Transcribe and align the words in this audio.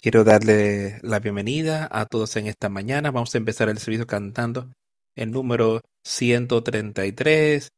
Quiero 0.00 0.22
darle 0.24 0.98
la 1.02 1.18
bienvenida 1.18 1.88
a 1.90 2.06
todos 2.06 2.36
en 2.36 2.46
esta 2.46 2.68
mañana. 2.68 3.10
Vamos 3.10 3.34
a 3.34 3.38
empezar 3.38 3.68
el 3.68 3.78
servicio 3.78 4.06
cantando 4.06 4.70
el 5.16 5.32
número 5.32 5.82
133, 6.04 7.72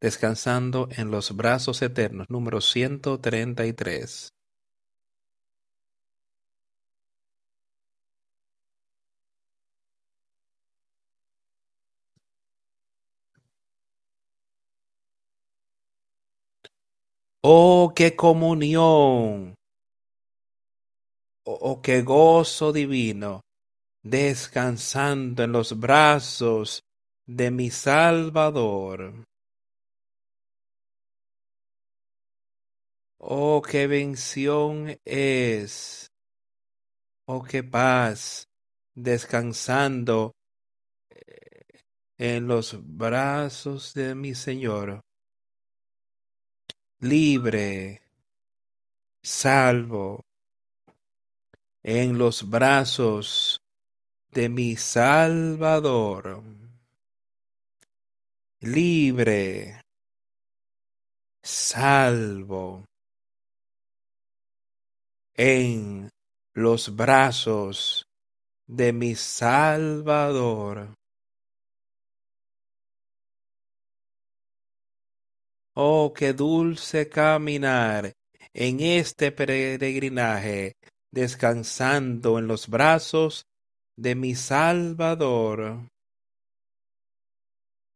descansando 0.00 0.88
en 0.92 1.10
los 1.10 1.34
brazos 1.36 1.82
eternos, 1.82 2.30
número 2.30 2.60
133. 2.60 4.32
Oh, 17.42 17.92
qué 17.94 18.14
comunión, 18.16 19.54
oh, 21.46 21.58
oh, 21.60 21.82
qué 21.82 22.02
gozo 22.02 22.72
divino, 22.72 23.42
descansando 24.02 25.44
en 25.44 25.52
los 25.52 25.78
brazos 25.78 26.82
de 27.26 27.50
mi 27.50 27.70
Salvador. 27.70 29.24
Oh, 33.18 33.62
qué 33.62 33.86
bendición 33.86 34.98
es, 35.04 36.08
oh, 37.26 37.42
qué 37.42 37.64
paz, 37.64 38.48
descansando 38.94 40.32
en 42.18 42.46
los 42.46 42.76
brazos 42.82 43.94
de 43.94 44.14
mi 44.14 44.34
Señor. 44.34 45.00
Libre, 47.00 48.00
salvo, 49.22 50.24
en 51.88 52.18
los 52.18 52.50
brazos 52.50 53.60
de 54.32 54.48
mi 54.48 54.74
Salvador. 54.74 56.42
Libre, 58.58 59.82
salvo, 61.44 62.84
en 65.36 66.10
los 66.54 66.96
brazos 66.96 68.04
de 68.66 68.92
mi 68.92 69.14
Salvador. 69.14 70.92
Oh, 75.76 76.12
qué 76.12 76.32
dulce 76.32 77.08
caminar 77.08 78.12
en 78.52 78.80
este 78.80 79.30
peregrinaje, 79.30 80.72
descansando 81.16 82.38
en 82.38 82.46
los 82.46 82.68
brazos 82.68 83.46
de 83.96 84.14
mi 84.14 84.34
Salvador. 84.34 85.88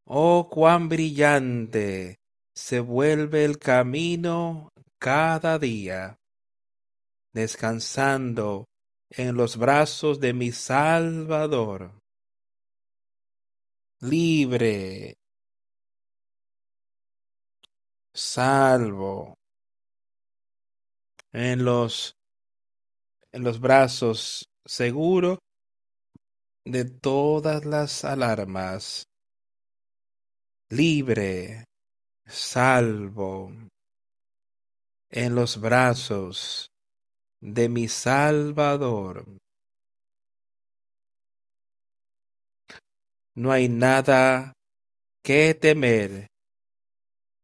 Oh, 0.07 0.49
cuán 0.51 0.89
brillante 0.89 2.17
se 2.55 2.81
vuelve 2.81 3.45
el 3.45 3.59
camino 3.59 4.71
cada 4.99 5.59
día, 5.59 6.19
descansando 7.35 8.65
en 9.11 9.37
los 9.37 9.59
brazos 9.59 10.19
de 10.19 10.33
mi 10.33 10.51
Salvador. 10.51 12.01
Libre, 14.01 15.19
salvo 18.15 19.35
en 21.33 21.67
los 21.67 22.20
en 23.33 23.45
los 23.45 23.61
brazos 23.61 24.49
seguro 24.65 25.39
de 26.65 26.85
todas 26.85 27.65
las 27.65 28.05
alarmas. 28.05 29.05
Libre 30.69 31.65
salvo 32.27 33.53
en 35.11 35.35
los 35.35 35.61
brazos 35.61 36.71
de 37.41 37.69
mi 37.69 37.89
Salvador. 37.89 39.25
No 43.35 43.51
hay 43.51 43.69
nada 43.69 44.53
que 45.23 45.55
temer, 45.55 46.29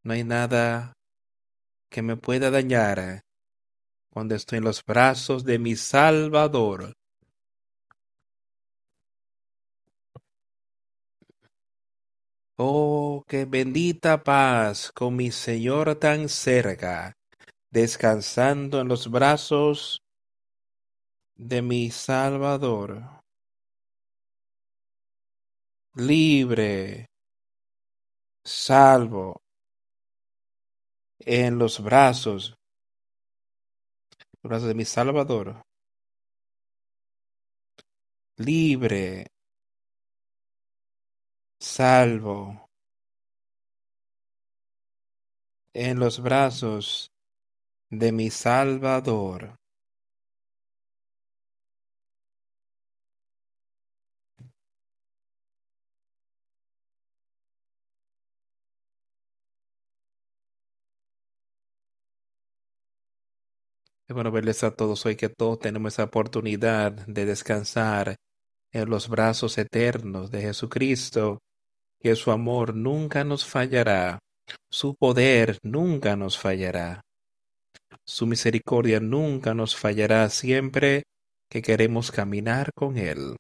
no 0.05 0.13
hay 0.13 0.25
nada 0.25 0.93
que 1.91 2.03
me 2.03 2.17
pueda 2.17 2.51
dañar 2.51 3.26
cuando 4.17 4.35
estoy 4.35 4.57
en 4.57 4.65
los 4.65 4.83
brazos 4.83 5.45
de 5.45 5.59
mi 5.59 5.77
Salvador. 5.77 6.95
Oh, 12.57 13.23
qué 13.29 13.45
bendita 13.45 14.25
paz 14.25 14.91
con 14.91 15.17
mi 15.17 15.31
Señor 15.31 15.97
tan 15.97 16.31
cerca, 16.31 17.13
descansando 17.71 18.81
en 18.81 18.89
los 18.89 19.11
brazos 19.11 20.01
de 21.35 21.61
mi 21.61 21.91
Salvador. 21.91 23.21
Libre, 25.95 27.05
salvo, 28.43 29.43
en 31.19 31.59
los 31.59 31.83
brazos, 31.83 32.56
brazos 34.49 34.69
de 34.69 34.75
mi 34.75 34.85
Salvador. 34.85 35.63
Libre, 38.39 39.27
salvo, 41.59 42.69
en 45.75 45.99
los 45.99 46.21
brazos 46.21 47.13
de 47.91 48.13
mi 48.13 48.31
Salvador. 48.31 49.57
Es 64.09 64.15
bueno 64.15 64.31
verles 64.31 64.63
a 64.63 64.71
todos 64.71 65.05
hoy 65.05 65.17
que 65.17 65.29
todos 65.29 65.59
tenemos 65.59 65.95
esa 65.95 66.05
oportunidad 66.05 66.93
de 66.93 67.25
descansar 67.25 68.15
en 68.71 68.89
los 68.89 69.09
brazos 69.09 69.59
eternos 69.59 70.31
de 70.31 70.43
Jesucristo, 70.43 71.41
que 71.99 72.15
su 72.15 72.31
amor 72.31 72.77
nunca 72.77 73.25
nos 73.25 73.45
fallará, 73.45 74.21
su 74.71 74.95
poder 74.95 75.59
nunca 75.65 76.15
nos 76.15 76.39
fallará, 76.39 77.01
su 78.05 78.29
misericordia 78.29 79.01
nunca 79.01 79.55
nos 79.55 79.75
fallará 79.75 80.29
siempre 80.29 81.03
que 81.51 81.61
queremos 81.61 82.13
caminar 82.13 82.71
con 82.77 82.99
Él. 82.99 83.35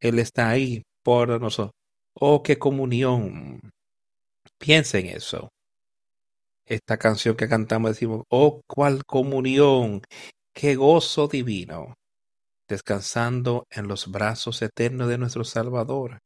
Él 0.00 0.18
está 0.18 0.50
ahí 0.50 0.82
por 1.02 1.40
nosotros. 1.40 1.72
Oh, 2.12 2.42
qué 2.42 2.58
comunión. 2.58 3.58
Piensa 4.58 4.98
en 4.98 5.06
eso 5.06 5.48
esta 6.68 6.98
canción 6.98 7.34
que 7.34 7.48
cantamos 7.48 7.92
decimos, 7.92 8.24
oh, 8.28 8.60
cuál 8.66 9.04
comunión, 9.04 10.02
qué 10.52 10.76
gozo 10.76 11.26
divino, 11.26 11.94
descansando 12.68 13.66
en 13.70 13.88
los 13.88 14.10
brazos 14.10 14.60
eternos 14.60 15.08
de 15.08 15.18
nuestro 15.18 15.44
Salvador. 15.44 16.18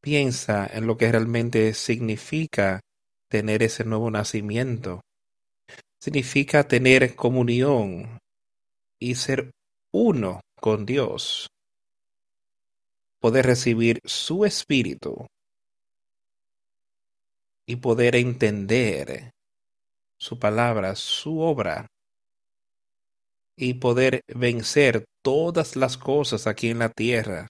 Piensa 0.00 0.66
en 0.66 0.86
lo 0.86 0.96
que 0.96 1.12
realmente 1.12 1.74
significa 1.74 2.80
tener 3.28 3.62
ese 3.62 3.84
nuevo 3.84 4.10
nacimiento. 4.10 5.02
Significa 5.98 6.66
tener 6.66 7.14
comunión 7.14 8.18
y 8.98 9.16
ser 9.16 9.50
uno 9.92 10.40
con 10.60 10.86
Dios. 10.86 11.50
Poder 13.20 13.44
recibir 13.44 14.00
su 14.04 14.44
espíritu 14.44 15.26
y 17.68 17.76
poder 17.76 18.16
entender 18.16 19.30
su 20.18 20.38
palabra, 20.38 20.96
su 20.96 21.40
obra, 21.40 21.86
y 23.58 23.74
poder 23.74 24.22
vencer 24.26 25.04
todas 25.22 25.76
las 25.76 25.98
cosas 25.98 26.46
aquí 26.46 26.70
en 26.70 26.78
la 26.78 26.88
tierra. 26.88 27.46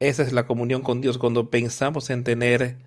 Esa 0.00 0.22
es 0.22 0.32
la 0.32 0.46
comunión 0.46 0.80
con 0.80 1.02
Dios 1.02 1.18
cuando 1.18 1.50
pensamos 1.50 2.08
en 2.08 2.24
tener 2.24 2.78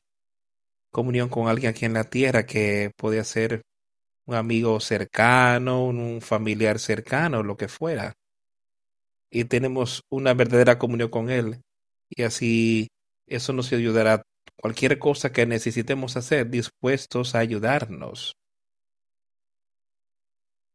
comunión 0.91 1.29
con 1.29 1.47
alguien 1.47 1.69
aquí 1.69 1.85
en 1.85 1.93
la 1.93 2.05
tierra 2.05 2.47
que 2.47 2.89
puede 2.97 3.23
ser 3.23 3.61
un 4.25 4.33
amigo 4.33 4.79
cercano, 4.79 5.85
un 5.85 6.21
familiar 6.21 6.79
cercano, 6.79 7.43
lo 7.43 7.55
que 7.55 7.67
fuera. 7.67 8.13
Y 9.29 9.45
tenemos 9.45 10.01
una 10.09 10.33
verdadera 10.33 10.79
comunión 10.79 11.09
con 11.09 11.29
Él. 11.29 11.61
Y 12.09 12.23
así 12.23 12.87
eso 13.27 13.53
nos 13.53 13.71
ayudará 13.71 14.23
cualquier 14.57 14.99
cosa 14.99 15.31
que 15.31 15.45
necesitemos 15.45 16.17
hacer, 16.17 16.49
dispuestos 16.49 17.35
a 17.35 17.39
ayudarnos. 17.39 18.35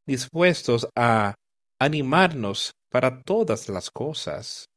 dispuestos 0.06 0.88
a 0.96 1.34
animarnos 1.78 2.72
para 2.88 3.22
todas 3.22 3.68
las 3.68 3.90
cosas. 3.90 4.70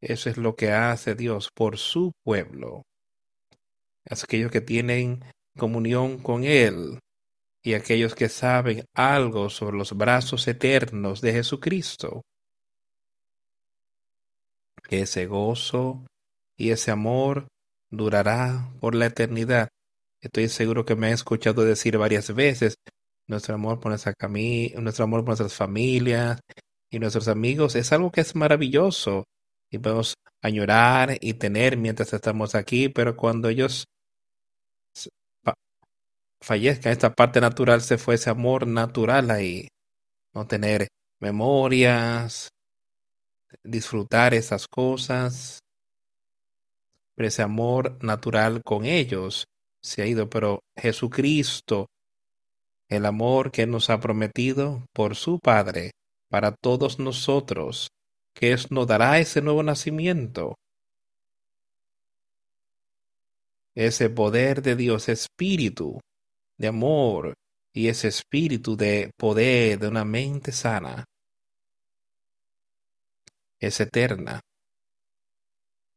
Eso 0.00 0.30
es 0.30 0.38
lo 0.38 0.56
que 0.56 0.72
hace 0.72 1.14
Dios 1.14 1.50
por 1.54 1.76
su 1.76 2.12
pueblo. 2.24 2.82
Aquellos 4.08 4.50
que 4.50 4.62
tienen 4.62 5.22
comunión 5.58 6.18
con 6.18 6.44
Él 6.44 6.98
y 7.62 7.74
aquellos 7.74 8.14
que 8.14 8.30
saben 8.30 8.86
algo 8.94 9.50
sobre 9.50 9.76
los 9.76 9.92
brazos 9.92 10.48
eternos 10.48 11.20
de 11.20 11.34
Jesucristo. 11.34 12.22
Ese 14.88 15.26
gozo 15.26 16.06
y 16.58 16.72
ese 16.72 16.90
amor 16.90 17.48
durará 17.90 18.70
por 18.80 18.94
la 18.94 19.06
eternidad. 19.06 19.68
Estoy 20.20 20.48
seguro 20.48 20.84
que 20.84 20.96
me 20.96 21.10
he 21.10 21.12
escuchado 21.12 21.64
decir 21.64 21.96
varias 21.96 22.34
veces 22.34 22.74
nuestro 23.28 23.54
amor 23.54 23.80
por 23.80 23.90
nuestra 23.90 24.14
nuestro 24.80 25.04
amor 25.04 25.20
por 25.20 25.28
nuestras 25.28 25.54
familias 25.54 26.40
y 26.90 26.98
nuestros 26.98 27.28
amigos 27.28 27.76
es 27.76 27.92
algo 27.92 28.10
que 28.10 28.22
es 28.22 28.34
maravilloso 28.34 29.24
y 29.70 29.78
podemos 29.78 30.14
añorar 30.42 31.18
y 31.20 31.34
tener 31.34 31.76
mientras 31.76 32.12
estamos 32.12 32.54
aquí, 32.54 32.88
pero 32.88 33.16
cuando 33.16 33.48
ellos 33.48 33.86
fallezcan, 36.40 36.92
esta 36.92 37.14
parte 37.14 37.40
natural 37.40 37.82
se 37.82 37.98
fue 37.98 38.14
ese 38.14 38.30
amor 38.30 38.66
natural 38.66 39.30
ahí, 39.30 39.68
no 40.34 40.46
tener 40.46 40.88
memorias, 41.20 42.48
disfrutar 43.62 44.34
esas 44.34 44.66
cosas, 44.68 45.60
pero 47.18 47.26
ese 47.26 47.42
amor 47.42 47.98
natural 48.00 48.62
con 48.62 48.84
ellos 48.84 49.48
se 49.82 50.02
ha 50.02 50.06
ido, 50.06 50.30
pero 50.30 50.62
Jesucristo, 50.76 51.88
el 52.88 53.04
amor 53.06 53.50
que 53.50 53.66
nos 53.66 53.90
ha 53.90 53.98
prometido 53.98 54.86
por 54.92 55.16
su 55.16 55.40
Padre 55.40 55.90
para 56.28 56.52
todos 56.52 57.00
nosotros, 57.00 57.88
que 58.34 58.52
es, 58.52 58.70
nos 58.70 58.86
dará 58.86 59.18
ese 59.18 59.42
nuevo 59.42 59.64
nacimiento. 59.64 60.54
Ese 63.74 64.10
poder 64.10 64.62
de 64.62 64.76
Dios, 64.76 65.08
espíritu 65.08 65.98
de 66.56 66.68
amor 66.68 67.34
y 67.72 67.88
ese 67.88 68.06
espíritu 68.06 68.76
de 68.76 69.10
poder 69.16 69.80
de 69.80 69.88
una 69.88 70.04
mente 70.04 70.52
sana 70.52 71.04
es 73.58 73.80
eterna 73.80 74.38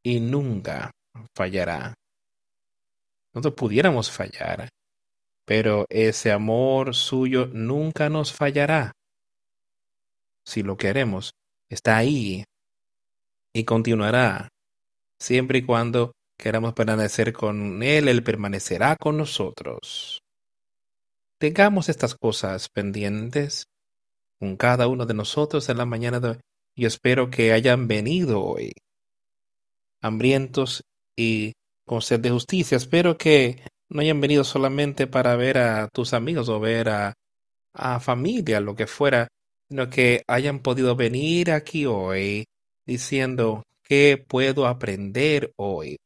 y 0.02 0.20
nunca 0.20 0.90
fallará. 1.34 1.94
Nosotros 3.34 3.54
pudiéramos 3.56 4.12
fallar, 4.12 4.70
pero 5.46 5.86
ese 5.90 6.32
amor 6.32 6.94
suyo 6.94 7.48
nunca 7.48 8.10
nos 8.10 8.34
fallará. 8.34 8.92
Si 10.44 10.64
lo 10.64 10.76
queremos, 10.78 11.32
está 11.70 11.98
ahí 11.98 12.44
y 13.54 13.64
continuará. 13.64 14.50
Siempre 15.20 15.60
y 15.60 15.62
cuando 15.62 16.14
queramos 16.38 16.74
permanecer 16.74 17.32
con 17.32 17.84
Él, 17.84 18.08
Él 18.08 18.24
permanecerá 18.24 18.96
con 18.98 19.18
nosotros. 19.18 20.22
Tengamos 21.38 21.90
estas 21.90 22.16
cosas 22.16 22.70
pendientes 22.70 23.68
con 24.40 24.58
cada 24.58 24.88
uno 24.88 25.06
de 25.06 25.14
nosotros 25.14 25.70
en 25.70 25.78
la 25.78 25.86
mañana 25.86 26.20
de 26.20 26.30
hoy. 26.30 26.40
Y 26.76 26.86
espero 26.86 27.30
que 27.30 27.54
hayan 27.54 27.88
venido 27.88 28.44
hoy 28.44 28.74
hambrientos 30.02 30.84
y 31.16 31.54
con 31.86 32.02
sed 32.02 32.20
de 32.20 32.32
justicia. 32.32 32.78
Espero 32.78 33.18
que 33.18 33.64
no 33.90 34.02
hayan 34.02 34.22
venido 34.22 34.44
solamente 34.44 35.08
para 35.08 35.36
ver 35.36 35.58
a 35.58 35.88
tus 35.90 36.14
amigos 36.14 36.50
o 36.50 36.60
ver 36.60 36.90
a, 36.90 37.14
a 37.74 38.00
familia, 38.00 38.60
lo 38.60 38.76
que 38.76 38.88
fuera, 38.88 39.28
sino 39.70 39.90
que 39.90 40.24
hayan 40.28 40.60
podido 40.60 40.96
venir 40.96 41.52
aquí 41.52 41.86
hoy 41.86 42.46
diciendo 42.86 43.64
qué 43.84 44.24
puedo 44.26 44.68
aprender 44.68 45.54
hoy. 45.58 45.98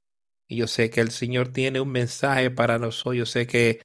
Y 0.48 0.58
yo 0.58 0.68
sé 0.68 0.90
que 0.90 1.02
el 1.02 1.12
Señor 1.12 1.50
tiene 1.50 1.80
un 1.80 1.92
mensaje 1.92 2.52
para 2.52 2.78
nosotros. 2.78 3.16
Yo 3.16 3.26
sé 3.26 3.48
que 3.48 3.82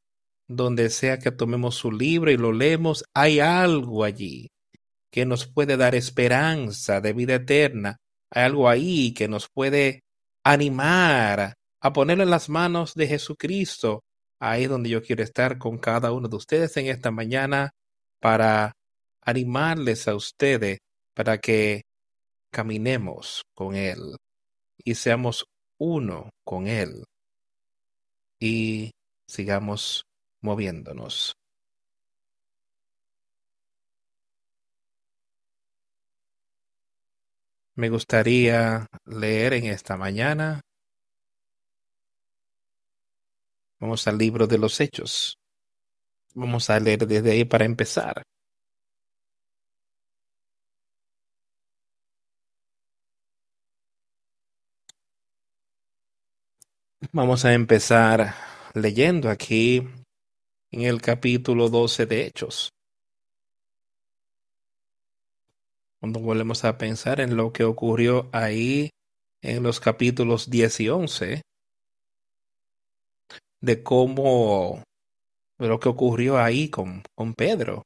donde 0.49 0.91
sea 0.91 1.19
que 1.19 1.31
tomemos 1.31 1.77
su 1.77 1.93
libro 1.93 2.31
y 2.31 2.37
lo 2.37 2.53
leemos, 2.53 3.05
hay 3.15 3.41
algo 3.41 4.05
allí 4.05 4.49
que 5.11 5.25
nos 5.25 5.47
puede 5.47 5.77
dar 5.77 5.95
esperanza 5.95 7.01
de 7.01 7.13
vida 7.13 7.37
eterna. 7.37 7.97
Hay 8.31 8.45
algo 8.45 8.69
ahí 8.69 9.13
que 9.15 9.29
nos 9.29 9.49
puede 9.49 10.03
animar 10.45 11.55
a 11.81 11.93
ponerlo 11.93 12.23
en 12.23 12.31
las 12.31 12.49
manos 12.49 12.95
de 12.95 13.07
Jesucristo. 13.07 14.03
Ahí 14.39 14.67
donde 14.67 14.89
yo 14.89 15.03
quiero 15.03 15.23
estar 15.23 15.59
con 15.59 15.79
cada 15.79 16.13
uno 16.13 16.29
de 16.29 16.37
ustedes 16.37 16.77
en 16.77 16.87
esta 16.87 17.11
mañana 17.11 17.71
para 18.21 18.73
animarles 19.23 20.09
a 20.09 20.15
ustedes 20.15 20.79
para 21.15 21.39
que 21.39 21.83
caminemos 22.51 23.45
con 23.55 23.75
Él 23.75 24.17
y 24.79 24.95
seamos 24.95 25.47
uno 25.79 26.31
con 26.45 26.67
Él 26.67 27.05
y 28.39 28.93
sigamos 29.27 30.07
moviéndonos. 30.41 31.40
Me 37.81 37.89
gustaría 37.89 38.87
leer 39.07 39.55
en 39.55 39.65
esta 39.65 39.97
mañana. 39.97 40.61
Vamos 43.79 44.07
al 44.07 44.19
libro 44.19 44.47
de 44.47 44.59
los 44.59 44.79
Hechos. 44.79 45.39
Vamos 46.35 46.69
a 46.69 46.79
leer 46.79 47.07
desde 47.07 47.31
ahí 47.31 47.47
para 47.47 47.65
empezar. 47.65 48.23
Vamos 57.13 57.47
a 57.47 57.55
empezar 57.55 58.35
leyendo 58.75 59.31
aquí 59.31 59.89
en 60.71 60.83
el 60.83 61.01
capítulo 61.01 61.71
12 61.71 62.05
de 62.05 62.27
Hechos. 62.27 62.75
Cuando 66.01 66.21
volvemos 66.21 66.65
a 66.65 66.79
pensar 66.79 67.21
en 67.21 67.37
lo 67.37 67.53
que 67.53 67.65
ocurrió 67.65 68.31
ahí 68.33 68.91
en 69.43 69.63
los 69.63 69.81
capítulos 69.81 70.49
10 70.49 70.81
y 70.81 70.89
11, 70.89 71.43
de 73.61 73.83
cómo 73.83 74.83
lo 75.59 75.79
que 75.79 75.89
ocurrió 75.91 76.39
ahí 76.39 76.71
con, 76.71 77.03
con 77.15 77.35
Pedro 77.35 77.83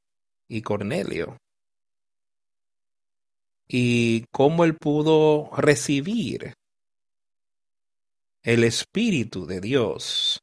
y 0.49 0.63
Cornelio, 0.63 1.37
y 3.67 4.25
cómo 4.31 4.65
él 4.65 4.77
pudo 4.77 5.51
recibir 5.57 6.55
el 8.45 8.63
Espíritu 8.63 9.47
de 9.47 9.61
Dios. 9.61 10.41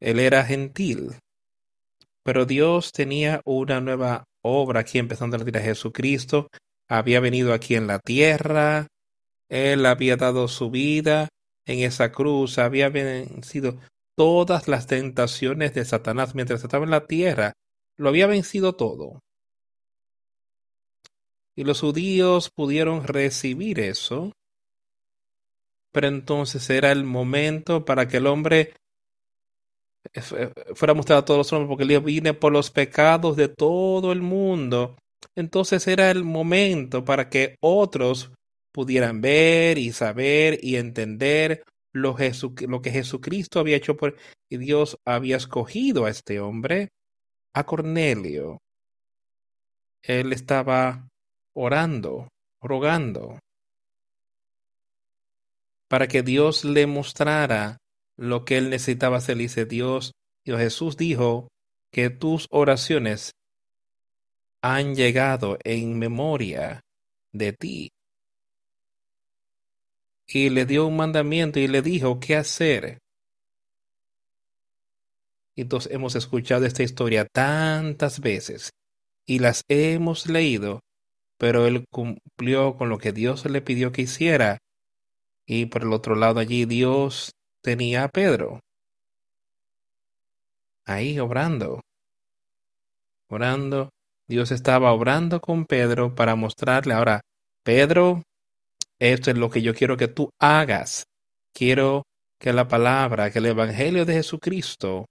Él 0.00 0.20
era 0.20 0.44
gentil, 0.44 1.16
pero 2.22 2.46
Dios 2.46 2.92
tenía 2.92 3.40
una 3.44 3.80
nueva 3.80 4.24
obra 4.42 4.80
aquí 4.80 4.98
empezando 4.98 5.36
a 5.36 5.38
decir 5.38 5.58
a 5.58 5.62
Jesucristo. 5.62 6.48
Había 6.88 7.20
venido 7.20 7.52
aquí 7.52 7.74
en 7.74 7.86
la 7.86 7.98
tierra, 7.98 8.88
Él 9.48 9.86
había 9.86 10.16
dado 10.16 10.48
su 10.48 10.70
vida 10.70 11.28
en 11.66 11.80
esa 11.80 12.12
cruz, 12.12 12.58
había 12.58 12.88
vencido 12.88 13.78
todas 14.16 14.68
las 14.68 14.86
tentaciones 14.86 15.74
de 15.74 15.84
Satanás 15.84 16.34
mientras 16.34 16.62
estaba 16.62 16.84
en 16.84 16.90
la 16.90 17.06
tierra, 17.06 17.54
lo 17.96 18.08
había 18.08 18.26
vencido 18.26 18.74
todo. 18.74 19.20
Y 21.56 21.64
los 21.64 21.80
judíos 21.80 22.50
pudieron 22.50 23.06
recibir 23.06 23.80
eso 23.80 24.32
pero 25.94 26.08
entonces 26.08 26.68
era 26.70 26.90
el 26.90 27.04
momento 27.04 27.84
para 27.84 28.08
que 28.08 28.16
el 28.16 28.26
hombre 28.26 28.74
fuera 30.74 30.92
mostrado 30.92 31.20
a 31.20 31.24
todos 31.24 31.38
los 31.38 31.52
hombres, 31.52 31.68
porque 31.68 31.94
él 31.94 32.00
vine 32.00 32.34
por 32.34 32.52
los 32.52 32.72
pecados 32.72 33.36
de 33.36 33.46
todo 33.46 34.10
el 34.10 34.20
mundo. 34.20 34.96
Entonces 35.36 35.86
era 35.88 36.10
el 36.10 36.24
momento 36.24 37.04
para 37.04 37.28
que 37.28 37.56
otros 37.60 38.32
pudieran 38.72 39.20
ver 39.20 39.78
y 39.78 39.92
saber 39.92 40.58
y 40.62 40.76
entender 40.76 41.64
lo, 41.92 42.16
lo 42.68 42.82
que 42.82 42.90
Jesucristo 42.90 43.60
había 43.60 43.76
hecho 43.76 43.96
por 43.96 44.16
y 44.48 44.56
Dios 44.58 44.98
había 45.04 45.36
escogido 45.36 46.04
a 46.04 46.10
este 46.10 46.40
hombre, 46.40 46.90
a 47.52 47.64
Cornelio. 47.64 48.60
Él 50.02 50.32
estaba 50.32 51.08
orando, 51.54 52.28
rogando 52.60 53.38
para 55.88 56.08
que 56.08 56.22
Dios 56.22 56.64
le 56.64 56.86
mostrara 56.86 57.78
lo 58.16 58.44
que 58.44 58.58
él 58.58 58.70
necesitaba 58.70 59.18
hacer. 59.18 59.36
Dice 59.36 59.64
Dios, 59.64 60.12
Dios 60.44 60.58
Jesús 60.58 60.96
dijo 60.96 61.48
que 61.92 62.10
tus 62.10 62.48
oraciones 62.50 63.32
han 64.64 64.94
llegado 64.94 65.58
en 65.62 65.98
memoria 65.98 66.80
de 67.32 67.52
ti. 67.52 67.92
Y 70.26 70.48
le 70.48 70.64
dio 70.64 70.86
un 70.86 70.96
mandamiento 70.96 71.60
y 71.60 71.68
le 71.68 71.82
dijo 71.82 72.18
qué 72.18 72.36
hacer. 72.36 72.98
Y 75.54 75.66
todos 75.66 75.90
hemos 75.90 76.16
escuchado 76.16 76.64
esta 76.64 76.82
historia 76.82 77.26
tantas 77.26 78.20
veces 78.20 78.72
y 79.26 79.38
las 79.38 79.62
hemos 79.68 80.26
leído, 80.26 80.80
pero 81.36 81.66
él 81.66 81.84
cumplió 81.90 82.76
con 82.78 82.88
lo 82.88 82.96
que 82.96 83.12
Dios 83.12 83.44
le 83.44 83.60
pidió 83.60 83.92
que 83.92 84.02
hiciera. 84.02 84.56
Y 85.44 85.66
por 85.66 85.82
el 85.82 85.92
otro 85.92 86.14
lado 86.14 86.40
allí 86.40 86.64
Dios 86.64 87.34
tenía 87.60 88.04
a 88.04 88.08
Pedro 88.08 88.60
ahí 90.86 91.18
obrando, 91.18 91.80
orando. 93.28 93.93
Dios 94.26 94.50
estaba 94.50 94.92
obrando 94.92 95.40
con 95.40 95.66
Pedro 95.66 96.14
para 96.14 96.34
mostrarle 96.34 96.94
ahora, 96.94 97.20
Pedro, 97.62 98.22
esto 98.98 99.30
es 99.30 99.36
lo 99.36 99.50
que 99.50 99.62
yo 99.62 99.74
quiero 99.74 99.96
que 99.96 100.08
tú 100.08 100.30
hagas. 100.38 101.06
Quiero 101.52 102.04
que 102.38 102.52
la 102.52 102.68
palabra, 102.68 103.30
que 103.30 103.38
el 103.38 103.46
Evangelio 103.46 104.04
de 104.04 104.14
Jesucristo, 104.14 105.06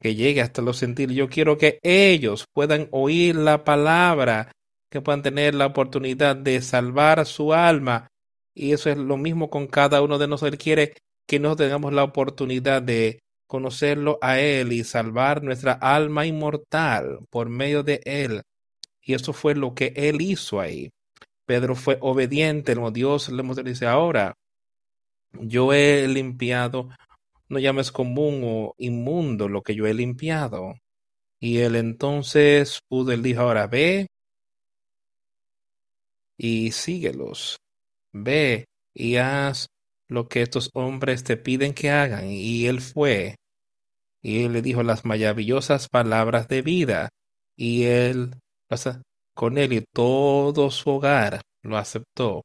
que 0.00 0.14
llegue 0.14 0.40
hasta 0.40 0.62
los 0.62 0.76
sentidos, 0.78 1.14
yo 1.14 1.28
quiero 1.28 1.58
que 1.58 1.78
ellos 1.82 2.46
puedan 2.52 2.88
oír 2.90 3.36
la 3.36 3.64
palabra, 3.64 4.52
que 4.90 5.00
puedan 5.00 5.22
tener 5.22 5.54
la 5.54 5.66
oportunidad 5.66 6.36
de 6.36 6.60
salvar 6.62 7.24
su 7.26 7.52
alma. 7.52 8.08
Y 8.54 8.72
eso 8.72 8.90
es 8.90 8.96
lo 8.96 9.16
mismo 9.16 9.50
con 9.50 9.66
cada 9.66 10.02
uno 10.02 10.18
de 10.18 10.28
nosotros. 10.28 10.52
Él 10.52 10.58
quiere 10.58 10.94
que 11.26 11.40
nos 11.40 11.56
tengamos 11.56 11.92
la 11.92 12.04
oportunidad 12.04 12.82
de 12.82 13.20
conocerlo 13.54 14.18
a 14.20 14.40
Él 14.40 14.72
y 14.72 14.82
salvar 14.82 15.44
nuestra 15.44 15.74
alma 15.74 16.26
inmortal 16.26 17.20
por 17.30 17.48
medio 17.48 17.84
de 17.84 18.00
Él. 18.04 18.42
Y 19.00 19.14
eso 19.14 19.32
fue 19.32 19.54
lo 19.54 19.76
que 19.76 19.92
Él 19.94 20.20
hizo 20.20 20.58
ahí. 20.58 20.90
Pedro 21.46 21.76
fue 21.76 21.96
obediente, 22.00 22.74
como 22.74 22.90
Dios 22.90 23.28
le 23.28 23.44
dice 23.62 23.86
ahora, 23.86 24.34
yo 25.34 25.72
he 25.72 26.08
limpiado, 26.08 26.88
no 27.48 27.60
llames 27.60 27.92
común 27.92 28.42
o 28.44 28.74
inmundo 28.76 29.48
lo 29.48 29.62
que 29.62 29.76
yo 29.76 29.86
he 29.86 29.94
limpiado. 29.94 30.74
Y 31.38 31.58
él 31.58 31.76
entonces 31.76 32.80
pudo, 32.88 33.12
él 33.12 33.22
dijo, 33.22 33.42
ahora 33.42 33.68
ve 33.68 34.08
y 36.36 36.72
síguelos, 36.72 37.58
ve 38.12 38.64
y 38.94 39.14
haz 39.14 39.68
lo 40.08 40.28
que 40.28 40.42
estos 40.42 40.70
hombres 40.74 41.22
te 41.24 41.36
piden 41.36 41.72
que 41.72 41.90
hagan. 41.90 42.30
Y 42.30 42.66
él 42.66 42.80
fue. 42.80 43.36
Y 44.24 44.42
él 44.44 44.54
le 44.54 44.62
dijo 44.62 44.82
las 44.82 45.04
maravillosas 45.04 45.90
palabras 45.90 46.48
de 46.48 46.62
vida. 46.62 47.10
Y 47.58 47.84
él, 47.84 48.34
con 49.34 49.58
él 49.58 49.74
y 49.74 49.84
todo 49.92 50.70
su 50.70 50.88
hogar 50.88 51.42
lo 51.60 51.76
aceptó. 51.76 52.42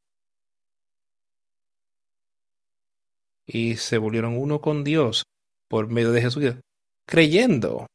Y 3.48 3.78
se 3.78 3.98
volvieron 3.98 4.38
uno 4.38 4.60
con 4.60 4.84
Dios 4.84 5.24
por 5.70 5.88
medio 5.88 6.12
de 6.12 6.22
Jesús, 6.22 6.54
creyendo. 7.06 7.88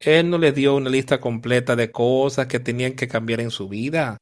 Él 0.00 0.28
no 0.28 0.36
le 0.36 0.52
dio 0.52 0.76
una 0.76 0.90
lista 0.90 1.18
completa 1.18 1.76
de 1.76 1.90
cosas 1.90 2.46
que 2.46 2.60
tenían 2.60 2.92
que 2.92 3.08
cambiar 3.08 3.40
en 3.40 3.50
su 3.50 3.70
vida. 3.70 4.18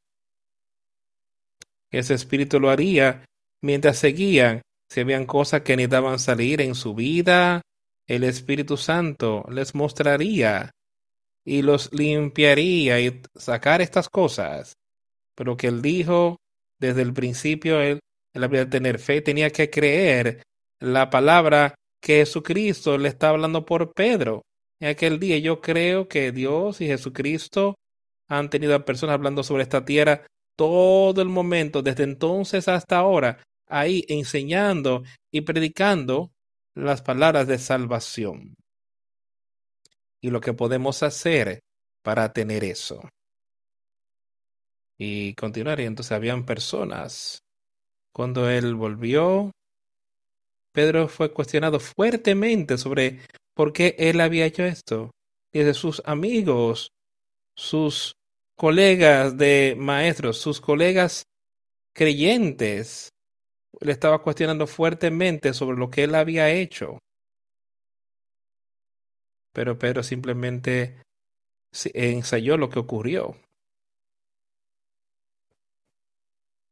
Ese 1.91 2.15
espíritu 2.15 2.61
lo 2.61 2.71
haría 2.71 3.25
mientras 3.63 3.99
seguían. 3.99 4.63
Si 4.89 5.01
habían 5.01 5.27
cosas 5.27 5.63
que 5.63 5.77
necesitaban 5.77 6.19
salir 6.19 6.61
en 6.61 6.75
su 6.75 6.95
vida, 6.95 7.63
el 8.07 8.25
Espíritu 8.25 8.77
Santo 8.77 9.45
les 9.51 9.75
mostraría 9.75 10.71
y 11.45 11.63
los 11.63 11.93
limpiaría 11.93 13.01
y 13.01 13.23
sacar 13.35 13.81
estas 13.83 14.09
cosas. 14.09 14.75
Pero 15.35 15.57
que 15.57 15.69
él 15.69 15.83
dijo 15.83 16.37
desde 16.79 17.03
el 17.03 17.13
principio, 17.13 17.81
él, 17.81 18.01
él 18.33 18.45
había 18.45 18.69
tener 18.69 18.99
fe, 18.99 19.21
tenía 19.21 19.51
que 19.51 19.71
creer 19.71 20.43
la 20.81 21.11
palabra 21.11 21.75
que 22.01 22.19
Jesucristo 22.19 22.97
le 22.97 23.09
está 23.09 23.31
hablando 23.31 23.65
por 23.65 23.93
Pedro. 23.93 24.43
En 24.81 24.89
aquel 24.89 25.19
día 25.19 25.39
yo 25.39 25.61
creo 25.61 26.09
que 26.09 26.33
Dios 26.33 26.81
y 26.81 26.87
Jesucristo 26.87 27.75
han 28.29 28.51
tenido 28.51 28.75
a 28.75 28.85
personas 28.85 29.15
hablando 29.15 29.43
sobre 29.43 29.65
esta 29.65 29.85
tierra 29.85 30.27
todo 30.57 31.23
el 31.23 31.29
momento, 31.29 31.83
desde 31.83 32.05
entonces 32.05 32.69
hasta 32.69 32.99
ahora, 32.99 33.39
ahí 33.69 34.05
enseñando 34.09 35.03
y 35.31 35.43
predicando 35.43 36.31
las 36.75 37.03
palabras 37.03 37.47
de 37.47 37.59
salvación. 37.59 38.55
Y 40.21 40.31
lo 40.31 40.41
que 40.41 40.53
podemos 40.53 41.03
hacer 41.03 41.61
para 42.03 42.33
tener 42.33 42.65
eso. 42.65 43.09
Y 44.99 45.35
continuar, 45.35 45.81
y 45.81 45.85
entonces 45.85 46.13
habían 46.13 46.45
personas. 46.45 47.43
Cuando 48.13 48.51
él 48.51 48.75
volvió, 48.75 49.53
Pedro 50.73 51.09
fue 51.09 51.33
cuestionado 51.33 51.79
fuertemente 51.79 52.79
sobre 52.79 53.21
por 53.55 53.73
qué 53.73 53.95
él 53.99 54.21
había 54.21 54.47
hecho 54.47 54.65
esto. 54.65 55.11
Y 55.53 55.61
de 55.61 55.75
sus 55.75 56.03
amigos, 56.05 56.91
sus 57.57 58.15
colegas 58.57 59.37
de 59.37 59.77
maestros, 59.79 60.39
sus 60.39 60.61
colegas 60.61 61.25
creyentes, 61.93 63.09
le 63.81 63.93
estaba 63.93 64.23
cuestionando 64.23 64.67
fuertemente 64.67 65.53
sobre 65.53 65.77
lo 65.77 65.91
que 65.91 66.05
él 66.05 66.15
había 66.15 66.51
hecho. 66.51 66.99
Pero 69.53 69.79
Pedro 69.79 70.03
simplemente 70.03 71.03
ensayó 71.95 72.57
lo 72.57 72.71
que 72.71 72.79
ocurrió. 72.79 73.37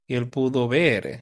Y 0.07 0.15
él 0.15 0.29
pudo 0.29 0.69
ver 0.69 1.21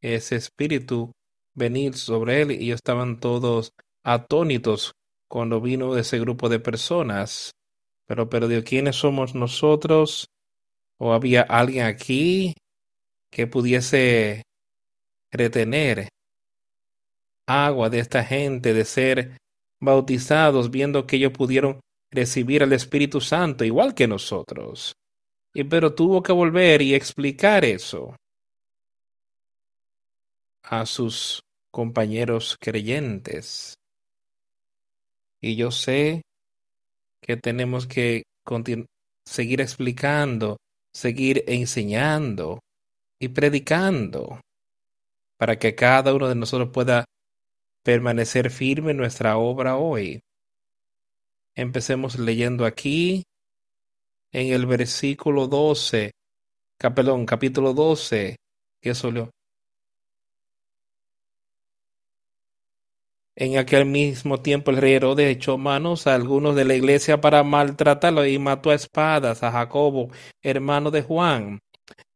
ese 0.00 0.36
espíritu 0.36 1.12
venir 1.54 1.94
sobre 1.94 2.42
él 2.42 2.50
y 2.52 2.72
estaban 2.72 3.20
todos 3.20 3.72
atónitos 4.02 4.94
cuando 5.28 5.60
vino 5.60 5.96
ese 5.96 6.18
grupo 6.18 6.48
de 6.48 6.58
personas 6.58 7.52
pero 8.10 8.28
perdió 8.28 8.64
quiénes 8.64 8.96
somos 8.96 9.36
nosotros 9.36 10.26
o 10.98 11.12
había 11.12 11.42
alguien 11.42 11.86
aquí 11.86 12.54
que 13.30 13.46
pudiese 13.46 14.42
retener 15.30 16.08
agua 17.46 17.90
de 17.90 18.00
esta 18.00 18.24
gente, 18.24 18.74
de 18.74 18.84
ser 18.84 19.38
bautizados, 19.80 20.70
viendo 20.70 21.06
que 21.06 21.16
ellos 21.16 21.32
pudieron 21.32 21.80
recibir 22.10 22.62
al 22.62 22.72
Espíritu 22.72 23.20
Santo 23.20 23.64
igual 23.64 23.94
que 23.94 24.06
nosotros. 24.06 24.94
Y 25.54 25.64
pero 25.64 25.94
tuvo 25.94 26.22
que 26.22 26.32
volver 26.32 26.82
y 26.82 26.94
explicar 26.94 27.64
eso 27.64 28.14
a 30.62 30.86
sus 30.86 31.42
compañeros 31.70 32.56
creyentes. 32.60 33.74
Y 35.40 35.56
yo 35.56 35.70
sé 35.70 36.22
que 37.20 37.36
tenemos 37.36 37.86
que 37.86 38.22
seguir 39.24 39.60
explicando, 39.60 40.56
seguir 40.92 41.44
enseñando 41.46 42.60
y 43.20 43.28
predicando 43.28 44.40
para 45.36 45.58
que 45.58 45.76
cada 45.76 46.12
uno 46.12 46.28
de 46.28 46.34
nosotros 46.34 46.70
pueda 46.72 47.04
permanecer 47.84 48.50
firme 48.50 48.90
en 48.90 48.96
nuestra 48.96 49.36
obra 49.36 49.76
hoy. 49.76 50.20
Empecemos 51.54 52.18
leyendo 52.18 52.64
aquí 52.64 53.22
en 54.32 54.52
el 54.52 54.66
versículo 54.66 55.46
12, 55.46 56.12
capelón, 56.78 57.26
capítulo 57.26 57.74
12, 57.74 58.36
que 58.80 58.94
solo 58.94 59.30
En 63.36 63.56
aquel 63.56 63.86
mismo 63.86 64.42
tiempo 64.42 64.70
el 64.70 64.76
rey 64.76 64.92
Herodes 64.92 65.34
echó 65.34 65.56
manos 65.56 66.06
a 66.06 66.14
algunos 66.14 66.54
de 66.56 66.66
la 66.66 66.74
iglesia 66.74 67.22
para 67.22 67.42
maltratarlo 67.42 68.26
y 68.26 68.38
mató 68.38 68.68
a 68.68 68.74
espadas 68.74 69.42
a 69.42 69.50
Jacobo, 69.50 70.10
hermano 70.42 70.90
de 70.90 71.00
Juan. 71.00 71.58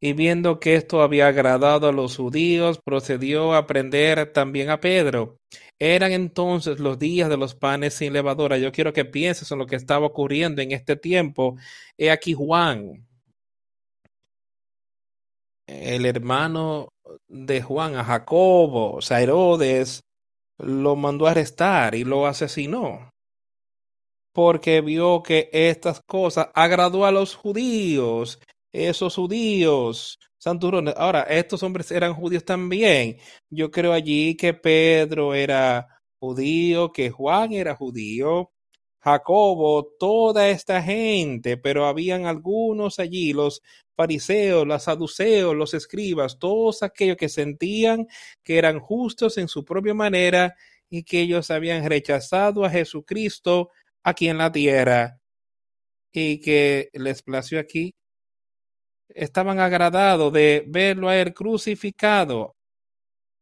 Y 0.00 0.12
viendo 0.12 0.60
que 0.60 0.74
esto 0.74 1.02
había 1.02 1.28
agradado 1.28 1.88
a 1.88 1.92
los 1.92 2.16
judíos, 2.16 2.78
procedió 2.84 3.54
a 3.54 3.66
prender 3.66 4.32
también 4.32 4.70
a 4.70 4.80
Pedro. 4.80 5.36
Eran 5.78 6.12
entonces 6.12 6.78
los 6.78 6.98
días 6.98 7.28
de 7.28 7.36
los 7.36 7.54
panes 7.54 7.94
sin 7.94 8.12
levadura. 8.12 8.58
Yo 8.58 8.72
quiero 8.72 8.92
que 8.92 9.04
pienses 9.04 9.50
en 9.50 9.58
lo 9.58 9.66
que 9.66 9.76
estaba 9.76 10.06
ocurriendo 10.06 10.62
en 10.62 10.72
este 10.72 10.96
tiempo. 10.96 11.56
He 11.98 12.10
aquí 12.10 12.34
Juan, 12.34 13.06
el 15.66 16.06
hermano 16.06 16.88
de 17.28 17.62
Juan, 17.62 17.96
a 17.96 18.04
Jacobo, 18.04 18.98
Herodes, 19.08 20.02
lo 20.58 20.96
mandó 20.96 21.26
a 21.26 21.32
arrestar 21.32 21.94
y 21.94 22.04
lo 22.04 22.26
asesinó, 22.26 23.10
porque 24.32 24.80
vio 24.80 25.22
que 25.22 25.48
estas 25.52 26.00
cosas 26.06 26.48
agradó 26.54 27.06
a 27.06 27.12
los 27.12 27.34
judíos, 27.34 28.40
esos 28.74 29.14
judíos, 29.14 30.18
santurones. 30.38 30.94
Ahora, 30.96 31.22
estos 31.22 31.62
hombres 31.62 31.90
eran 31.92 32.14
judíos 32.14 32.44
también. 32.44 33.18
Yo 33.48 33.70
creo 33.70 33.92
allí 33.92 34.36
que 34.36 34.52
Pedro 34.52 35.34
era 35.34 35.86
judío, 36.18 36.92
que 36.92 37.10
Juan 37.10 37.52
era 37.52 37.76
judío, 37.76 38.50
Jacobo, 38.98 39.84
toda 39.98 40.48
esta 40.48 40.82
gente, 40.82 41.56
pero 41.56 41.86
habían 41.86 42.26
algunos 42.26 42.98
allí, 42.98 43.32
los 43.32 43.62
fariseos, 43.96 44.66
los 44.66 44.82
saduceos, 44.82 45.54
los 45.54 45.74
escribas, 45.74 46.38
todos 46.38 46.82
aquellos 46.82 47.16
que 47.16 47.28
sentían 47.28 48.08
que 48.42 48.58
eran 48.58 48.80
justos 48.80 49.38
en 49.38 49.46
su 49.48 49.64
propia 49.64 49.94
manera 49.94 50.56
y 50.90 51.04
que 51.04 51.20
ellos 51.20 51.50
habían 51.50 51.84
rechazado 51.88 52.64
a 52.64 52.70
Jesucristo 52.70 53.70
aquí 54.02 54.28
en 54.28 54.38
la 54.38 54.50
tierra 54.50 55.20
y 56.12 56.40
que 56.40 56.90
les 56.94 57.22
plació 57.22 57.60
aquí, 57.60 57.94
estaban 59.14 59.60
agradados 59.60 60.32
de 60.32 60.64
verlo 60.66 61.08
a 61.08 61.16
él 61.16 61.32
crucificado. 61.32 62.54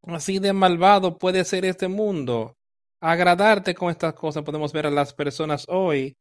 Así 0.04 0.38
de 0.38 0.52
malvado 0.52 1.18
puede 1.18 1.44
ser 1.44 1.64
este 1.64 1.88
mundo. 1.88 2.56
Agradarte 3.00 3.74
con 3.74 3.90
estas 3.90 4.14
cosas 4.14 4.44
podemos 4.44 4.72
ver 4.72 4.86
a 4.86 4.90
las 4.90 5.14
personas 5.14 5.64
hoy 5.68 6.14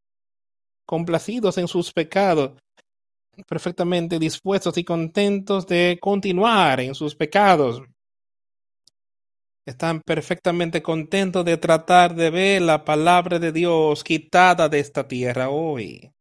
complacidos 0.85 1.57
en 1.57 1.67
sus 1.67 1.93
pecados, 1.93 2.59
perfectamente 3.47 4.19
dispuestos 4.19 4.77
y 4.77 4.83
contentos 4.83 5.67
de 5.67 5.97
continuar 6.01 6.79
en 6.79 6.95
sus 6.95 7.15
pecados. 7.15 7.81
Están 9.65 10.01
perfectamente 10.01 10.81
contentos 10.81 11.45
de 11.45 11.57
tratar 11.57 12.15
de 12.15 12.29
ver 12.29 12.61
la 12.63 12.83
palabra 12.83 13.37
de 13.37 13.51
Dios 13.51 14.03
quitada 14.03 14.67
de 14.69 14.79
esta 14.79 15.07
tierra 15.07 15.49
hoy. 15.49 16.11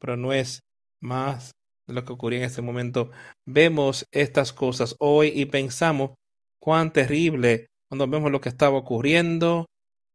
Pero 0.00 0.16
no 0.16 0.32
es 0.32 0.60
más 1.00 1.57
lo 1.94 2.04
que 2.04 2.12
ocurría 2.12 2.40
en 2.40 2.44
este 2.44 2.62
momento. 2.62 3.10
Vemos 3.46 4.06
estas 4.12 4.52
cosas 4.52 4.94
hoy 4.98 5.32
y 5.34 5.46
pensamos 5.46 6.12
cuán 6.60 6.92
terrible 6.92 7.68
cuando 7.88 8.06
vemos 8.06 8.30
lo 8.30 8.40
que 8.40 8.50
estaba 8.50 8.76
ocurriendo 8.76 9.66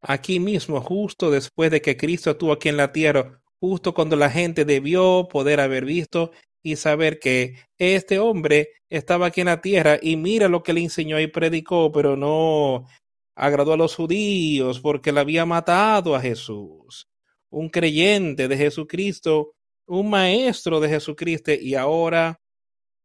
aquí 0.02 0.40
mismo, 0.40 0.80
justo 0.82 1.32
después 1.32 1.72
de 1.72 1.82
que 1.82 1.98
Cristo 1.98 2.32
estuvo 2.32 2.52
aquí 2.52 2.70
en 2.70 2.78
la 2.78 2.92
tierra, 2.92 3.42
justo 3.60 3.94
cuando 3.94 4.16
la 4.16 4.30
gente 4.30 4.66
debió 4.66 5.28
poder 5.30 5.60
haber 5.60 5.86
visto 5.86 6.32
y 6.62 6.76
saber 6.76 7.20
que 7.20 7.56
este 7.78 8.20
hombre 8.20 8.70
estaba 8.90 9.28
aquí 9.28 9.42
en 9.42 9.48
la 9.48 9.62
tierra 9.62 9.98
y 10.02 10.18
mira 10.18 10.48
lo 10.48 10.64
que 10.64 10.74
le 10.74 10.82
enseñó 10.82 11.20
y 11.20 11.28
predicó, 11.28 11.92
pero 11.92 12.16
no 12.16 12.86
agradó 13.36 13.74
a 13.74 13.78
los 13.78 13.96
judíos 13.96 14.80
porque 14.80 15.12
le 15.12 15.20
había 15.20 15.46
matado 15.46 16.16
a 16.16 16.22
Jesús. 16.22 17.08
Un 17.50 17.70
creyente 17.70 18.48
de 18.48 18.58
Jesucristo, 18.58 19.54
un 19.88 20.10
maestro 20.10 20.80
de 20.80 20.90
Jesucristo 20.90 21.52
y 21.52 21.76
ahora 21.76 22.40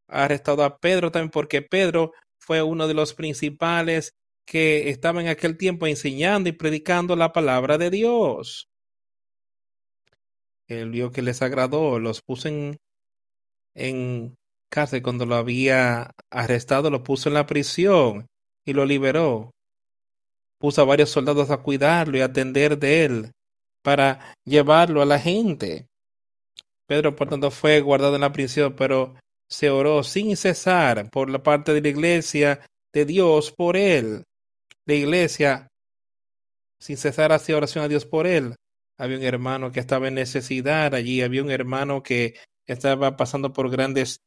ha 0.08 0.24
arrestado 0.24 0.64
a 0.64 0.78
Pedro 0.78 1.10
también 1.10 1.30
porque 1.30 1.62
Pedro 1.62 2.12
fue 2.38 2.62
uno 2.62 2.88
de 2.88 2.94
los 2.94 3.14
principales 3.14 4.14
que 4.46 4.88
estaba 4.88 5.20
en 5.20 5.28
aquel 5.28 5.56
tiempo 5.58 5.86
enseñando 5.86 6.48
y 6.48 6.52
predicando 6.52 7.16
la 7.16 7.32
palabra 7.32 7.76
de 7.76 7.90
Dios. 7.90 8.68
Él 10.66 10.90
vio 10.90 11.10
que 11.12 11.22
les 11.22 11.42
agradó, 11.42 11.98
los 11.98 12.22
puso 12.22 12.48
en, 12.48 12.78
en 13.74 14.34
cárcel 14.70 15.02
cuando 15.02 15.26
lo 15.26 15.34
había 15.34 16.12
arrestado, 16.30 16.90
lo 16.90 17.02
puso 17.02 17.28
en 17.28 17.34
la 17.34 17.46
prisión 17.46 18.26
y 18.64 18.72
lo 18.72 18.84
liberó. 18.84 19.50
Puso 20.58 20.82
a 20.82 20.84
varios 20.84 21.10
soldados 21.10 21.50
a 21.50 21.58
cuidarlo 21.58 22.18
y 22.18 22.20
atender 22.20 22.78
de 22.78 23.04
él 23.04 23.32
para 23.82 24.34
llevarlo 24.44 25.02
a 25.02 25.06
la 25.06 25.18
gente. 25.18 25.86
Pedro, 26.88 27.14
por 27.14 27.28
tanto, 27.28 27.52
fue 27.52 27.80
guardado 27.80 28.16
en 28.16 28.22
la 28.22 28.32
prisión, 28.32 28.74
pero 28.74 29.14
se 29.48 29.70
oró 29.70 30.02
sin 30.02 30.36
cesar 30.36 31.08
por 31.10 31.30
la 31.30 31.42
parte 31.42 31.72
de 31.72 31.82
la 31.82 31.88
iglesia 31.88 32.60
de 32.92 33.04
Dios 33.04 33.52
por 33.52 33.76
él 33.76 34.24
la 34.88 34.94
iglesia 34.94 35.70
sin 36.80 36.96
cesar 36.96 37.30
hacía 37.32 37.58
oración 37.58 37.84
a 37.84 37.88
Dios 37.88 38.06
por 38.06 38.26
él. 38.26 38.56
Había 38.96 39.18
un 39.18 39.22
hermano 39.22 39.70
que 39.70 39.80
estaba 39.80 40.08
en 40.08 40.14
necesidad 40.14 40.94
allí, 40.94 41.20
había 41.20 41.42
un 41.42 41.50
hermano 41.50 42.02
que 42.02 42.36
estaba 42.66 43.14
pasando 43.16 43.52
por 43.52 43.70
grandes 43.70 44.22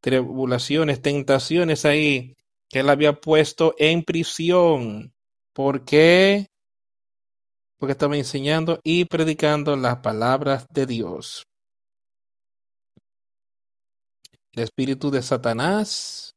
tribulaciones, 0.00 1.02
tentaciones 1.02 1.84
ahí, 1.84 2.34
que 2.70 2.80
él 2.80 2.88
había 2.88 3.20
puesto 3.20 3.74
en 3.78 4.02
prisión. 4.02 5.12
¿Por 5.52 5.84
qué? 5.84 6.46
Porque 7.76 7.92
estaba 7.92 8.16
enseñando 8.16 8.80
y 8.82 9.04
predicando 9.04 9.76
las 9.76 9.98
palabras 9.98 10.66
de 10.70 10.86
Dios. 10.86 11.44
Espíritu 14.60 15.10
de 15.10 15.22
Satanás. 15.22 16.34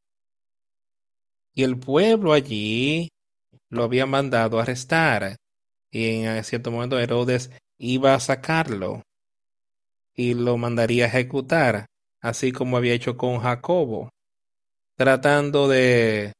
Y 1.54 1.64
el 1.64 1.78
pueblo 1.78 2.34
allí 2.34 3.10
lo 3.70 3.84
había 3.84 4.06
mandado 4.06 4.60
arrestar. 4.60 5.38
Y 5.90 6.24
en 6.24 6.44
cierto 6.44 6.72
momento 6.72 7.00
Herodes 7.00 7.52
iba 7.78 8.14
a 8.14 8.20
sacarlo 8.20 9.04
y 10.16 10.34
lo 10.34 10.58
mandaría 10.58 11.06
a 11.06 11.08
ejecutar, 11.08 11.88
así 12.22 12.52
como 12.52 12.78
había 12.78 12.94
hecho 12.94 13.18
con 13.18 13.40
Jacobo, 13.40 14.10
tratando 14.96 15.68
de 15.68 16.34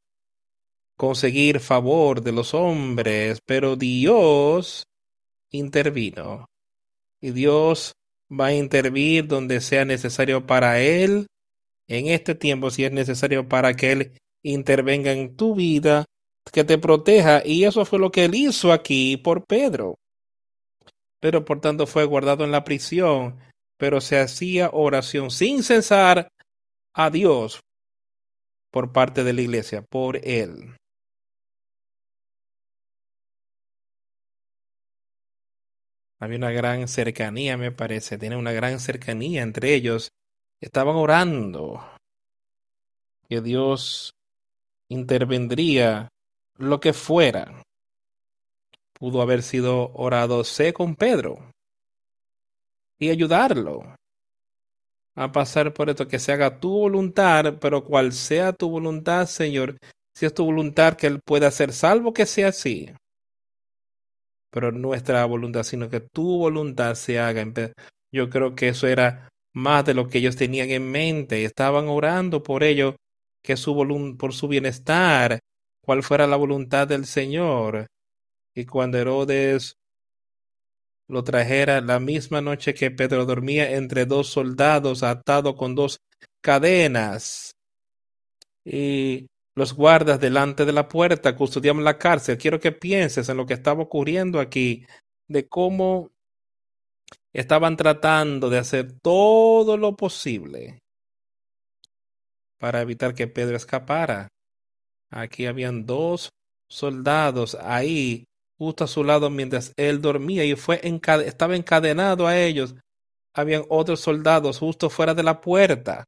conseguir 0.96 1.60
favor 1.60 2.22
de 2.22 2.32
los 2.32 2.54
hombres, 2.54 3.40
pero 3.46 3.76
Dios 3.76 4.84
intervino. 5.50 6.46
Y 7.20 7.32
Dios 7.32 7.94
va 8.32 8.48
a 8.48 8.54
intervenir 8.54 9.28
donde 9.28 9.62
sea 9.62 9.84
necesario 9.86 10.46
para 10.46 10.80
él 10.80 11.28
en 11.92 12.08
este 12.08 12.36
tiempo, 12.36 12.72
si 12.72 12.86
es 12.86 12.92
necesario 12.92 13.50
para 13.50 13.74
que 13.74 13.92
él 13.92 14.12
intervenga 14.44 15.12
en 15.12 15.36
tu 15.36 15.56
vida 15.56 16.06
que 16.52 16.64
te 16.64 16.78
proteja. 16.78 17.42
Y 17.46 17.66
eso 17.66 17.86
fue 17.86 18.00
lo 18.00 18.12
que 18.12 18.26
él 18.26 18.36
hizo 18.36 18.72
aquí 18.72 19.18
por 19.18 19.46
Pedro. 19.46 19.96
Pero 21.20 21.44
por 21.44 21.60
tanto 21.60 21.86
fue 21.86 22.06
guardado 22.06 22.46
en 22.46 22.52
la 22.52 22.64
prisión, 22.64 23.40
pero 23.78 24.00
se 24.00 24.20
hacía 24.20 24.70
oración 24.72 25.32
sin 25.32 25.64
cesar 25.64 26.30
a 26.96 27.10
Dios 27.10 27.60
por 28.72 28.94
parte 28.94 29.24
de 29.24 29.34
la 29.34 29.42
iglesia, 29.42 29.82
por 29.82 30.18
él. 30.26 30.76
Había 36.20 36.38
una 36.38 36.52
gran 36.52 36.88
cercanía, 36.88 37.58
me 37.58 37.72
parece, 37.72 38.18
tiene 38.18 38.38
una 38.38 38.52
gran 38.52 38.80
cercanía 38.80 39.42
entre 39.42 39.74
ellos. 39.74 40.12
Estaban 40.62 40.96
orando 40.96 41.84
que 43.28 43.42
Dios 43.42 44.14
intervendría 44.90 46.08
lo 46.58 46.80
que 46.80 46.94
fuera, 46.94 47.64
pudo 48.94 49.24
haber 49.24 49.42
sido 49.42 49.92
orado 49.96 50.44
sé 50.44 50.72
con 50.72 50.96
Pedro 50.96 51.40
y 53.00 53.10
ayudarlo 53.10 53.96
a 55.16 55.32
pasar 55.32 55.74
por 55.74 55.90
esto, 55.90 56.08
que 56.08 56.20
se 56.20 56.32
haga 56.32 56.60
tu 56.60 56.70
voluntad, 56.70 57.56
pero 57.60 57.84
cual 57.84 58.14
sea 58.14 58.54
tu 58.54 58.70
voluntad, 58.70 59.26
Señor, 59.26 59.78
si 60.14 60.28
es 60.28 60.34
tu 60.34 60.46
voluntad 60.46 60.94
que 60.96 61.08
Él 61.08 61.20
pueda 61.20 61.50
ser 61.50 61.74
salvo, 61.74 62.14
que 62.14 62.28
sea 62.28 62.50
así. 62.50 62.92
Pero 64.52 64.72
nuestra 64.72 65.26
voluntad, 65.26 65.64
sino 65.64 65.90
que 65.90 66.02
tu 66.02 66.38
voluntad 66.38 66.94
se 66.94 67.20
haga. 67.20 67.46
Yo 68.12 68.30
creo 68.30 68.54
que 68.54 68.70
eso 68.70 68.88
era 68.88 69.32
más 69.54 69.86
de 69.86 69.94
lo 69.94 70.08
que 70.08 70.20
ellos 70.20 70.36
tenían 70.36 70.70
en 70.70 70.90
mente. 70.92 71.46
Estaban 71.46 71.88
orando 71.88 72.44
por 72.44 72.64
ello, 72.64 72.96
que 73.44 73.58
su 73.58 74.16
por 74.18 74.34
su 74.34 74.48
bienestar 74.48 75.40
cuál 75.82 76.04
fuera 76.04 76.28
la 76.28 76.36
voluntad 76.38 76.88
del 76.88 77.06
Señor. 77.06 77.88
Y 78.56 78.66
cuando 78.66 78.98
Herodes 78.98 79.78
lo 81.08 81.24
trajera 81.24 81.82
la 81.82 82.00
misma 82.00 82.42
noche 82.42 82.74
que 82.74 82.92
Pedro 82.92 83.26
dormía 83.26 83.72
entre 83.76 84.06
dos 84.06 84.28
soldados 84.28 85.04
atado 85.04 85.56
con 85.56 85.76
dos 85.76 86.00
cadenas 86.42 87.56
y 88.64 89.28
los 89.56 89.74
guardas 89.74 90.20
delante 90.20 90.66
de 90.66 90.72
la 90.72 90.88
puerta 90.88 91.36
custodiaban 91.36 91.84
la 91.84 91.98
cárcel. 91.98 92.38
Quiero 92.38 92.60
que 92.60 92.72
pienses 92.72 93.28
en 93.30 93.38
lo 93.38 93.46
que 93.46 93.54
estaba 93.54 93.84
ocurriendo 93.84 94.40
aquí, 94.40 94.86
de 95.28 95.48
cómo 95.48 96.12
estaban 97.34 97.78
tratando 97.78 98.50
de 98.50 98.58
hacer 98.58 99.00
todo 99.02 99.78
lo 99.78 99.96
posible 99.96 100.80
para 102.60 102.82
evitar 102.82 103.16
que 103.16 103.28
Pedro 103.28 103.58
escapara. 103.58 104.28
Aquí 105.10 105.46
habían 105.46 105.86
dos 105.86 106.30
soldados 106.70 107.56
ahí, 107.56 108.26
justo 108.58 108.84
a 108.84 108.88
su 108.88 109.04
lado 109.04 109.30
mientras 109.30 109.74
él 109.78 110.02
dormía 110.02 110.46
y 110.46 110.56
fue 110.56 110.80
estaba 110.84 111.56
encadenado 111.56 112.28
a 112.28 112.38
ellos. 112.38 112.76
Habían 113.34 113.64
otros 113.70 114.00
soldados 114.02 114.60
justo 114.60 114.90
fuera 114.90 115.14
de 115.14 115.24
la 115.24 115.42
puerta, 115.42 116.04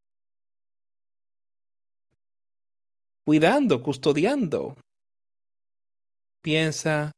cuidando, 3.26 3.82
custodiando. 3.82 4.76
Piensa 6.42 7.12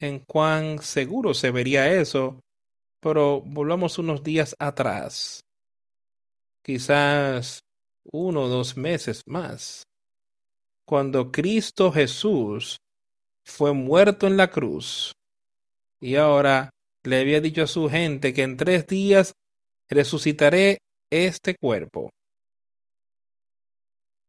en 0.00 0.20
cuán 0.20 0.80
seguro 0.80 1.34
se 1.34 1.50
vería 1.50 1.92
eso, 1.92 2.40
pero 3.00 3.40
volvamos 3.40 3.98
unos 3.98 4.22
días 4.22 4.54
atrás, 4.58 5.44
quizás 6.62 7.64
uno 8.10 8.44
o 8.44 8.48
dos 8.48 8.76
meses 8.76 9.22
más 9.26 9.88
cuando 10.88 11.30
Cristo 11.30 11.92
Jesús 11.92 12.80
fue 13.44 13.74
muerto 13.74 14.26
en 14.26 14.38
la 14.38 14.50
cruz 14.50 15.12
y 16.00 16.14
ahora 16.14 16.70
le 17.02 17.20
había 17.20 17.42
dicho 17.42 17.62
a 17.62 17.66
su 17.66 17.90
gente 17.90 18.32
que 18.32 18.42
en 18.42 18.56
tres 18.56 18.86
días 18.86 19.34
resucitaré 19.90 20.78
este 21.10 21.56
cuerpo. 21.56 22.10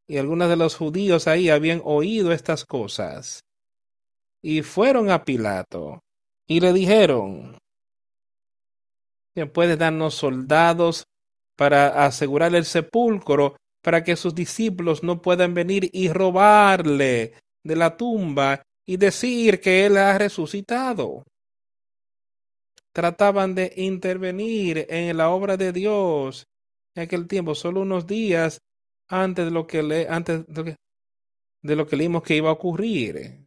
Y 0.06 0.18
algunos 0.18 0.50
de 0.50 0.56
los 0.56 0.76
judíos 0.76 1.28
ahí 1.28 1.48
habían 1.48 1.80
oído 1.82 2.30
estas 2.30 2.66
cosas. 2.66 3.42
Y 4.42 4.60
fueron 4.60 5.10
a 5.10 5.24
Pilato 5.24 6.02
y 6.46 6.60
le 6.60 6.74
dijeron, 6.74 7.56
puedes 9.52 9.78
darnos 9.78 10.14
soldados 10.14 11.04
para 11.56 12.04
asegurar 12.04 12.54
el 12.54 12.64
sepulcro 12.64 13.56
para 13.82 14.04
que 14.04 14.16
sus 14.16 14.34
discípulos 14.34 15.02
no 15.02 15.22
puedan 15.22 15.54
venir 15.54 15.88
y 15.92 16.10
robarle 16.10 17.34
de 17.62 17.76
la 17.76 17.96
tumba 17.96 18.62
y 18.86 18.96
decir 18.96 19.60
que 19.60 19.86
él 19.86 19.96
ha 19.96 20.18
resucitado. 20.18 21.24
Trataban 22.92 23.54
de 23.54 23.72
intervenir 23.76 24.86
en 24.88 25.16
la 25.16 25.30
obra 25.30 25.56
de 25.56 25.72
Dios 25.72 26.46
en 26.94 27.04
aquel 27.04 27.28
tiempo, 27.28 27.54
solo 27.54 27.82
unos 27.82 28.06
días 28.06 28.58
antes 29.08 29.44
de 29.44 29.50
lo 29.50 29.66
que 29.66 29.82
le, 29.82 30.08
antes 30.08 30.44
que, 30.46 30.76
de 31.62 31.76
lo 31.76 31.86
que 31.86 31.96
leímos 31.96 32.22
que 32.22 32.36
iba 32.36 32.48
a 32.48 32.54
ocurrir. 32.54 33.46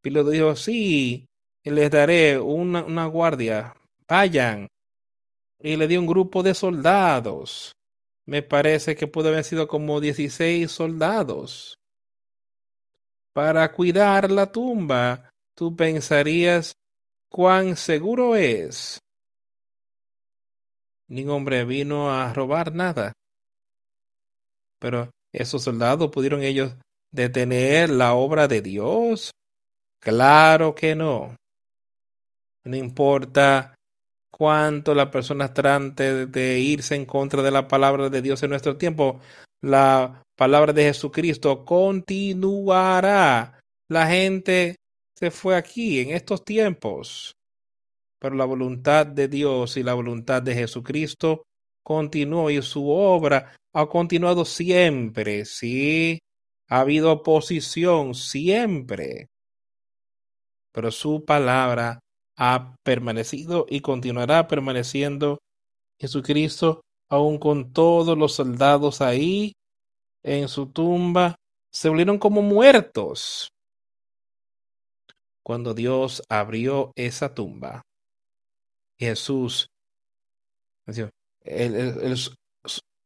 Piloto 0.00 0.30
dijo, 0.30 0.56
sí, 0.56 1.26
les 1.64 1.90
daré 1.90 2.38
una, 2.38 2.84
una 2.84 3.06
guardia, 3.06 3.74
vayan. 4.08 4.68
Y 5.62 5.76
le 5.76 5.86
dio 5.86 6.00
un 6.00 6.06
grupo 6.06 6.42
de 6.42 6.54
soldados. 6.54 7.76
Me 8.26 8.42
parece 8.42 8.96
que 8.96 9.06
pudo 9.06 9.28
haber 9.28 9.44
sido 9.44 9.68
como 9.68 10.00
16 10.00 10.70
soldados. 10.70 11.78
Para 13.32 13.70
cuidar 13.72 14.30
la 14.30 14.50
tumba, 14.50 15.30
tú 15.54 15.74
pensarías 15.76 16.74
cuán 17.28 17.76
seguro 17.76 18.34
es. 18.34 19.00
Ningún 21.06 21.36
hombre 21.36 21.64
vino 21.64 22.10
a 22.10 22.32
robar 22.32 22.74
nada. 22.74 23.12
Pero 24.80 25.10
esos 25.32 25.62
soldados 25.62 26.10
pudieron 26.10 26.42
ellos 26.42 26.74
detener 27.12 27.90
la 27.90 28.14
obra 28.14 28.48
de 28.48 28.62
Dios. 28.62 29.30
Claro 30.00 30.74
que 30.74 30.96
no. 30.96 31.36
No 32.64 32.76
importa 32.76 33.74
cuánto 34.32 34.94
las 34.94 35.08
personas 35.08 35.54
trate 35.54 36.26
de 36.26 36.58
irse 36.58 36.94
en 36.96 37.06
contra 37.06 37.42
de 37.42 37.50
la 37.50 37.68
palabra 37.68 38.08
de 38.08 38.22
Dios 38.22 38.42
en 38.42 38.50
nuestro 38.50 38.76
tiempo, 38.76 39.20
la 39.60 40.24
palabra 40.36 40.72
de 40.72 40.84
Jesucristo 40.84 41.64
continuará. 41.64 43.60
La 43.88 44.06
gente 44.08 44.76
se 45.16 45.30
fue 45.30 45.54
aquí 45.54 46.00
en 46.00 46.10
estos 46.10 46.44
tiempos, 46.44 47.36
pero 48.18 48.34
la 48.34 48.44
voluntad 48.44 49.06
de 49.06 49.28
Dios 49.28 49.76
y 49.76 49.82
la 49.82 49.94
voluntad 49.94 50.42
de 50.42 50.54
Jesucristo 50.54 51.44
continuó 51.84 52.50
y 52.50 52.60
su 52.62 52.88
obra 52.88 53.54
ha 53.74 53.86
continuado 53.86 54.44
siempre. 54.44 55.44
Sí, 55.44 56.18
ha 56.68 56.80
habido 56.80 57.12
oposición 57.12 58.14
siempre, 58.14 59.28
pero 60.72 60.90
su 60.90 61.24
palabra 61.24 62.00
ha 62.36 62.76
permanecido 62.82 63.66
y 63.68 63.80
continuará 63.80 64.48
permaneciendo. 64.48 65.38
Jesucristo, 65.98 66.82
aun 67.08 67.38
con 67.38 67.72
todos 67.72 68.16
los 68.16 68.34
soldados 68.34 69.00
ahí 69.00 69.52
en 70.22 70.48
su 70.48 70.66
tumba, 70.66 71.36
se 71.70 71.88
volvieron 71.88 72.18
como 72.18 72.42
muertos. 72.42 73.50
Cuando 75.42 75.74
Dios 75.74 76.22
abrió 76.28 76.92
esa 76.94 77.34
tumba, 77.34 77.82
Jesús 78.96 79.68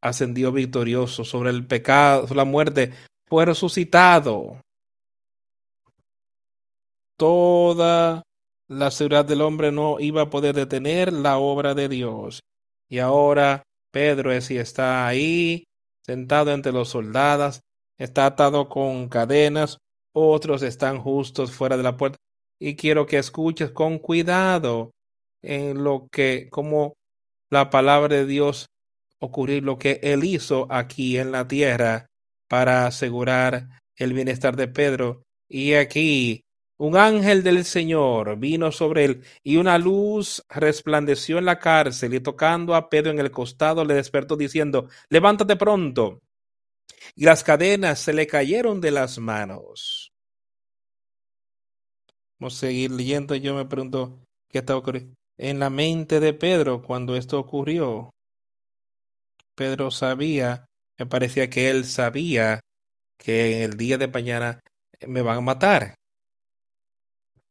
ascendió 0.01 0.53
victorioso 0.53 1.25
sobre 1.25 1.51
el 1.51 1.67
pecado, 1.67 2.23
sobre 2.23 2.37
la 2.37 2.45
muerte, 2.45 2.93
fue 3.27 3.47
resucitado. 3.47 4.61
Toda 7.17 8.23
la 8.69 8.91
seguridad 8.91 9.25
del 9.25 9.43
hombre 9.43 9.73
no 9.73 10.01
iba 10.01 10.23
a 10.23 10.31
poder 10.31 10.55
detener 10.55 11.13
la 11.13 11.39
obra 11.39 11.75
de 11.75 11.89
Dios. 11.89 12.41
Y 12.89 12.99
ahora 12.99 13.63
Pedro 13.93 14.33
es 14.33 14.51
y 14.51 14.59
está 14.59 15.07
ahí, 15.07 15.65
sentado 16.05 16.53
entre 16.53 16.73
los 16.73 16.89
soldados, 16.89 17.61
está 17.99 18.27
atado 18.27 18.69
con 18.69 19.09
cadenas, 19.09 19.79
otros 20.13 20.63
están 20.63 21.01
justos 21.01 21.53
fuera 21.53 21.77
de 21.77 21.83
la 21.83 21.97
puerta. 21.97 22.17
Y 22.59 22.77
quiero 22.77 23.07
que 23.07 23.19
escuches 23.19 23.71
con 23.71 23.99
cuidado 23.99 24.91
en 25.43 25.85
lo 25.85 26.09
que, 26.11 26.49
como 26.51 26.95
la 27.51 27.71
palabra 27.71 28.17
de 28.17 28.27
Dios 28.27 28.67
ocurrir 29.19 29.63
lo 29.63 29.79
que 29.79 30.01
él 30.03 30.25
hizo 30.25 30.67
aquí 30.71 31.19
en 31.19 31.33
la 31.33 31.47
tierra 31.49 32.07
para 32.49 32.87
asegurar 32.87 33.69
el 33.97 34.13
bienestar 34.13 34.57
de 34.57 34.69
Pedro. 34.69 35.23
Y 35.49 35.75
aquí 35.75 36.43
un 36.79 36.97
ángel 36.97 37.43
del 37.43 37.65
Señor 37.65 38.39
vino 38.39 38.71
sobre 38.71 39.05
él 39.05 39.25
y 39.43 39.57
una 39.57 39.79
luz 39.79 40.45
resplandeció 40.51 41.39
en 41.39 41.47
la 41.47 41.59
cárcel 41.59 42.15
y 42.15 42.21
tocando 42.21 42.75
a 42.75 42.89
Pedro 42.91 43.13
en 43.13 43.19
el 43.19 43.31
costado 43.31 43.85
le 43.85 43.95
despertó 43.95 44.37
diciendo, 44.37 44.89
levántate 45.09 45.57
pronto. 45.57 46.21
Y 47.15 47.25
las 47.25 47.43
cadenas 47.45 47.99
se 48.01 48.13
le 48.13 48.27
cayeron 48.27 48.81
de 48.81 48.91
las 48.91 49.19
manos. 49.19 50.13
Vamos 52.39 52.57
a 52.57 52.67
seguir 52.67 52.91
leyendo. 52.91 53.35
Yo 53.35 53.55
me 53.55 53.65
pregunto 53.65 54.23
qué 54.51 54.59
está 54.59 54.77
ocurriendo 54.77 55.15
en 55.39 55.59
la 55.59 55.71
mente 55.71 56.21
de 56.21 56.35
Pedro 56.35 56.83
cuando 56.83 57.17
esto 57.17 57.39
ocurrió. 57.39 58.11
Pedro 59.55 59.91
sabía, 59.91 60.67
me 60.99 61.07
parecía 61.07 61.49
que 61.49 61.71
él 61.71 61.85
sabía 61.87 62.61
que 63.19 63.65
el 63.65 63.77
día 63.77 63.97
de 63.97 64.09
mañana 64.09 64.61
me 65.07 65.23
van 65.23 65.39
a 65.39 65.41
matar. 65.41 65.95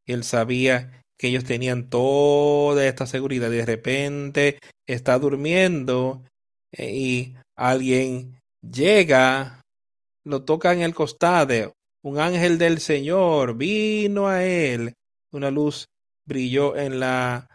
Él 0.05 0.23
sabía 0.23 1.03
que 1.17 1.27
ellos 1.27 1.43
tenían 1.43 1.89
toda 1.89 2.85
esta 2.85 3.05
seguridad. 3.05 3.49
De 3.49 3.65
repente 3.65 4.59
está 4.87 5.17
durmiendo 5.17 6.23
eh, 6.71 6.91
y 6.93 7.35
alguien 7.55 8.39
llega, 8.61 9.61
lo 10.23 10.43
toca 10.43 10.73
en 10.73 10.81
el 10.81 10.93
costado. 10.93 11.73
Un 12.03 12.19
ángel 12.19 12.57
del 12.57 12.79
Señor 12.79 13.55
vino 13.55 14.27
a 14.27 14.43
él. 14.43 14.93
Una 15.31 15.51
luz 15.51 15.87
brilló 16.25 16.75
en 16.75 16.99
la, 16.99 17.47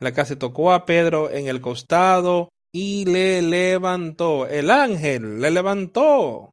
la 0.00 0.12
casa, 0.12 0.38
tocó 0.38 0.72
a 0.72 0.84
Pedro 0.84 1.30
en 1.30 1.46
el 1.46 1.60
costado 1.60 2.48
y 2.72 3.04
le 3.04 3.42
levantó. 3.42 4.46
El 4.46 4.70
ángel 4.70 5.40
le 5.40 5.50
levantó. 5.50 6.50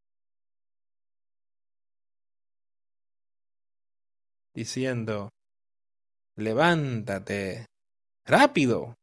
Diciendo, 4.53 5.29
levántate, 6.35 7.65
rápido, 8.25 8.95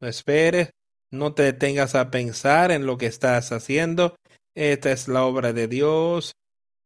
no 0.00 0.08
esperes, 0.08 0.70
no 1.10 1.34
te 1.34 1.44
detengas 1.44 1.94
a 1.94 2.10
pensar 2.10 2.70
en 2.70 2.86
lo 2.86 2.98
que 2.98 3.06
estás 3.06 3.52
haciendo, 3.52 4.16
esta 4.54 4.92
es 4.92 5.08
la 5.08 5.24
obra 5.24 5.52
de 5.52 5.68
Dios, 5.68 6.34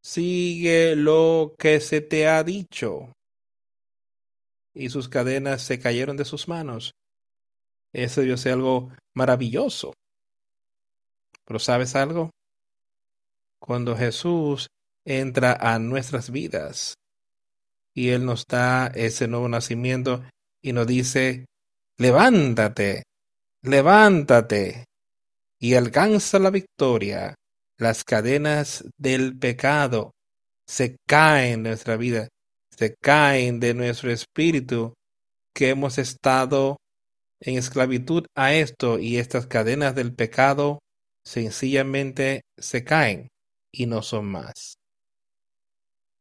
sigue 0.03 0.97
lo 0.97 1.55
que 1.59 1.81
se 1.81 2.01
te 2.01 2.29
ha 2.29 2.43
dicho. 2.45 3.13
Y 4.75 4.91
sus 4.91 5.09
cadenas 5.09 5.63
se 5.63 5.79
cayeron 5.79 6.17
de 6.17 6.25
sus 6.25 6.47
manos. 6.49 6.95
Eso 7.93 8.23
yo 8.23 8.37
sé 8.37 8.53
algo 8.53 8.91
maravilloso. 9.15 9.95
Pero 11.45 11.59
¿sabes 11.59 11.97
algo? 11.97 12.31
Cuando 13.59 13.97
Jesús 13.97 14.69
entra 15.05 15.55
a 15.55 15.79
nuestras 15.79 16.31
vidas, 16.31 16.95
y 17.99 18.11
Él 18.11 18.25
nos 18.25 18.45
da 18.47 18.87
ese 18.95 19.27
nuevo 19.27 19.49
nacimiento 19.49 20.23
y 20.63 20.73
nos 20.73 20.87
dice, 20.87 21.47
levántate, 21.97 23.03
levántate 23.63 24.85
y 25.59 25.75
alcanza 25.75 26.39
la 26.39 26.51
victoria. 26.51 27.35
Las 27.77 28.05
cadenas 28.05 28.85
del 28.99 29.37
pecado 29.37 30.13
se 30.65 30.97
caen 31.09 31.65
de 31.65 31.71
nuestra 31.71 31.97
vida, 31.97 32.29
se 32.71 32.95
caen 33.03 33.59
de 33.59 33.75
nuestro 33.75 34.13
espíritu 34.13 34.95
que 35.53 35.71
hemos 35.71 35.99
estado 35.99 36.77
en 37.41 37.59
esclavitud 37.59 38.27
a 38.37 38.55
esto 38.55 39.01
y 39.01 39.17
estas 39.17 39.49
cadenas 39.49 39.97
del 39.97 40.15
pecado 40.15 40.79
sencillamente 41.25 42.43
se 42.57 42.85
caen 42.85 43.27
y 43.73 43.87
no 43.87 44.03
son 44.03 44.27
más. 44.27 44.77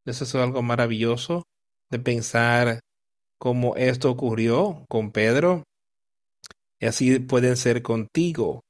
Eso 0.05 0.23
es 0.23 0.33
algo 0.33 0.63
maravilloso 0.63 1.45
de 1.89 1.99
pensar 1.99 2.79
cómo 3.37 3.75
esto 3.75 4.09
ocurrió 4.11 4.85
con 4.87 5.11
Pedro. 5.11 5.63
Y 6.79 6.85
así 6.85 7.19
pueden 7.19 7.57
ser 7.57 7.81
contigo 7.81 8.63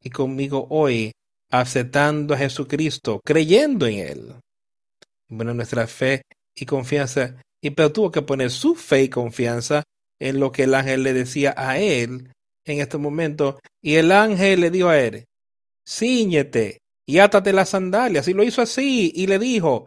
y 0.00 0.10
conmigo 0.10 0.66
hoy, 0.70 1.12
aceptando 1.50 2.34
a 2.34 2.38
Jesucristo, 2.38 3.20
creyendo 3.24 3.86
en 3.86 3.98
Él. 3.98 4.34
Bueno, 5.28 5.54
nuestra 5.54 5.86
fe 5.86 6.22
y 6.54 6.66
confianza, 6.66 7.36
y 7.60 7.70
Pedro 7.70 7.92
tuvo 7.92 8.10
que 8.10 8.22
poner 8.22 8.50
su 8.50 8.74
fe 8.74 9.04
y 9.04 9.08
confianza 9.08 9.82
en 10.18 10.40
lo 10.40 10.52
que 10.52 10.64
el 10.64 10.74
ángel 10.74 11.02
le 11.02 11.12
decía 11.12 11.54
a 11.56 11.78
él 11.78 12.32
en 12.64 12.80
este 12.80 12.98
momento. 12.98 13.58
Y 13.82 13.94
el 13.94 14.12
ángel 14.12 14.60
le 14.60 14.70
dijo 14.70 14.88
a 14.88 14.98
él, 14.98 15.26
ciñete 15.86 16.82
y 17.06 17.18
átate 17.18 17.52
las 17.52 17.70
sandalias. 17.70 18.28
Y 18.28 18.34
lo 18.34 18.42
hizo 18.42 18.62
así 18.62 19.12
y 19.14 19.26
le 19.26 19.38
dijo, 19.38 19.86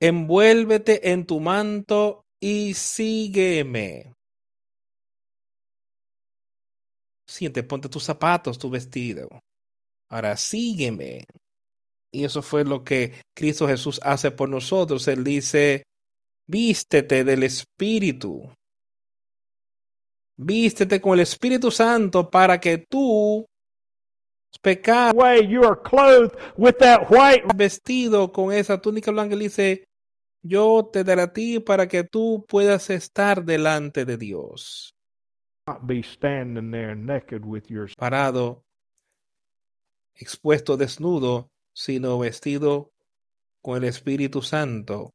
envuélvete 0.00 1.10
en 1.10 1.26
tu 1.26 1.40
manto 1.40 2.24
y 2.40 2.74
sígueme. 2.74 4.14
Siente, 7.26 7.62
ponte 7.62 7.88
tus 7.88 8.04
zapatos, 8.04 8.58
tu 8.58 8.70
vestido. 8.70 9.28
Ahora 10.08 10.36
sígueme. 10.36 11.24
Y 12.10 12.24
eso 12.24 12.40
fue 12.42 12.64
lo 12.64 12.82
que 12.82 13.20
Cristo 13.34 13.68
Jesús 13.68 14.00
hace 14.02 14.30
por 14.30 14.48
nosotros. 14.48 15.06
Él 15.08 15.24
dice, 15.24 15.84
vístete 16.46 17.24
del 17.24 17.42
Espíritu. 17.42 18.50
Vístete 20.38 21.00
con 21.00 21.14
el 21.14 21.20
Espíritu 21.20 21.70
Santo 21.70 22.30
para 22.30 22.58
que 22.58 22.78
tú 22.78 23.44
way 25.14 25.46
you 25.46 25.64
are 25.64 25.76
clothed 25.76 26.36
with 26.56 26.78
that 26.78 27.10
white 27.10 27.44
vestido 27.54 28.32
con 28.32 28.52
esa 28.52 28.80
túnica 28.80 29.10
blanca. 29.10 29.34
Él 29.34 29.40
dice, 29.40 29.84
yo 30.42 30.88
te 30.92 31.04
daré 31.04 31.22
a 31.22 31.32
ti 31.32 31.60
para 31.60 31.86
que 31.86 32.04
tú 32.04 32.44
puedas 32.48 32.90
estar 32.90 33.44
delante 33.44 34.04
de 34.04 34.16
Dios. 34.16 34.94
not 35.66 35.86
be 35.86 36.02
standing 36.02 36.70
there 36.70 36.94
naked 36.94 37.44
with 37.44 37.68
your 37.70 37.88
Parado, 37.98 38.62
expuesto 40.18 40.76
desnudo, 40.78 41.50
sino 41.74 42.18
vestido 42.18 42.90
con 43.62 43.76
el 43.76 43.88
Espíritu 43.90 44.42
Santo. 44.42 45.12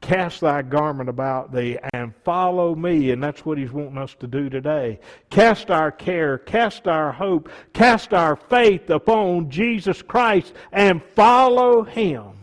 cast 0.00 0.40
thy 0.40 0.62
garment 0.62 1.08
about 1.08 1.52
thee 1.52 1.76
and 1.92 2.14
follow 2.24 2.74
me 2.74 3.10
and 3.10 3.22
that's 3.22 3.44
what 3.44 3.58
he's 3.58 3.72
wanting 3.72 3.98
us 3.98 4.14
to 4.14 4.28
do 4.28 4.48
today 4.48 4.98
cast 5.28 5.70
our 5.72 5.90
care 5.90 6.38
cast 6.38 6.86
our 6.86 7.10
hope 7.12 7.48
cast 7.72 8.14
our 8.14 8.36
faith 8.36 8.88
upon 8.90 9.50
jesus 9.50 10.02
christ 10.02 10.54
and 10.72 11.02
follow 11.16 11.82
him 11.82 12.39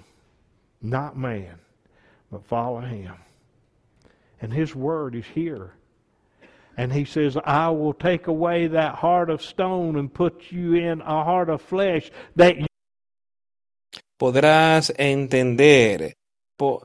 not 0.81 1.17
man 1.17 1.55
but 2.31 2.45
follow 2.45 2.81
him 2.81 3.13
and 4.41 4.53
his 4.53 4.75
word 4.75 5.15
is 5.15 5.25
here 5.33 5.73
and 6.77 6.93
he 6.93 7.05
says 7.05 7.37
i 7.45 7.69
will 7.69 7.93
take 7.93 8.27
away 8.27 8.67
that 8.67 8.95
heart 8.95 9.29
of 9.29 9.41
stone 9.41 9.95
and 9.95 10.13
put 10.13 10.51
you 10.51 10.75
in 10.75 11.01
a 11.01 11.23
heart 11.23 11.49
of 11.49 11.61
flesh 11.61 12.11
that 12.35 12.55
Podrás 14.17 14.91
entender, 14.97 16.15
po- 16.57 16.81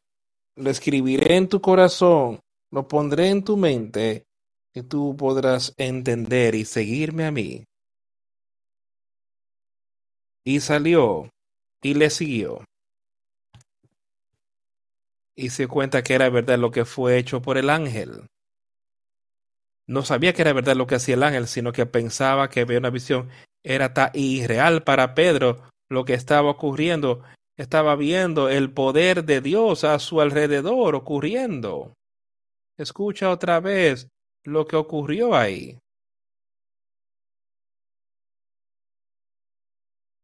lo 0.57 0.71
escribiré 0.71 1.37
en 1.37 1.49
tu 1.49 1.63
corazón, 1.63 2.41
lo 2.71 2.87
pondré 2.87 3.31
en 3.31 3.43
tu 3.43 3.57
mente, 3.57 4.27
y 4.75 4.83
tú 4.83 5.17
podrás 5.17 5.73
entender 5.79 6.55
y 6.55 6.67
seguirme 6.67 7.25
a 7.25 7.31
mí. 7.31 7.65
Y 10.45 10.61
salió 10.61 11.31
y 11.83 11.95
le 11.95 12.11
siguió. 12.11 12.65
Y 15.37 15.51
se 15.51 15.67
cuenta 15.67 16.03
que 16.03 16.15
era 16.15 16.29
verdad 16.29 16.59
lo 16.59 16.71
que 16.71 16.85
fue 16.85 17.19
hecho 17.19 17.41
por 17.41 17.59
el 17.59 17.71
ángel. 17.71 18.27
No 19.87 20.03
sabía 20.03 20.33
que 20.33 20.43
era 20.43 20.53
verdad 20.53 20.77
lo 20.77 20.87
que 20.87 20.95
hacía 20.97 21.15
el 21.15 21.23
ángel, 21.23 21.47
sino 21.47 21.73
que 21.73 21.87
pensaba 21.87 22.49
que 22.49 22.65
veía 22.65 22.79
una 22.79 22.91
visión. 22.91 23.31
Era 23.65 23.93
tan 23.95 24.11
irreal 24.15 24.83
para 24.85 25.15
Pedro 25.15 25.63
lo 25.89 26.05
que 26.05 26.15
estaba 26.15 26.51
ocurriendo. 26.51 27.23
Estaba 27.57 27.97
viendo 27.97 28.49
el 28.49 28.73
poder 28.73 29.25
de 29.25 29.41
Dios 29.41 29.85
a 29.85 29.99
su 29.99 30.21
alrededor 30.21 30.95
ocurriendo. 30.95 31.95
Escucha 32.79 33.31
otra 33.31 33.61
vez 33.61 34.09
lo 34.45 34.67
que 34.67 34.77
ocurrió 34.77 35.35
ahí. 35.35 35.79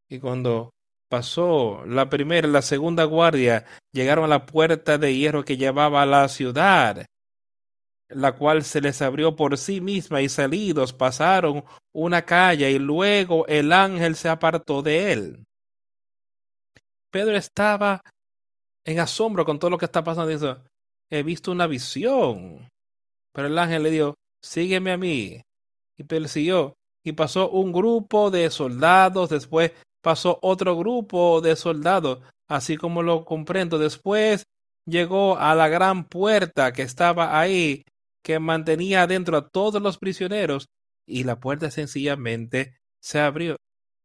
Y 0.09 0.19
cuando 0.19 0.71
pasó 1.09 1.85
la 1.87 2.09
primera 2.09 2.47
y 2.47 2.51
la 2.51 2.63
segunda 2.63 3.05
guardia, 3.05 3.65
llegaron 3.93 4.25
a 4.25 4.29
la 4.29 4.47
puerta 4.47 4.99
de 4.99 5.17
hierro 5.17 5.45
que 5.45 5.57
llevaba 5.57 6.03
a 6.03 6.07
la 6.07 6.29
ciudad, 6.29 7.07
la 8.09 8.33
cual 8.33 8.65
se 8.65 8.81
les 8.81 9.03
abrió 9.03 9.37
por 9.37 9.59
sí 9.59 9.81
misma 9.81 10.23
y 10.23 10.29
salidos 10.29 10.93
pasaron 10.93 11.65
una 11.93 12.23
calle 12.25 12.71
y 12.71 12.79
luego 12.79 13.47
el 13.47 13.73
ángel 13.73 14.17
se 14.17 14.29
apartó 14.29 14.83
de 14.83 15.13
él. 15.13 15.45
Pedro 17.11 17.37
estaba 17.37 18.03
en 18.85 19.01
asombro 19.01 19.45
con 19.45 19.59
todo 19.59 19.71
lo 19.71 19.79
que 19.79 19.87
está 19.87 20.05
pasando. 20.05 20.31
Dice, 20.31 20.57
he 21.11 21.23
visto 21.23 21.53
una 21.53 21.67
visión. 21.67 22.69
Pero 23.33 23.49
el 23.49 23.59
ángel 23.59 23.83
le 23.83 23.91
dijo, 23.91 24.15
sígueme 24.43 24.93
a 24.93 24.97
mí. 24.97 25.41
Y 25.97 26.05
Pedro 26.05 26.29
siguió. 26.29 26.75
Y 27.05 27.13
pasó 27.13 27.51
un 27.51 27.73
grupo 27.73 28.31
de 28.31 28.51
soldados, 28.51 29.31
después 29.31 29.73
pasó 30.09 30.39
otro 30.41 30.75
grupo 30.75 31.43
de 31.43 31.55
soldados, 31.55 32.21
así 32.49 32.79
como 32.79 33.03
lo 33.03 33.27
comprendo. 33.27 33.79
Después 33.79 34.47
llegó 34.87 35.37
a 35.37 35.55
la 35.55 35.69
gran 35.69 36.05
puerta 36.09 36.73
que 36.73 36.81
estaba 36.81 37.39
ahí, 37.39 37.85
que 38.23 38.39
mantenía 38.39 39.03
adentro 39.03 39.37
a 39.37 39.47
todos 39.51 39.83
los 39.83 39.99
prisioneros, 39.99 40.71
y 41.07 41.25
la 41.25 41.39
puerta 41.41 41.71
sencillamente 41.71 42.79
se 43.03 43.21
abrió. 43.21 43.57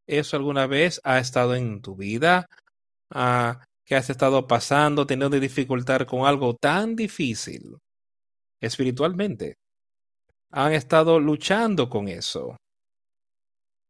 ¿Eso 0.06 0.36
alguna 0.36 0.68
vez 0.68 1.00
ha 1.06 1.20
estado 1.20 1.56
en 1.56 1.82
tu 1.82 1.96
vida? 1.96 2.48
Ah, 3.10 3.64
que 3.86 3.96
has 3.96 4.10
estado 4.10 4.46
pasando, 4.46 5.08
teniendo 5.08 5.40
dificultad 5.40 6.02
con 6.02 6.26
algo 6.26 6.54
tan 6.54 6.98
difícil 6.98 7.78
espiritualmente. 8.60 9.56
Han 10.52 10.74
estado 10.74 11.18
luchando 11.22 11.88
con 11.88 12.10
eso. 12.10 12.58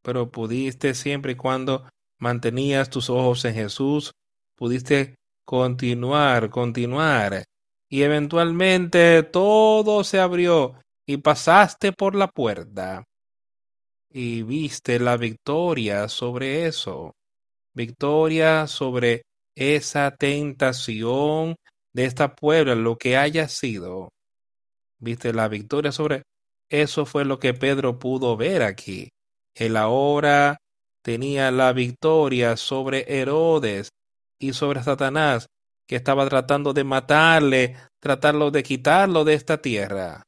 Pero 0.04 0.30
pudiste 0.30 0.94
siempre 0.94 1.32
y 1.32 1.36
cuando 1.36 1.88
mantenías 2.24 2.90
tus 2.90 3.10
ojos 3.10 3.46
en 3.46 3.54
Jesús, 3.54 4.14
pudiste 4.56 5.16
continuar, 5.46 6.50
continuar. 6.50 7.44
Y 7.90 8.02
eventualmente 8.02 9.22
todo 9.24 10.04
se 10.04 10.20
abrió 10.20 10.76
y 11.06 11.18
pasaste 11.18 11.92
por 11.92 12.16
la 12.16 12.28
puerta. 12.28 13.04
Y 14.10 14.44
viste 14.44 15.00
la 15.00 15.18
victoria 15.18 16.08
sobre 16.08 16.66
eso 16.66 17.14
victoria 17.74 18.68
sobre 18.68 19.24
esa 19.56 20.12
tentación 20.12 21.56
de 21.94 22.06
esta 22.06 22.36
puebla, 22.36 22.76
lo 22.76 22.98
que 22.98 23.18
haya 23.18 23.48
sido. 23.48 24.10
Viste 25.00 25.34
la 25.34 25.48
victoria 25.48 25.92
sobre 25.92 26.24
eso 26.70 27.06
fue 27.06 27.26
lo 27.26 27.40
que 27.40 27.54
Pedro 27.54 28.00
pudo 28.00 28.38
ver 28.38 28.64
aquí. 28.64 29.10
Él 29.54 29.78
ahora 29.78 30.58
tenía 31.04 31.52
la 31.52 31.72
victoria 31.74 32.58
sobre 32.58 33.06
Herodes 33.08 33.90
y 34.40 34.54
sobre 34.54 34.82
Satanás, 34.82 35.48
que 35.86 35.96
estaba 35.96 36.28
tratando 36.28 36.74
de 36.74 36.84
matarle, 36.84 37.78
tratarlo 38.00 38.50
de 38.50 38.64
quitarlo 38.64 39.24
de 39.24 39.36
esta 39.36 39.62
tierra. 39.62 40.24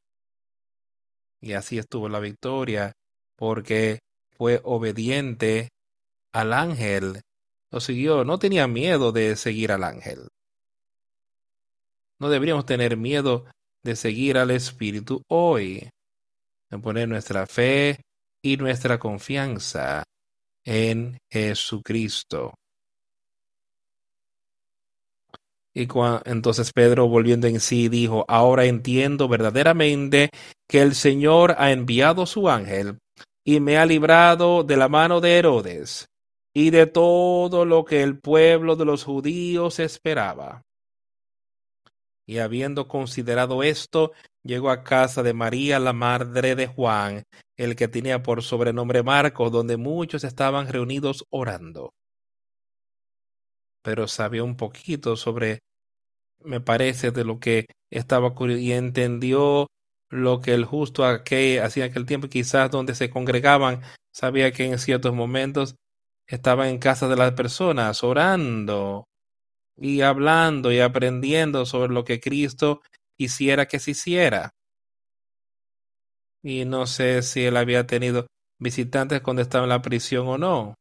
Y 1.42 1.54
así 1.54 1.80
estuvo 1.80 2.08
la 2.10 2.20
victoria, 2.20 2.92
porque 3.36 4.00
fue 4.38 4.62
obediente 4.64 5.70
al 6.32 6.54
ángel 6.54 7.22
lo 7.76 7.82
siguió, 7.82 8.24
no 8.24 8.40
tenía 8.40 8.68
miedo 8.68 9.12
de 9.12 9.36
seguir 9.36 9.74
al 9.74 9.84
ángel. 9.84 10.30
No 12.20 12.30
deberíamos 12.30 12.66
tener 12.66 12.96
miedo 12.96 13.44
de 13.84 13.98
seguir 13.98 14.38
al 14.38 14.52
Espíritu 14.52 15.22
hoy, 15.28 15.90
de 16.70 16.80
poner 16.80 17.10
nuestra 17.10 17.46
fe 17.48 18.00
y 18.42 18.56
nuestra 18.56 18.98
confianza 18.98 20.06
en 20.66 21.20
Jesucristo. 21.30 22.54
Y 25.74 25.88
entonces 26.26 26.72
Pedro, 26.72 27.10
volviendo 27.10 27.48
en 27.48 27.60
sí, 27.60 27.90
dijo, 27.90 28.24
ahora 28.30 28.64
entiendo 28.64 29.28
verdaderamente 29.28 30.30
que 30.68 30.82
el 30.82 30.96
Señor 30.96 31.56
ha 31.58 31.72
enviado 31.72 32.26
su 32.26 32.50
ángel 32.50 33.00
y 33.44 33.60
me 33.60 33.78
ha 33.78 33.86
librado 33.86 34.64
de 34.64 34.78
la 34.78 34.88
mano 34.88 35.20
de 35.20 35.38
Herodes 35.38 36.08
y 36.54 36.70
de 36.70 36.88
todo 36.88 37.66
lo 37.66 37.84
que 37.84 38.02
el 38.04 38.18
pueblo 38.18 38.78
de 38.78 38.86
los 38.86 39.04
judíos 39.04 39.80
esperaba. 39.80 40.64
Y 42.26 42.40
habiendo 42.40 42.88
considerado 42.88 43.62
esto, 43.62 44.14
llegó 44.44 44.70
a 44.70 44.84
casa 44.84 45.24
de 45.24 45.34
María, 45.34 45.78
la 45.80 45.92
madre 45.92 46.56
de 46.56 46.68
Juan, 46.68 47.24
el 47.58 47.76
que 47.76 47.88
tenía 47.88 48.24
por 48.24 48.44
sobrenombre 48.44 49.04
Marcos, 49.04 49.52
donde 49.52 49.78
muchos 49.78 50.24
estaban 50.24 50.68
reunidos 50.68 51.26
orando. 51.30 51.94
Pero 53.84 54.08
sabía 54.08 54.44
un 54.44 54.58
poquito 54.58 55.16
sobre, 55.16 55.60
me 56.44 56.62
parece, 56.62 57.12
de 57.12 57.26
lo 57.26 57.40
que 57.40 57.68
estaba 57.92 58.28
ocurriendo 58.30 58.64
y 58.64 58.74
entendió 58.74 59.68
lo 60.10 60.42
que 60.42 60.54
el 60.54 60.66
justo 60.66 61.06
aquel, 61.06 61.62
hacía 61.62 61.86
en 61.86 61.92
aquel 61.92 62.06
tiempo, 62.06 62.30
quizás 62.30 62.72
donde 62.72 62.96
se 62.96 63.10
congregaban, 63.10 63.82
sabía 64.14 64.52
que 64.52 64.66
en 64.66 64.80
ciertos 64.80 65.14
momentos 65.14 65.76
estaban 66.28 66.70
en 66.70 66.80
casa 66.80 67.08
de 67.08 67.18
las 67.18 67.34
personas 67.34 68.04
orando 68.04 69.06
y 69.78 70.02
hablando 70.02 70.72
y 70.72 70.80
aprendiendo 70.80 71.66
sobre 71.66 71.94
lo 71.94 72.06
que 72.06 72.20
Cristo 72.20 72.82
quisiera 73.18 73.68
que 73.68 73.80
se 73.80 73.92
hiciera. 73.92 74.52
Y 76.46 76.64
no 76.64 76.86
sé 76.86 77.24
si 77.24 77.44
él 77.44 77.58
había 77.58 77.88
tenido 77.88 78.28
visitantes 78.60 79.22
cuando 79.22 79.42
estaba 79.42 79.64
en 79.64 79.70
la 79.70 79.82
prisión 79.82 80.28
o 80.28 80.38
no, 80.38 80.76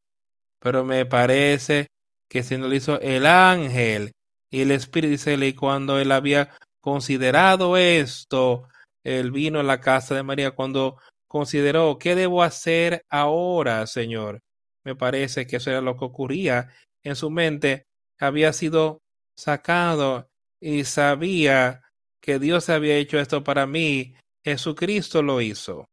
pero 0.61 0.85
me 0.85 1.07
parece 1.07 1.87
que 2.29 2.42
no 2.59 2.68
lo 2.68 2.74
hizo 2.74 3.00
el 3.00 3.24
ángel 3.24 4.12
y 4.50 4.61
el 4.61 4.70
espíritu 4.72 5.31
y 5.31 5.55
cuando 5.55 5.98
él 5.98 6.12
había 6.12 6.50
considerado 6.83 7.79
esto, 7.79 8.68
él 9.05 9.31
vino 9.31 9.59
a 9.59 9.62
la 9.62 9.81
casa 9.81 10.14
de 10.14 10.22
María 10.22 10.50
cuando 10.50 10.98
consideró 11.27 11.98
qué 11.98 12.14
debo 12.14 12.42
hacer 12.42 13.03
ahora, 13.09 13.87
Señor. 13.87 14.40
Me 14.85 14.94
parece 14.94 15.46
que 15.46 15.57
eso 15.57 15.70
era 15.70 15.81
lo 15.81 15.96
que 15.96 16.05
ocurría 16.05 16.68
en 17.03 17.16
su 17.16 17.31
mente. 17.31 17.87
Había 18.18 18.53
sido 18.53 19.00
sacado 19.35 20.29
y 20.61 20.85
sabía 20.85 21.81
que 22.20 22.38
Dios 22.38 22.68
había 22.68 22.96
hecho 22.96 23.18
esto 23.18 23.42
para 23.42 23.66
mí. 23.66 24.14
Jesucristo 24.45 25.23
lo 25.23 25.41
hizo. 25.41 25.89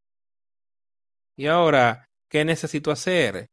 Y 1.37 1.47
ahora, 1.47 2.09
¿qué 2.29 2.43
necesito 2.43 2.91
hacer? 2.91 3.47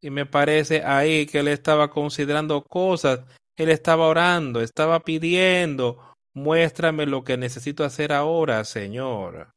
Y 0.00 0.10
me 0.10 0.26
parece 0.26 0.82
ahí 0.84 1.26
que 1.26 1.38
él 1.38 1.48
estaba 1.48 1.88
considerando 1.88 2.64
cosas, 2.64 3.20
él 3.56 3.70
estaba 3.70 4.08
orando, 4.08 4.60
estaba 4.60 5.00
pidiendo, 5.00 6.16
muéstrame 6.34 7.06
lo 7.06 7.22
que 7.22 7.36
necesito 7.36 7.84
hacer 7.84 8.12
ahora, 8.12 8.64
Señor. 8.64 9.52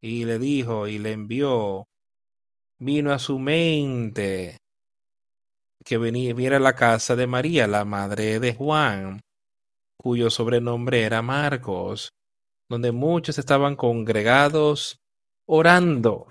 Y 0.00 0.24
le 0.24 0.38
dijo 0.38 0.88
y 0.88 0.98
le 0.98 1.12
envió, 1.12 1.86
vino 2.78 3.12
a 3.12 3.18
su 3.18 3.38
mente 3.38 4.58
que 5.84 5.98
viniera 5.98 6.56
a 6.56 6.60
la 6.60 6.74
casa 6.74 7.14
de 7.14 7.26
María, 7.26 7.66
la 7.66 7.84
madre 7.84 8.40
de 8.40 8.54
Juan, 8.54 9.20
cuyo 9.98 10.30
sobrenombre 10.30 11.02
era 11.02 11.20
Marcos, 11.20 12.14
donde 12.68 12.92
muchos 12.92 13.38
estaban 13.38 13.76
congregados 13.76 14.98
orando. 15.46 16.28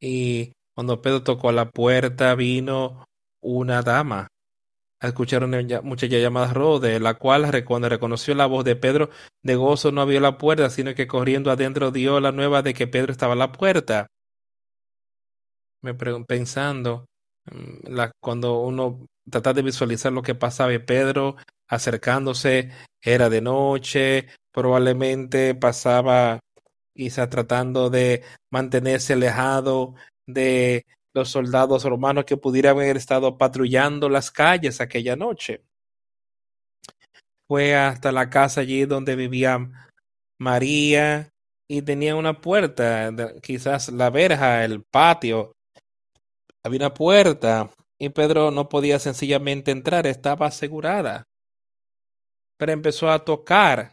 Y 0.00 0.52
cuando 0.74 1.02
Pedro 1.02 1.22
tocó 1.22 1.52
la 1.52 1.70
puerta, 1.70 2.34
vino 2.34 3.04
una 3.40 3.82
dama 3.82 4.28
a 5.00 5.08
escuchar 5.08 5.44
una 5.44 5.62
muchacha 5.82 6.18
llamada 6.18 6.52
Rode, 6.52 6.98
la 7.00 7.14
cual 7.14 7.64
cuando 7.64 7.88
reconoció 7.88 8.34
la 8.34 8.46
voz 8.46 8.64
de 8.64 8.76
Pedro, 8.76 9.10
de 9.42 9.54
gozo 9.54 9.92
no 9.92 10.00
abrió 10.00 10.20
la 10.20 10.38
puerta, 10.38 10.70
sino 10.70 10.94
que 10.94 11.06
corriendo 11.06 11.50
adentro 11.50 11.90
dio 11.90 12.20
la 12.20 12.32
nueva 12.32 12.62
de 12.62 12.74
que 12.74 12.88
Pedro 12.88 13.12
estaba 13.12 13.34
a 13.34 13.36
la 13.36 13.52
puerta. 13.52 14.08
Me 15.82 15.94
pensando, 15.94 17.06
mm, 17.46 17.96
cuando 18.20 18.60
uno 18.60 19.06
trata 19.30 19.52
de 19.52 19.62
visualizar 19.62 20.12
lo 20.12 20.22
que 20.22 20.34
pasaba, 20.34 20.72
Pedro 20.80 21.36
acercándose, 21.68 22.70
era 23.02 23.28
de 23.28 23.40
noche, 23.40 24.28
probablemente 24.52 25.54
pasaba 25.54 26.40
quizá 26.94 27.28
tratando 27.30 27.90
de 27.90 28.24
mantenerse 28.50 29.12
alejado 29.12 29.94
de 30.26 30.84
los 31.14 31.30
soldados 31.30 31.84
romanos 31.84 32.24
que 32.24 32.36
pudieran 32.36 32.76
haber 32.76 32.96
estado 32.96 33.38
patrullando 33.38 34.08
las 34.08 34.30
calles 34.30 34.80
aquella 34.80 35.16
noche. 35.16 35.62
Fue 37.46 37.74
hasta 37.74 38.12
la 38.12 38.28
casa 38.28 38.62
allí 38.62 38.84
donde 38.84 39.16
vivía 39.16 39.70
María 40.38 41.30
y 41.68 41.82
tenía 41.82 42.16
una 42.16 42.40
puerta, 42.40 43.10
quizás 43.42 43.90
la 43.90 44.10
verja, 44.10 44.64
el 44.64 44.82
patio. 44.82 45.52
Había 46.64 46.80
una 46.80 46.94
puerta 46.94 47.70
y 47.98 48.08
Pedro 48.10 48.50
no 48.50 48.68
podía 48.68 48.98
sencillamente 48.98 49.70
entrar, 49.70 50.06
estaba 50.06 50.46
asegurada. 50.46 51.27
Pero 52.58 52.72
empezó 52.72 53.10
a 53.10 53.24
tocar 53.24 53.92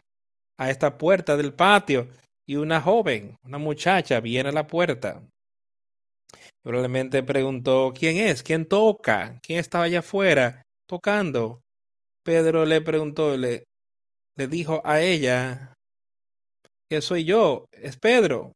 a 0.58 0.70
esta 0.70 0.98
puerta 0.98 1.36
del 1.36 1.54
patio 1.54 2.08
y 2.46 2.56
una 2.56 2.80
joven, 2.80 3.36
una 3.44 3.58
muchacha, 3.58 4.20
viene 4.20 4.48
a 4.50 4.52
la 4.52 4.66
puerta. 4.66 5.22
Probablemente 6.62 7.22
preguntó, 7.22 7.92
¿quién 7.96 8.16
es? 8.16 8.42
¿Quién 8.42 8.66
toca? 8.66 9.38
¿Quién 9.42 9.60
estaba 9.60 9.84
allá 9.84 10.00
afuera 10.00 10.62
tocando? 10.88 11.62
Pedro 12.24 12.64
le 12.64 12.80
preguntó, 12.80 13.36
le, 13.36 13.64
le 14.36 14.48
dijo 14.48 14.82
a 14.84 15.00
ella, 15.00 15.74
que 16.90 17.00
soy 17.00 17.24
yo, 17.24 17.66
es 17.72 17.96
Pedro. 17.96 18.52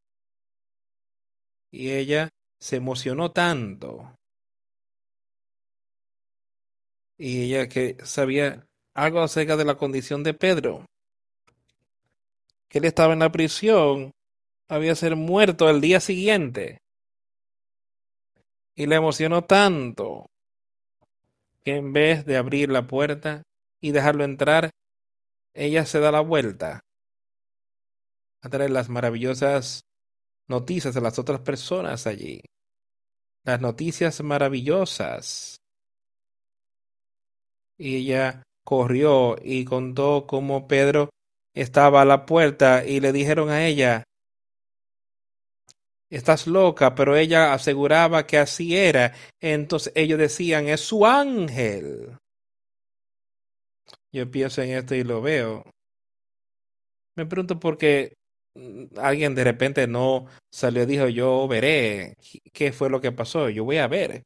Y 1.73 1.91
ella 1.93 2.29
se 2.61 2.77
emocionó 2.77 3.33
tanto. 3.33 4.13
Y 7.19 7.43
ella 7.45 7.69
que 7.69 7.97
sabía 8.05 8.67
algo 9.05 9.21
acerca 9.21 9.57
de 9.57 9.65
la 9.65 9.77
condición 9.77 10.23
de 10.23 10.35
Pedro 10.35 10.85
que 12.71 12.79
él 12.79 12.85
estaba 12.85 13.13
en 13.13 13.19
la 13.19 13.33
prisión, 13.33 14.13
había 14.69 14.95
ser 14.95 15.17
muerto 15.17 15.69
el 15.69 15.81
día 15.81 15.99
siguiente. 15.99 16.79
Y 18.77 18.87
le 18.87 18.95
emocionó 18.95 19.43
tanto 19.43 20.27
que 21.65 21.77
en 21.77 21.93
vez 21.93 22.25
de 22.25 22.37
abrir 22.37 22.71
la 22.71 22.87
puerta 22.87 23.43
y 23.81 23.91
dejarlo 23.91 24.23
entrar, 24.23 24.71
ella 25.53 25.85
se 25.85 25.99
da 25.99 26.13
la 26.13 26.21
vuelta 26.21 26.81
a 28.43 28.49
traer 28.49 28.71
las 28.71 28.89
maravillosas 28.89 29.83
noticias 30.47 30.97
a 30.97 31.01
las 31.01 31.19
otras 31.19 31.41
personas 31.41 32.07
allí. 32.07 32.41
Las 33.43 33.61
noticias 33.61 34.23
maravillosas. 34.23 35.61
Y 37.77 37.97
ella 37.97 38.45
corrió 38.65 39.37
y 39.43 39.65
contó 39.65 40.27
cómo 40.27 40.69
Pedro 40.69 41.11
estaba 41.55 42.03
a 42.03 42.05
la 42.05 42.27
puerta 42.27 42.85
y 42.87 43.01
le 43.01 43.13
dijeron 43.13 43.51
a 43.51 43.67
ella, 43.67 44.05
estás 46.11 46.47
loca, 46.47 46.95
pero 46.95 47.17
ella 47.17 47.53
aseguraba 47.55 48.27
que 48.27 48.39
así 48.39 48.77
era. 48.77 49.15
Entonces 49.41 49.93
ellos 49.97 50.19
decían, 50.19 50.69
es 50.69 50.81
su 50.81 51.07
ángel. 51.07 52.19
Yo 54.13 54.31
pienso 54.31 54.63
en 54.63 54.71
esto 54.71 54.95
y 54.95 55.05
lo 55.05 55.23
veo. 55.23 55.65
Me 57.17 57.27
pregunto 57.27 57.61
por 57.61 57.79
qué 57.79 58.15
alguien 58.97 59.35
de 59.35 59.45
repente 59.45 59.87
no 59.87 60.27
salió 60.51 60.83
y 60.83 60.87
dijo, 60.87 61.09
yo 61.09 61.47
veré 61.49 62.15
qué 62.53 62.73
fue 62.73 62.91
lo 62.91 63.01
que 63.01 63.13
pasó, 63.13 63.49
yo 63.49 63.65
voy 63.65 63.79
a 63.79 63.89
ver 63.89 64.25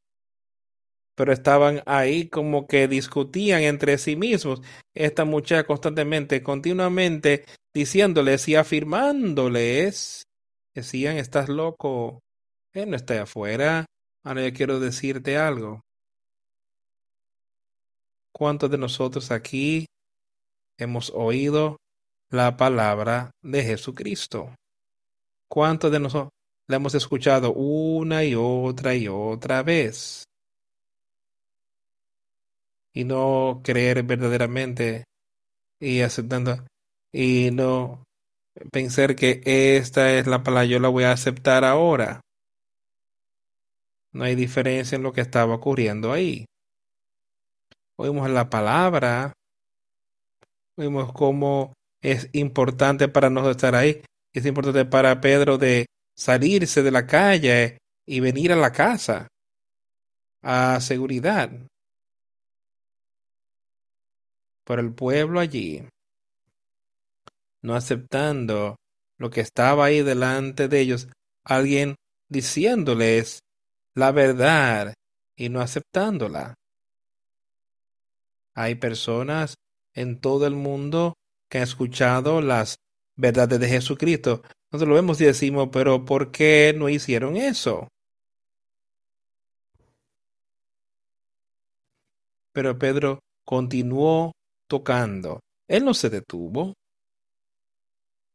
pero 1.15 1.33
estaban 1.33 1.83
ahí 1.87 2.29
como 2.29 2.67
que 2.67 2.89
discutían 2.89 3.63
entre 3.63 3.99
sí 3.99 4.17
mismos. 4.17 4.63
Esta 4.95 5.25
muchacha 5.25 5.65
constantemente, 5.65 6.43
continuamente 6.43 7.45
diciéndoles 7.73 8.49
y 8.49 8.57
afirmándoles, 8.57 10.27
decían, 10.75 11.17
estás 11.17 11.49
loco, 11.49 12.21
él 12.73 12.91
no 12.91 12.97
está 12.97 13.23
afuera. 13.23 13.87
Ahora 14.23 14.43
yo 14.47 14.53
quiero 14.55 14.81
decirte 14.81 15.37
algo. 15.37 15.83
¿Cuántos 18.33 18.71
de 18.71 18.79
nosotros 18.79 19.31
aquí 19.31 19.87
hemos 20.77 21.11
oído 21.15 21.79
la 22.31 22.57
palabra 22.57 23.31
de 23.43 23.63
Jesucristo? 23.63 24.57
¿Cuántos 25.47 25.93
de 25.93 26.01
nosotros 26.01 26.33
la 26.67 26.77
hemos 26.77 26.95
escuchado 26.97 27.53
una 27.53 28.25
y 28.25 28.35
otra 28.35 28.97
y 28.97 29.07
otra 29.07 29.63
vez? 29.63 30.25
Y 32.95 33.05
no 33.05 33.61
creer 33.65 34.05
verdaderamente 34.05 35.05
y 35.81 36.01
aceptando 36.01 36.65
y 37.13 37.51
no 37.51 38.05
pensar 38.71 39.17
que 39.17 39.43
esta 39.45 40.13
es 40.13 40.27
la 40.27 40.43
palabra, 40.43 40.67
yo 40.67 40.79
la 40.79 40.89
voy 40.89 41.05
a 41.05 41.13
aceptar 41.13 41.65
ahora. 41.65 42.21
No 44.13 44.25
hay 44.25 44.37
diferencia 44.37 44.95
en 44.97 45.03
lo 45.03 45.13
que 45.13 45.21
estaba 45.21 45.55
ocurriendo 45.55 46.13
ahí. 46.13 46.47
Oímos 47.97 48.31
la 48.31 48.49
palabra, 48.49 49.33
oímos 50.77 51.13
cómo 51.13 51.73
es 52.01 52.29
importante 52.33 53.09
para 53.09 53.29
nosotros 53.29 53.57
estar 53.57 53.75
ahí. 53.75 54.03
Es 54.33 54.47
importante 54.47 54.85
para 54.85 55.21
Pedro 55.21 55.59
de 55.59 55.87
salirse 56.15 56.83
de 56.83 56.91
la 56.93 57.07
calle 57.07 57.79
y 58.07 58.21
venir 58.21 58.53
a 58.53 58.57
la 58.57 58.71
casa 58.73 59.27
a 60.43 60.81
seguridad 60.81 61.51
por 64.65 64.81
el 64.81 64.93
pueblo 64.95 65.41
allí, 65.41 65.87
no 67.63 67.75
aceptando 67.75 68.77
lo 69.19 69.31
que 69.31 69.41
estaba 69.41 69.87
ahí 69.87 70.03
delante 70.03 70.69
de 70.69 70.81
ellos, 70.81 71.09
alguien 71.45 71.97
diciéndoles 72.29 73.41
la 73.95 74.11
verdad 74.13 74.95
y 75.37 75.49
no 75.49 75.61
aceptándola. 75.61 76.55
Hay 78.55 78.77
personas 78.77 79.55
en 79.95 80.21
todo 80.21 80.47
el 80.47 80.55
mundo 80.55 81.15
que 81.49 81.59
han 81.59 81.65
escuchado 81.65 82.41
las 82.41 82.77
verdades 83.17 83.61
de 83.61 83.69
Jesucristo. 83.69 84.43
Nosotros 84.71 84.89
lo 84.89 84.95
vemos 84.95 85.21
y 85.21 85.25
decimos, 85.25 85.69
pero 85.73 86.05
¿por 86.05 86.31
qué 86.31 86.75
no 86.77 86.89
hicieron 86.89 87.37
eso? 87.37 87.89
Pero 92.53 92.79
Pedro 92.79 93.21
continuó 93.45 94.33
tocando. 94.69 95.41
Él 95.69 95.85
no 95.85 95.95
se 95.95 96.11
detuvo. 96.11 96.75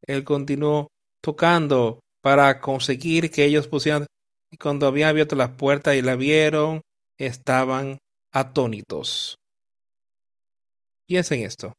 él 0.01 0.23
continuó 0.23 0.87
tocando 1.21 1.99
para 2.21 2.59
conseguir 2.59 3.31
que 3.31 3.45
ellos 3.45 3.67
pusieran. 3.67 4.05
Y 4.51 4.57
cuando 4.57 4.87
habían 4.87 5.09
abierto 5.09 5.35
las 5.35 5.51
puertas 5.51 5.95
y 5.95 6.01
la 6.01 6.15
vieron, 6.15 6.81
estaban 7.17 7.99
atónitos. 8.31 9.37
Piensen 11.05 11.41
esto. 11.41 11.73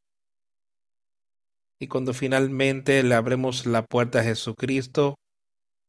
Y 1.78 1.88
cuando 1.88 2.12
finalmente 2.12 3.02
le 3.02 3.14
abrimos 3.14 3.64
la 3.64 3.82
puerta 3.82 4.20
a 4.20 4.24
Jesucristo, 4.24 5.16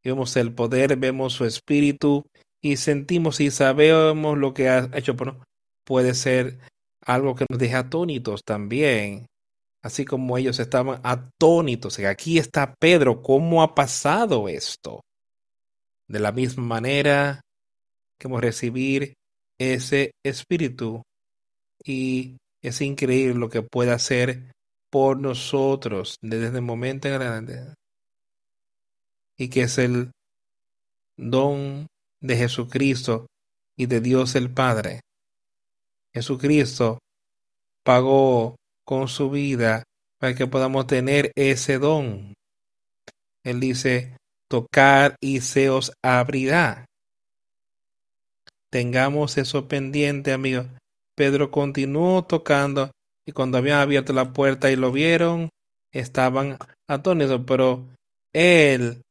vemos 0.03 0.36
el 0.38 0.53
poder, 0.53 0.95
vemos 0.95 1.34
su 1.34 1.45
espíritu 1.45 2.24
y 2.62 2.78
sentimos 2.78 3.39
y 3.41 3.51
sabemos 3.51 4.38
lo 4.38 4.53
que 4.53 4.70
ha 4.70 4.89
hecho. 4.93 5.16
puede 5.84 6.14
ser 6.14 6.59
algo 7.06 7.36
que 7.36 7.45
nos 7.49 7.60
deja 7.60 7.80
atónitos 7.80 8.43
también 8.43 9.28
así 9.82 10.06
como 10.06 10.38
ellos 10.38 10.60
estaban 10.60 10.99
atónitos. 11.04 11.99
Y 11.99 12.06
aquí 12.06 12.38
está 12.38 12.74
Pedro, 12.80 13.22
¿cómo 13.22 13.64
ha 13.64 13.74
pasado 13.76 14.47
esto? 14.47 15.02
De 16.08 16.20
la 16.20 16.32
misma 16.32 16.64
manera 16.64 17.41
que 18.18 18.28
hemos 18.28 18.41
recibir 18.41 19.14
ese 19.58 20.12
espíritu 20.24 21.02
y 21.84 22.38
es 22.62 22.82
increíble 22.82 23.39
lo 23.39 23.49
que 23.49 23.64
puede 23.64 23.91
hacer 23.91 24.52
por 24.89 25.18
nosotros 25.18 26.18
desde 26.22 26.58
el 26.58 26.62
momento 26.62 27.08
en 27.08 27.14
adelante 27.16 27.74
y 29.38 29.49
que 29.49 29.64
es 29.64 29.78
el 29.78 30.12
don 31.18 31.88
de 32.20 32.38
Jesucristo 32.38 33.28
y 33.76 33.88
de 33.88 34.02
Dios 34.02 34.36
el 34.36 34.54
Padre. 34.54 34.99
Jesucristo 36.14 36.99
pagó 37.84 38.55
con 38.86 39.07
su 39.07 39.30
vida 39.30 39.84
para 40.20 40.36
que 40.36 40.47
podamos 40.47 40.88
tener 40.88 41.32
ese 41.36 41.78
don. 41.78 42.34
Él 43.43 43.59
dice, 43.59 44.16
tocar 44.47 45.16
y 45.22 45.41
se 45.41 45.70
os 45.70 45.93
abrirá. 46.03 46.86
Tengamos 48.70 49.38
eso 49.38 49.68
pendiente, 49.68 50.32
amigos. 50.32 50.68
Pedro 51.16 51.51
continuó 51.51 52.24
tocando 52.24 52.91
y 53.26 53.32
cuando 53.32 53.57
habían 53.57 53.80
abierto 53.80 54.14
la 54.14 54.34
puerta 54.34 54.72
y 54.72 54.76
lo 54.76 54.91
vieron, 54.91 55.49
estaban 55.91 56.57
atónitos, 56.88 57.41
pero 57.45 57.86
él 58.34 59.01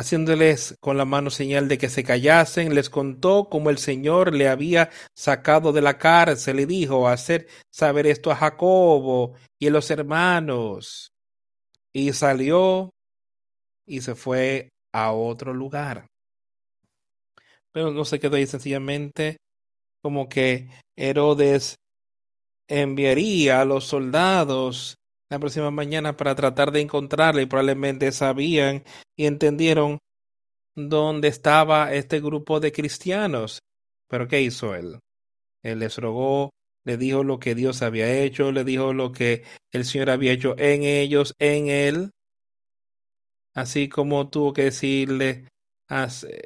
haciéndoles 0.00 0.76
con 0.80 0.96
la 0.96 1.04
mano 1.04 1.28
señal 1.28 1.68
de 1.68 1.76
que 1.76 1.90
se 1.90 2.02
callasen, 2.02 2.74
les 2.74 2.88
contó 2.88 3.48
cómo 3.50 3.68
el 3.68 3.76
Señor 3.76 4.34
le 4.34 4.48
había 4.48 4.88
sacado 5.14 5.72
de 5.72 5.82
la 5.82 5.98
cárcel 5.98 6.60
y 6.60 6.64
dijo 6.64 7.06
hacer 7.06 7.48
saber 7.70 8.06
esto 8.06 8.30
a 8.30 8.36
Jacobo 8.36 9.34
y 9.58 9.66
a 9.66 9.70
los 9.70 9.90
hermanos. 9.90 11.12
Y 11.92 12.14
salió 12.14 12.88
y 13.86 14.00
se 14.00 14.14
fue 14.14 14.70
a 14.90 15.12
otro 15.12 15.52
lugar. 15.52 16.06
Pero 17.70 17.90
no 17.90 18.06
se 18.06 18.18
quedó 18.18 18.36
ahí 18.36 18.46
sencillamente 18.46 19.36
como 20.02 20.30
que 20.30 20.70
Herodes 20.96 21.76
enviaría 22.68 23.60
a 23.60 23.66
los 23.66 23.84
soldados 23.84 24.96
la 25.30 25.38
próxima 25.38 25.70
mañana 25.70 26.16
para 26.16 26.34
tratar 26.34 26.72
de 26.72 26.80
encontrarle 26.80 27.42
y 27.42 27.46
probablemente 27.46 28.10
sabían 28.10 28.82
y 29.16 29.26
entendieron 29.26 29.98
dónde 30.74 31.28
estaba 31.28 31.94
este 31.94 32.20
grupo 32.20 32.58
de 32.58 32.72
cristianos. 32.72 33.60
Pero 34.08 34.26
¿qué 34.26 34.42
hizo 34.42 34.74
él? 34.74 34.98
Él 35.62 35.78
les 35.78 35.96
rogó, 35.98 36.50
le 36.84 36.96
dijo 36.96 37.22
lo 37.22 37.38
que 37.38 37.54
Dios 37.54 37.82
había 37.82 38.12
hecho, 38.12 38.50
le 38.50 38.64
dijo 38.64 38.92
lo 38.92 39.12
que 39.12 39.44
el 39.70 39.84
Señor 39.84 40.10
había 40.10 40.32
hecho 40.32 40.56
en 40.58 40.82
ellos, 40.82 41.34
en 41.38 41.68
él, 41.68 42.10
así 43.54 43.88
como 43.88 44.30
tuvo 44.30 44.52
que 44.52 44.64
decirle, 44.64 45.46
hace, 45.88 46.42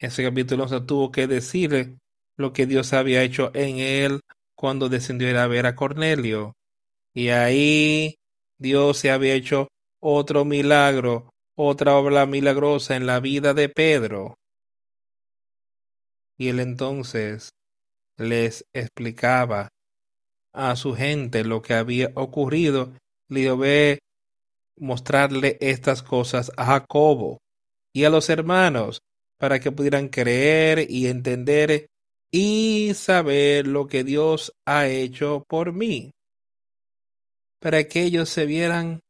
ese 0.00 0.24
capítulo 0.24 0.64
11 0.64 0.80
tuvo 0.80 1.12
que 1.12 1.28
decirle 1.28 1.98
lo 2.36 2.52
que 2.52 2.66
Dios 2.66 2.92
había 2.92 3.22
hecho 3.22 3.50
en 3.54 3.78
él 3.78 4.20
cuando 4.56 4.88
descendió 4.88 5.38
a 5.38 5.46
ver 5.46 5.66
a 5.66 5.76
Cornelio. 5.76 6.55
Y 7.16 7.30
ahí 7.30 8.18
Dios 8.58 8.98
se 8.98 9.10
había 9.10 9.32
hecho 9.32 9.68
otro 10.00 10.44
milagro, 10.44 11.30
otra 11.56 11.96
obra 11.96 12.26
milagrosa 12.26 12.94
en 12.94 13.06
la 13.06 13.20
vida 13.20 13.54
de 13.54 13.70
Pedro. 13.70 14.34
Y 16.36 16.48
él 16.48 16.60
entonces 16.60 17.54
les 18.18 18.66
explicaba 18.74 19.70
a 20.52 20.76
su 20.76 20.94
gente 20.94 21.42
lo 21.42 21.62
que 21.62 21.72
había 21.72 22.10
ocurrido. 22.16 22.92
Le 23.30 23.40
dijo, 23.40 23.56
ve 23.56 23.98
mostrarle 24.76 25.56
estas 25.62 26.02
cosas 26.02 26.52
a 26.58 26.66
Jacobo 26.66 27.38
y 27.94 28.04
a 28.04 28.10
los 28.10 28.28
hermanos 28.28 29.00
para 29.38 29.58
que 29.58 29.72
pudieran 29.72 30.08
creer 30.08 30.84
y 30.90 31.06
entender 31.06 31.86
y 32.30 32.92
saber 32.92 33.66
lo 33.66 33.86
que 33.86 34.04
Dios 34.04 34.52
ha 34.66 34.86
hecho 34.86 35.44
por 35.48 35.72
mí 35.72 36.12
para 37.66 37.82
que 37.82 38.04
ellos 38.04 38.28
se 38.28 38.46
vieran 38.46 39.00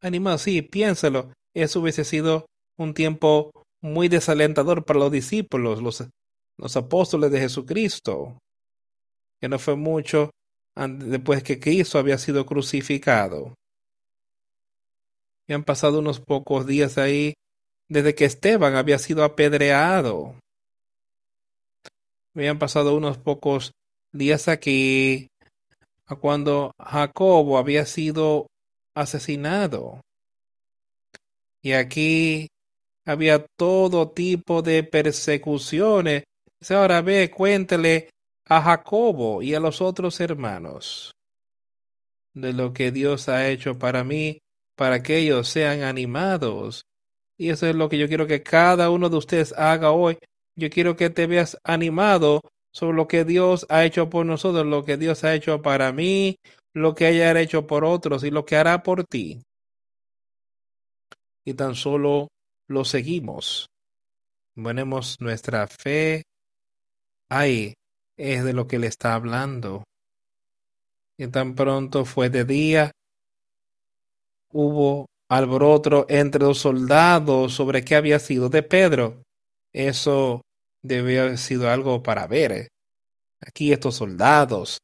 animados. 0.00 0.42
Sí, 0.42 0.62
piénsalo, 0.62 1.32
eso 1.54 1.78
hubiese 1.78 2.04
sido 2.04 2.46
un 2.76 2.92
tiempo 2.92 3.52
muy 3.80 4.08
desalentador 4.08 4.84
para 4.84 4.98
los 4.98 5.12
discípulos, 5.12 5.80
los, 5.80 6.76
apóstoles 6.76 7.30
de 7.30 7.38
Jesucristo, 7.38 8.36
que 9.40 9.48
no 9.48 9.60
fue 9.60 9.76
mucho 9.76 10.32
después 10.74 11.44
que 11.44 11.60
Cristo 11.60 12.00
había 12.00 12.18
sido 12.18 12.46
crucificado. 12.46 13.54
Y 15.46 15.52
han 15.52 15.62
pasado 15.62 16.00
unos 16.00 16.18
pocos 16.18 16.66
días 16.66 16.98
ahí 16.98 17.34
desde 17.86 18.16
que 18.16 18.24
Esteban 18.24 18.74
había 18.74 18.98
sido 18.98 19.22
apedreado. 19.22 20.34
Habían 22.34 22.58
pasado 22.58 22.96
unos 22.96 23.18
pocos 23.18 23.70
días 24.10 24.48
aquí 24.48 25.28
cuando 26.16 26.72
Jacobo 26.78 27.58
había 27.58 27.86
sido 27.86 28.46
asesinado. 28.94 30.00
Y 31.62 31.72
aquí 31.72 32.48
había 33.04 33.44
todo 33.56 34.10
tipo 34.10 34.62
de 34.62 34.82
persecuciones. 34.82 36.24
Ahora 36.68 37.02
ve, 37.02 37.30
cuéntele 37.30 38.10
a 38.46 38.60
Jacobo 38.62 39.42
y 39.42 39.54
a 39.54 39.60
los 39.60 39.80
otros 39.80 40.20
hermanos 40.20 41.12
de 42.34 42.52
lo 42.52 42.72
que 42.72 42.92
Dios 42.92 43.28
ha 43.28 43.48
hecho 43.48 43.78
para 43.78 44.04
mí, 44.04 44.38
para 44.76 45.02
que 45.02 45.18
ellos 45.18 45.48
sean 45.48 45.82
animados. 45.82 46.84
Y 47.36 47.50
eso 47.50 47.66
es 47.66 47.74
lo 47.74 47.88
que 47.88 47.98
yo 47.98 48.08
quiero 48.08 48.26
que 48.26 48.42
cada 48.42 48.90
uno 48.90 49.08
de 49.08 49.16
ustedes 49.16 49.52
haga 49.56 49.92
hoy. 49.92 50.18
Yo 50.56 50.70
quiero 50.70 50.96
que 50.96 51.10
te 51.10 51.26
veas 51.26 51.58
animado 51.64 52.42
sobre 52.72 52.96
lo 52.96 53.08
que 53.08 53.24
Dios 53.24 53.66
ha 53.68 53.84
hecho 53.84 54.08
por 54.10 54.26
nosotros, 54.26 54.66
lo 54.66 54.84
que 54.84 54.96
Dios 54.96 55.24
ha 55.24 55.34
hecho 55.34 55.62
para 55.62 55.92
mí, 55.92 56.38
lo 56.72 56.94
que 56.94 57.06
haya 57.06 57.38
hecho 57.40 57.66
por 57.66 57.84
otros 57.84 58.24
y 58.24 58.30
lo 58.30 58.44
que 58.44 58.56
hará 58.56 58.82
por 58.82 59.04
ti. 59.04 59.42
Y 61.44 61.54
tan 61.54 61.74
solo 61.74 62.28
lo 62.66 62.84
seguimos. 62.84 63.68
Ponemos 64.54 65.16
nuestra 65.20 65.66
fe 65.66 66.22
ahí, 67.28 67.74
es 68.16 68.44
de 68.44 68.52
lo 68.52 68.66
que 68.66 68.78
le 68.78 68.86
está 68.86 69.14
hablando. 69.14 69.84
Y 71.16 71.26
tan 71.28 71.54
pronto 71.54 72.04
fue 72.04 72.30
de 72.30 72.44
día, 72.44 72.92
hubo 74.52 75.06
alboroto 75.28 76.06
entre 76.08 76.42
los 76.42 76.58
soldados 76.58 77.54
sobre 77.54 77.84
qué 77.84 77.96
había 77.96 78.18
sido 78.18 78.48
de 78.48 78.62
Pedro. 78.62 79.22
Eso 79.72 80.42
Debe 80.82 81.20
haber 81.20 81.38
sido 81.38 81.70
algo 81.70 82.02
para 82.02 82.26
ver. 82.26 82.52
Eh. 82.52 82.68
Aquí 83.40 83.72
estos 83.72 83.96
soldados, 83.96 84.78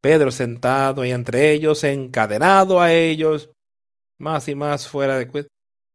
Pedro 0.00 0.30
sentado 0.30 1.04
y 1.04 1.10
entre 1.10 1.52
ellos, 1.52 1.84
encadenado 1.84 2.80
a 2.80 2.92
ellos, 2.92 3.50
más 4.18 4.48
y 4.48 4.54
más 4.54 4.88
fuera 4.88 5.18
de 5.18 5.48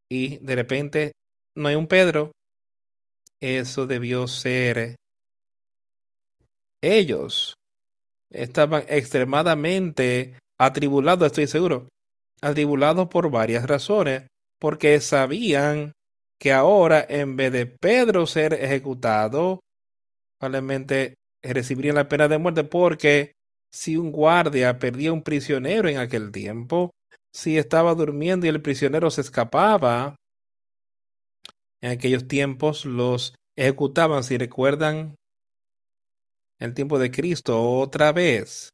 y 0.09 0.37
de 0.37 0.55
repente 0.55 1.11
no 1.55 1.67
hay 1.67 1.75
un 1.75 1.87
Pedro. 1.87 2.31
Eso 3.39 3.85
debió 3.85 4.27
ser 4.27 4.77
eh. 4.77 4.95
ellos. 6.81 7.55
Estaban 8.29 8.83
extremadamente 8.87 10.39
atribulados, 10.57 11.27
estoy 11.27 11.47
seguro. 11.47 11.87
Atribulados 12.41 13.07
por 13.07 13.29
varias 13.29 13.65
razones, 13.65 14.27
porque 14.59 14.99
sabían 14.99 15.93
que 16.39 16.51
ahora 16.51 17.05
en 17.07 17.36
vez 17.36 17.51
de 17.51 17.65
Pedro 17.65 18.27
ser 18.27 18.53
ejecutado, 18.53 19.61
probablemente 20.39 21.15
recibiría 21.41 21.93
la 21.93 22.09
pena 22.09 22.27
de 22.27 22.38
muerte 22.38 22.63
porque 22.63 23.33
si 23.71 23.97
un 23.97 24.11
guardia 24.11 24.79
perdía 24.79 25.13
un 25.13 25.21
prisionero 25.21 25.89
en 25.89 25.97
aquel 25.97 26.31
tiempo, 26.31 26.91
si 27.33 27.57
estaba 27.57 27.93
durmiendo 27.93 28.45
y 28.45 28.49
el 28.49 28.61
prisionero 28.61 29.11
se 29.11 29.21
escapaba, 29.21 30.15
en 31.81 31.91
aquellos 31.91 32.27
tiempos 32.27 32.86
los 32.86 33.36
ejecutaban, 33.55 34.23
si 34.23 34.38
recuerdan 34.38 35.15
el 36.59 36.73
tiempo 36.73 36.99
de 36.99 37.11
Cristo 37.11 37.61
otra 37.61 38.11
vez, 38.11 38.69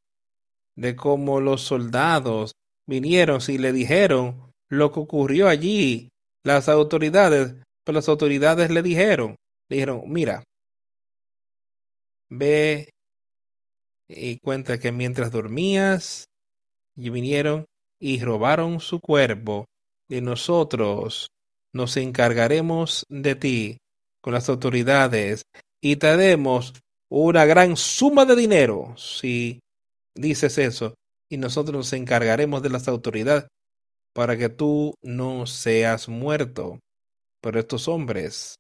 de 0.75 0.95
cómo 0.95 1.41
los 1.41 1.61
soldados 1.61 2.53
vinieron 2.87 3.39
y 3.47 3.57
le 3.57 3.71
dijeron 3.73 4.51
lo 4.69 4.91
que 4.91 4.99
ocurrió 4.99 5.47
allí. 5.47 6.10
Las 6.43 6.69
autoridades, 6.69 7.55
pero 7.83 7.95
las 7.95 8.09
autoridades 8.09 8.71
le 8.71 8.81
dijeron, 8.81 9.35
dijeron, 9.69 10.03
mira, 10.07 10.43
ve 12.29 12.89
y 14.07 14.37
cuenta 14.39 14.79
que 14.79 14.91
mientras 14.91 15.31
dormías, 15.31 16.25
y 16.95 17.09
vinieron 17.09 17.65
y 17.99 18.21
robaron 18.21 18.79
su 18.79 18.99
cuerpo, 18.99 19.65
y 20.09 20.21
nosotros 20.21 21.29
nos 21.73 21.95
encargaremos 21.97 23.05
de 23.09 23.35
ti 23.35 23.77
con 24.21 24.33
las 24.33 24.49
autoridades 24.49 25.43
y 25.79 25.95
te 25.95 26.17
demos 26.17 26.73
una 27.09 27.45
gran 27.45 27.77
suma 27.77 28.25
de 28.25 28.35
dinero 28.35 28.93
si 28.97 29.59
dices 30.15 30.57
eso, 30.57 30.95
y 31.29 31.37
nosotros 31.37 31.75
nos 31.75 31.93
encargaremos 31.93 32.61
de 32.61 32.69
las 32.69 32.87
autoridades 32.87 33.47
para 34.13 34.37
que 34.37 34.49
tú 34.49 34.93
no 35.01 35.45
seas 35.45 36.09
muerto. 36.09 36.79
Pero 37.41 37.59
estos 37.59 37.87
hombres, 37.87 38.55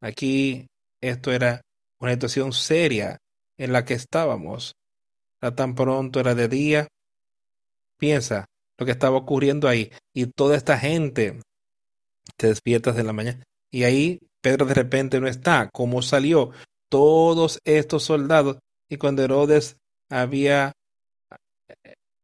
aquí 0.00 0.66
esto 1.00 1.32
era 1.32 1.62
una 1.98 2.12
situación 2.12 2.52
seria 2.52 3.18
en 3.56 3.72
la 3.72 3.84
que 3.84 3.94
estábamos. 3.94 4.74
tan 5.56 5.74
pronto 5.74 6.20
era 6.20 6.34
de 6.34 6.48
día. 6.48 6.88
Piensa 7.98 8.46
lo 8.78 8.86
que 8.86 8.92
estaba 8.92 9.16
ocurriendo 9.16 9.68
ahí. 9.68 9.90
Y 10.12 10.26
toda 10.26 10.56
esta 10.56 10.78
gente 10.78 11.40
te 12.36 12.48
despiertas 12.48 12.96
de 12.96 13.04
la 13.04 13.12
mañana. 13.12 13.42
Y 13.70 13.84
ahí 13.84 14.20
Pedro 14.40 14.66
de 14.66 14.74
repente 14.74 15.20
no 15.20 15.28
está. 15.28 15.70
¿Cómo 15.72 16.02
salió? 16.02 16.50
Todos 16.88 17.60
estos 17.64 18.04
soldados. 18.04 18.58
Y 18.88 18.96
cuando 18.96 19.22
Herodes 19.22 19.76
había 20.10 20.72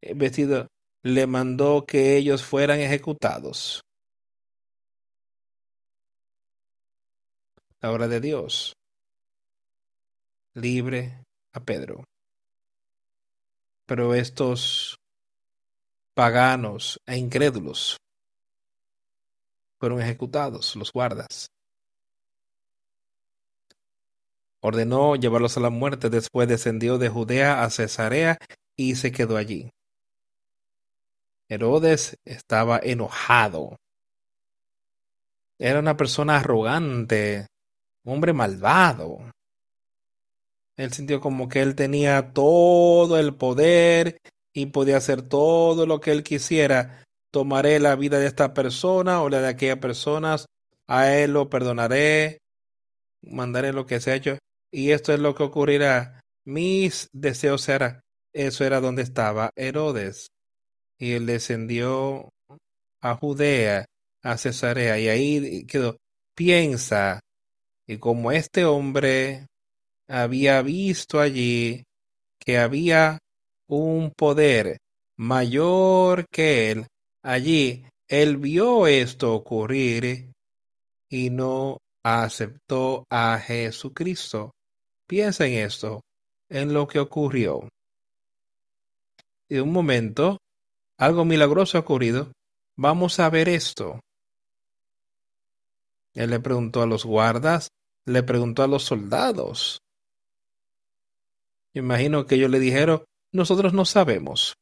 eh, 0.01 0.15
vestido, 0.15 0.69
le 1.09 1.27
mandó 1.27 1.85
que 1.87 2.17
ellos 2.17 2.45
fueran 2.45 2.81
ejecutados. 2.81 3.83
La 7.81 7.93
obra 7.93 8.09
de 8.09 8.21
Dios 8.21 8.75
libre 10.55 11.25
a 11.53 11.61
Pedro. 11.61 12.05
Pero 13.87 14.15
estos 14.15 14.99
paganos 16.15 17.01
e 17.07 17.17
incrédulos 17.17 17.97
fueron 19.79 20.01
ejecutados, 20.01 20.75
los 20.77 20.93
guardas. 20.93 21.51
Ordenó 24.61 25.15
llevarlos 25.15 25.57
a 25.57 25.61
la 25.61 25.71
muerte, 25.71 26.11
después 26.11 26.49
descendió 26.49 26.99
de 26.99 27.09
Judea 27.09 27.63
a 27.63 27.71
Cesarea 27.71 28.37
y 28.77 28.97
se 28.97 29.13
quedó 29.13 29.37
allí. 29.37 29.71
Herodes 31.49 32.19
estaba 32.25 32.79
enojado. 32.83 33.79
Era 35.59 35.81
una 35.81 35.97
persona 35.97 36.37
arrogante, 36.37 37.47
un 38.05 38.15
hombre 38.15 38.33
malvado. 38.33 39.19
Él 40.77 40.93
sintió 40.93 41.21
como 41.21 41.49
que 41.49 41.61
él 41.61 41.75
tenía 41.75 42.33
todo 42.33 43.19
el 43.19 43.35
poder 43.35 44.21
y 44.53 44.67
podía 44.67 44.99
hacer 44.99 45.23
todo 45.23 45.87
lo 45.87 46.01
que 46.01 46.13
él 46.13 46.23
quisiera. 46.23 47.05
Tomaré 47.31 47.81
la 47.81 47.97
vida 47.97 48.19
de 48.19 48.27
esta 48.27 48.55
persona 48.55 49.23
o 49.23 49.29
la 49.29 49.41
de 49.41 49.49
aquella 49.49 49.81
persona, 49.81 50.37
a 50.87 51.13
él 51.15 51.33
lo 51.33 51.51
perdonaré, 51.51 52.39
mandaré 53.23 53.73
lo 53.73 53.87
que 53.87 54.01
se 54.01 54.13
ha 54.13 54.15
hecho. 54.15 54.39
Y 54.71 54.91
esto 54.93 55.13
es 55.13 55.21
lo 55.21 55.35
que 55.35 55.43
ocurrirá. 55.43 56.21
Mis 56.45 57.09
deseos 57.13 57.69
eran, 57.69 58.01
eso 58.33 58.65
era 58.65 58.81
donde 58.81 59.03
estaba 59.03 59.51
Herodes. 59.57 60.29
Y 60.99 61.13
él 61.13 61.27
descendió 61.27 62.31
a 63.01 63.15
Judea, 63.15 63.87
a 64.23 64.37
Cesarea, 64.37 64.99
y 64.99 65.09
ahí 65.09 65.65
quedó. 65.67 65.97
Piensa, 66.35 67.21
y 67.87 67.99
como 67.99 68.33
este 68.33 68.65
hombre 68.65 69.47
había 70.09 70.63
visto 70.63 71.21
allí 71.21 71.85
que 72.39 72.59
había 72.59 73.19
un 73.67 74.13
poder 74.17 74.79
mayor 75.17 76.27
que 76.29 76.71
él. 76.71 76.87
Allí 77.23 77.85
él 78.09 78.39
vio 78.39 78.87
esto 78.87 79.35
ocurrir 79.35 80.33
y 81.09 81.31
no 81.31 81.79
aceptó 82.03 83.05
a 83.11 83.39
Jesucristo. 83.39 84.53
Piensa 85.07 85.47
en 85.47 85.65
esto, 85.65 86.03
en 86.49 86.73
lo 86.73 86.87
que 86.87 86.99
ocurrió. 86.99 87.69
Y 89.49 89.59
un 89.59 89.73
momento, 89.73 90.39
algo 90.99 91.25
milagroso 91.25 91.79
ha 91.79 91.81
ocurrido. 91.81 92.33
Vamos 92.77 93.19
a 93.21 93.31
ver 93.31 93.49
esto. 93.49 94.01
Él 96.15 96.31
le 96.31 96.41
preguntó 96.41 96.83
a 96.83 96.87
los 96.87 97.05
guardas, 97.05 97.69
le 98.05 98.23
preguntó 98.23 98.63
a 98.63 98.67
los 98.67 98.85
soldados. 98.85 99.81
Imagino 101.75 102.27
que 102.27 102.35
ellos 102.35 102.51
le 102.51 102.59
dijeron, 102.59 103.05
nosotros 103.33 103.73
no 103.73 103.85
sabemos. 103.85 104.55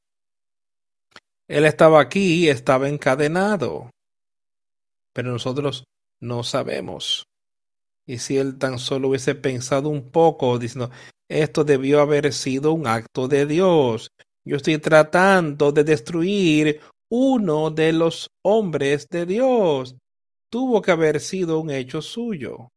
Él 1.49 1.65
estaba 1.65 2.01
aquí, 2.01 2.49
estaba 2.49 2.89
encadenado, 2.89 3.91
pero 5.13 5.31
nosotros 5.31 5.85
no 6.21 6.43
sabemos. 6.43 7.27
Y 8.05 8.19
si 8.19 8.37
él 8.37 8.59
tan 8.59 8.79
solo 8.79 9.09
hubiese 9.09 9.35
pensado 9.35 9.89
un 9.89 10.11
poco, 10.11 10.59
diciendo, 10.59 10.91
esto 11.29 11.65
debió 11.65 12.01
haber 12.01 12.33
sido 12.33 12.73
un 12.73 12.87
acto 12.87 13.29
de 13.29 13.47
Dios. 13.47 14.11
Yo 14.47 14.57
estoy 14.57 14.79
tratando 14.79 15.73
de 15.73 15.85
destruir 15.85 16.81
uno 17.11 17.71
de 17.71 17.93
los 17.93 18.31
hombres 18.43 19.07
de 19.11 19.27
Dios. 19.27 19.97
Tuvo 20.51 20.81
que 20.81 20.93
haber 20.93 21.21
sido 21.21 21.61
un 21.61 21.71
hecho 21.71 22.01
suyo 22.01 22.71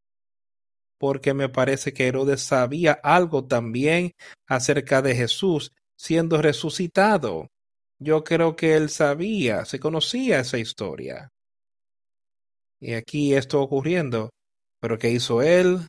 porque 0.99 1.33
me 1.33 1.49
parece 1.49 1.93
que 1.93 2.07
Herodes 2.07 2.41
sabía 2.41 2.91
algo 2.91 3.45
también 3.45 4.11
acerca 4.47 5.01
de 5.01 5.15
Jesús 5.15 5.71
siendo 5.97 6.41
resucitado. 6.41 7.47
Yo 7.99 8.23
creo 8.23 8.55
que 8.55 8.75
él 8.75 8.89
sabía, 8.89 9.65
se 9.65 9.79
conocía 9.79 10.41
esa 10.41 10.57
historia. 10.57 11.29
Y 12.81 12.93
aquí 12.93 13.33
esto 13.33 13.61
ocurriendo. 13.61 14.29
Pero 14.81 14.97
¿qué 14.97 15.09
hizo 15.09 15.41
él? 15.41 15.87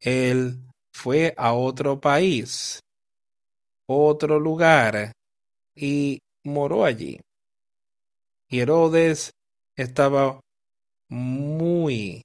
Él 0.00 0.60
fue 0.92 1.34
a 1.36 1.52
otro 1.52 2.00
país, 2.00 2.80
otro 3.88 4.38
lugar, 4.38 5.12
y 5.74 6.20
moró 6.44 6.84
allí. 6.84 7.20
Y 8.48 8.60
Herodes 8.60 9.32
estaba 9.76 10.40
muy 11.08 12.22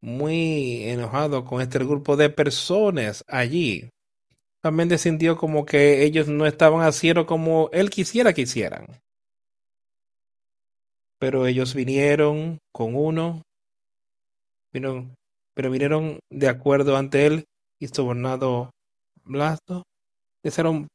muy 0.00 0.84
enojado 0.84 1.44
con 1.44 1.60
este 1.60 1.78
grupo 1.80 2.16
de 2.16 2.30
personas 2.30 3.24
allí. 3.26 3.88
También 4.60 4.96
sintió 4.98 5.36
como 5.36 5.64
que 5.66 6.04
ellos 6.04 6.28
no 6.28 6.46
estaban 6.46 6.86
haciendo 6.86 7.26
como 7.26 7.68
él 7.72 7.90
quisiera 7.90 8.32
que 8.32 8.42
hicieran. 8.42 8.86
Pero 11.18 11.46
ellos 11.46 11.74
vinieron 11.74 12.58
con 12.72 12.94
uno, 12.94 13.42
vino, 14.72 15.14
pero 15.54 15.70
vinieron 15.70 16.20
de 16.30 16.48
acuerdo 16.48 16.96
ante 16.96 17.26
él 17.26 17.44
y 17.80 17.88
sobornado 17.88 18.70
Blasto. 19.24 19.84
Dijeron 20.42 20.88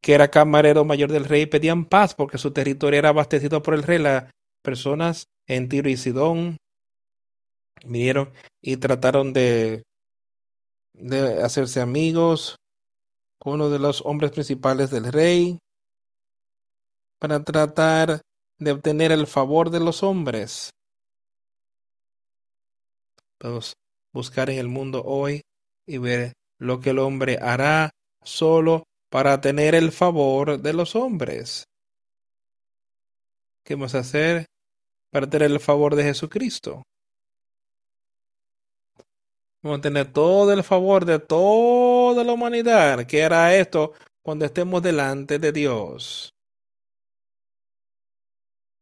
que 0.00 0.14
era 0.14 0.30
camarero 0.30 0.84
mayor 0.84 1.12
del 1.12 1.24
rey 1.24 1.42
y 1.42 1.46
pedían 1.46 1.84
paz 1.84 2.14
porque 2.14 2.38
su 2.38 2.52
territorio 2.52 2.98
era 2.98 3.10
abastecido 3.10 3.62
por 3.62 3.74
el 3.74 3.82
rey. 3.82 3.98
Las 3.98 4.30
personas 4.62 5.26
en 5.46 5.68
Tiro 5.68 5.88
y 5.88 5.96
Sidón 5.96 6.56
vinieron 7.84 8.32
y 8.60 8.76
trataron 8.76 9.32
de, 9.32 9.82
de 10.94 11.42
hacerse 11.42 11.80
amigos 11.80 12.56
con 13.38 13.54
uno 13.54 13.70
de 13.70 13.78
los 13.78 14.02
hombres 14.04 14.30
principales 14.32 14.90
del 14.90 15.10
rey 15.12 15.58
para 17.18 17.42
tratar 17.42 18.20
de 18.58 18.72
obtener 18.72 19.12
el 19.12 19.26
favor 19.26 19.70
de 19.70 19.80
los 19.80 20.02
hombres. 20.02 20.70
Podemos 23.38 23.74
buscar 24.12 24.50
en 24.50 24.58
el 24.58 24.68
mundo 24.68 25.02
hoy 25.04 25.42
y 25.86 25.98
ver 25.98 26.34
lo 26.58 26.80
que 26.80 26.90
el 26.90 26.98
hombre 26.98 27.38
hará 27.40 27.90
solo 28.22 28.84
para 29.08 29.40
tener 29.40 29.74
el 29.74 29.92
favor 29.92 30.60
de 30.60 30.72
los 30.72 30.94
hombres. 30.96 31.68
¿Qué 33.64 33.74
vamos 33.74 33.94
a 33.94 33.98
hacer 34.00 34.46
para 35.10 35.28
tener 35.28 35.50
el 35.50 35.60
favor 35.60 35.94
de 35.94 36.04
Jesucristo? 36.04 36.82
Vamos 39.62 39.78
a 39.78 39.82
tener 39.82 40.12
todo 40.12 40.52
el 40.52 40.64
favor 40.64 41.04
de 41.04 41.18
toda 41.18 42.24
la 42.24 42.32
humanidad, 42.32 43.06
que 43.06 43.18
era 43.18 43.54
esto 43.54 43.92
cuando 44.22 44.46
estemos 44.46 44.82
delante 44.82 45.38
de 45.38 45.52
Dios. 45.52 46.32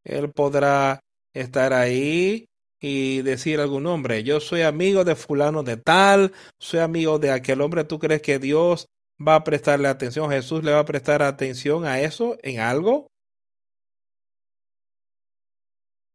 Él 0.04 0.30
podrá 0.30 1.00
estar 1.32 1.72
ahí 1.72 2.46
y 2.80 3.22
decir 3.22 3.60
algún 3.60 3.82
nombre. 3.84 4.22
Yo 4.22 4.40
soy 4.40 4.62
amigo 4.62 5.04
de 5.04 5.16
fulano 5.16 5.62
de 5.62 5.76
tal, 5.76 6.32
soy 6.58 6.80
amigo 6.80 7.18
de 7.18 7.32
aquel 7.32 7.60
hombre. 7.60 7.84
¿Tú 7.84 7.98
crees 7.98 8.22
que 8.22 8.38
Dios 8.38 8.88
va 9.20 9.36
a 9.36 9.44
prestarle 9.44 9.88
atención? 9.88 10.30
¿Jesús 10.30 10.62
le 10.64 10.72
va 10.72 10.80
a 10.80 10.84
prestar 10.84 11.22
atención 11.22 11.84
a 11.84 12.00
eso 12.00 12.36
en 12.42 12.60
algo? 12.60 13.08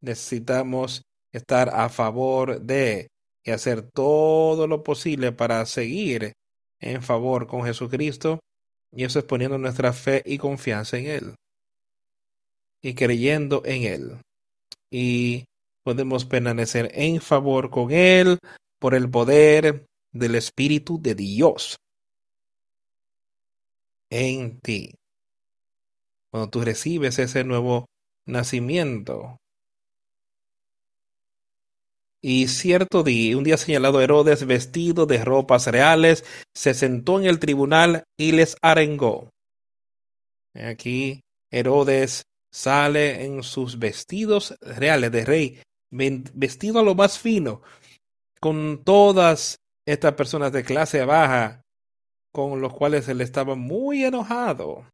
necesitamos 0.04 1.02
estar 1.32 1.70
a 1.70 1.90
favor 1.90 2.62
de 2.62 3.08
y 3.46 3.52
hacer 3.52 3.82
todo 3.82 4.68
lo 4.68 4.84
posible 4.84 5.32
para 5.32 5.66
seguir 5.66 6.34
en 6.80 7.02
favor 7.02 7.48
con 7.48 7.64
Jesucristo 7.64 8.40
y 8.92 9.06
eso 9.06 9.20
es 9.20 9.26
poniendo 9.26 9.58
nuestra 9.58 9.92
fe 9.94 10.22
y 10.26 10.38
confianza 10.38 10.98
en 10.98 11.08
Él 11.08 11.36
y 12.82 12.94
creyendo 12.94 13.64
en 13.66 13.84
Él. 13.84 14.18
Y 14.92 15.46
podemos 15.84 16.26
permanecer 16.26 16.92
en 16.94 17.20
favor 17.22 17.70
con 17.70 17.92
Él 17.92 18.38
por 18.80 18.94
el 18.94 19.10
poder 19.10 19.86
del 20.12 20.36
Espíritu 20.36 21.02
de 21.02 21.16
Dios 21.16 21.78
en 24.14 24.60
ti. 24.60 24.94
Cuando 26.30 26.50
tú 26.50 26.62
recibes 26.62 27.18
ese 27.20 27.44
nuevo 27.44 27.88
nacimiento. 28.26 29.40
Y 32.22 32.48
cierto 32.48 33.04
día, 33.04 33.36
un 33.36 33.44
día 33.44 33.58
señalado, 33.58 34.02
Herodes, 34.02 34.46
vestido 34.46 35.06
de 35.06 35.26
ropas 35.26 35.68
reales, 35.68 36.24
se 36.54 36.74
sentó 36.74 37.20
en 37.20 37.26
el 37.26 37.40
tribunal 37.40 38.04
y 38.16 38.32
les 38.32 38.56
arengó. 38.62 39.30
Aquí 40.54 41.22
Herodes 41.52 42.24
sale 42.50 43.26
en 43.26 43.44
sus 43.44 43.80
vestidos 43.80 44.56
reales 44.62 45.12
de 45.12 45.26
rey, 45.26 45.60
vestido 45.90 46.80
a 46.80 46.84
lo 46.84 46.96
más 46.96 47.20
fino, 47.20 47.62
con 48.40 48.84
todas 48.84 49.60
estas 49.86 50.14
personas 50.14 50.52
de 50.52 50.64
clase 50.64 51.04
baja, 51.04 51.63
con 52.34 52.60
los 52.62 52.74
cuales 52.74 53.08
él 53.08 53.22
estaba 53.22 53.56
muy 53.56 54.04
enojado. 54.04 54.86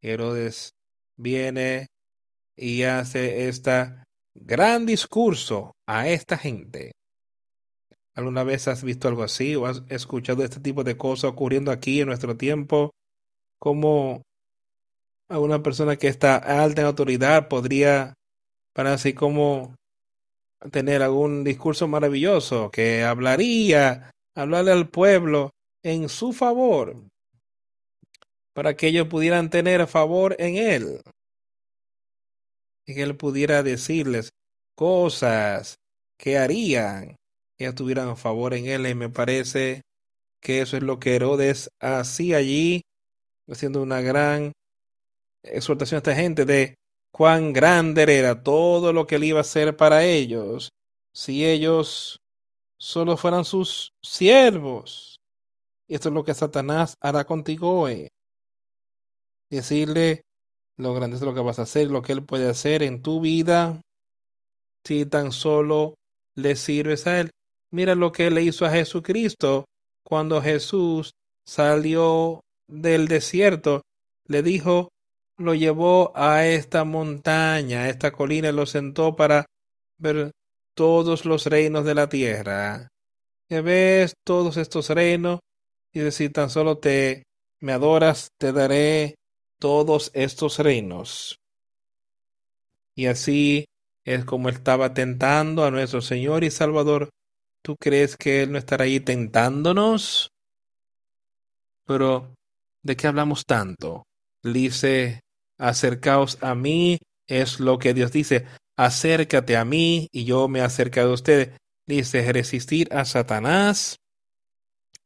Herodes 0.00 0.70
viene 1.16 1.86
y 2.56 2.82
hace 2.82 3.48
este 3.48 3.94
gran 4.34 4.86
discurso 4.86 5.72
a 5.86 6.08
esta 6.08 6.38
gente. 6.38 6.92
¿Alguna 8.14 8.42
vez 8.42 8.68
has 8.68 8.82
visto 8.82 9.06
algo 9.06 9.22
así 9.22 9.54
o 9.54 9.66
has 9.66 9.82
escuchado 9.88 10.44
este 10.44 10.60
tipo 10.60 10.82
de 10.82 10.96
cosas 10.96 11.30
ocurriendo 11.30 11.70
aquí 11.70 12.00
en 12.00 12.06
nuestro 12.06 12.36
tiempo? 12.36 12.90
Como 13.58 14.22
a 15.28 15.38
una 15.38 15.62
persona 15.62 15.96
que 15.96 16.08
está 16.08 16.36
alta 16.36 16.80
en 16.82 16.86
autoridad 16.86 17.48
podría, 17.48 18.14
para 18.72 18.94
así 18.94 19.12
como 19.12 19.74
tener 20.70 21.02
algún 21.02 21.44
discurso 21.44 21.86
maravilloso 21.86 22.70
que 22.70 23.02
hablaría, 23.02 24.13
hablarle 24.34 24.72
al 24.72 24.88
pueblo 24.88 25.50
en 25.82 26.08
su 26.08 26.32
favor, 26.32 26.96
para 28.52 28.76
que 28.76 28.88
ellos 28.88 29.08
pudieran 29.08 29.50
tener 29.50 29.86
favor 29.86 30.36
en 30.38 30.56
él 30.56 31.00
y 32.86 33.00
él 33.00 33.16
pudiera 33.16 33.62
decirles 33.62 34.32
cosas 34.74 35.78
que 36.16 36.38
harían 36.38 37.16
que 37.56 37.64
ellos 37.64 37.74
tuvieran 37.74 38.16
favor 38.16 38.54
en 38.54 38.66
él. 38.66 38.86
Y 38.86 38.94
me 38.94 39.08
parece 39.08 39.82
que 40.40 40.60
eso 40.60 40.76
es 40.76 40.82
lo 40.82 40.98
que 40.98 41.16
Herodes 41.16 41.70
hacía 41.80 42.38
allí 42.38 42.82
haciendo 43.48 43.82
una 43.82 44.00
gran 44.00 44.52
exhortación 45.42 45.96
a 45.96 45.98
esta 45.98 46.14
gente 46.14 46.44
de 46.44 46.76
cuán 47.10 47.52
grande 47.52 48.02
era 48.02 48.42
todo 48.42 48.92
lo 48.92 49.06
que 49.06 49.16
él 49.16 49.24
iba 49.24 49.38
a 49.38 49.42
hacer 49.42 49.76
para 49.76 50.04
ellos 50.04 50.70
si 51.12 51.46
ellos 51.46 52.20
solo 52.78 53.16
fueran 53.16 53.44
sus 53.44 53.92
siervos. 54.02 55.20
Esto 55.88 56.08
es 56.08 56.14
lo 56.14 56.24
que 56.24 56.34
Satanás 56.34 56.96
hará 57.00 57.24
contigo. 57.24 57.86
Decirle 59.50 60.22
lo 60.76 60.92
grande 60.94 61.16
es 61.16 61.22
lo 61.22 61.34
que 61.34 61.40
vas 61.40 61.58
a 61.58 61.62
hacer, 61.62 61.90
lo 61.90 62.02
que 62.02 62.12
él 62.12 62.24
puede 62.24 62.48
hacer 62.48 62.82
en 62.82 63.02
tu 63.02 63.20
vida, 63.20 63.80
si 64.84 65.06
tan 65.06 65.30
solo 65.30 65.94
le 66.34 66.56
sirves 66.56 67.06
a 67.06 67.20
él. 67.20 67.30
Mira 67.70 67.94
lo 67.94 68.12
que 68.12 68.30
le 68.30 68.42
hizo 68.42 68.66
a 68.66 68.70
Jesucristo 68.70 69.66
cuando 70.04 70.42
Jesús 70.42 71.12
salió 71.46 72.40
del 72.66 73.08
desierto. 73.08 73.82
Le 74.26 74.42
dijo, 74.42 74.88
lo 75.36 75.54
llevó 75.54 76.12
a 76.16 76.46
esta 76.46 76.84
montaña, 76.84 77.82
a 77.82 77.88
esta 77.88 78.12
colina, 78.12 78.52
lo 78.52 78.66
sentó 78.66 79.14
para 79.16 79.46
ver 79.98 80.32
todos 80.74 81.24
los 81.24 81.46
reinos 81.46 81.84
de 81.84 81.94
la 81.94 82.08
tierra. 82.08 82.88
Que 83.48 83.60
ves 83.60 84.14
todos 84.24 84.56
estos 84.56 84.90
reinos 84.90 85.40
y 85.92 86.00
decir 86.00 86.32
tan 86.32 86.50
solo 86.50 86.78
te 86.78 87.24
me 87.60 87.72
adoras, 87.72 88.28
te 88.38 88.52
daré 88.52 89.14
todos 89.58 90.10
estos 90.12 90.58
reinos. 90.58 91.38
Y 92.94 93.06
así 93.06 93.64
es 94.04 94.24
como 94.24 94.50
estaba 94.50 94.92
tentando 94.92 95.64
a 95.64 95.70
nuestro 95.70 96.02
Señor 96.02 96.44
y 96.44 96.50
Salvador. 96.50 97.08
¿Tú 97.62 97.76
crees 97.76 98.16
que 98.16 98.42
Él 98.42 98.52
no 98.52 98.58
estará 98.58 98.84
ahí 98.84 99.00
tentándonos? 99.00 100.30
Pero, 101.86 102.34
¿de 102.82 102.96
qué 102.96 103.06
hablamos 103.06 103.46
tanto? 103.46 104.04
Dice, 104.42 105.20
acercaos 105.56 106.36
a 106.42 106.54
mí, 106.54 106.98
es 107.26 107.60
lo 107.60 107.78
que 107.78 107.94
Dios 107.94 108.12
dice, 108.12 108.44
acércate 108.76 109.56
a 109.56 109.64
mí 109.64 110.08
y 110.12 110.24
yo 110.24 110.48
me 110.48 110.60
acercaré 110.60 111.08
a 111.08 111.12
ustedes. 111.12 111.50
Dice, 111.86 112.32
resistir 112.32 112.88
a 112.92 113.04
Satanás 113.04 113.98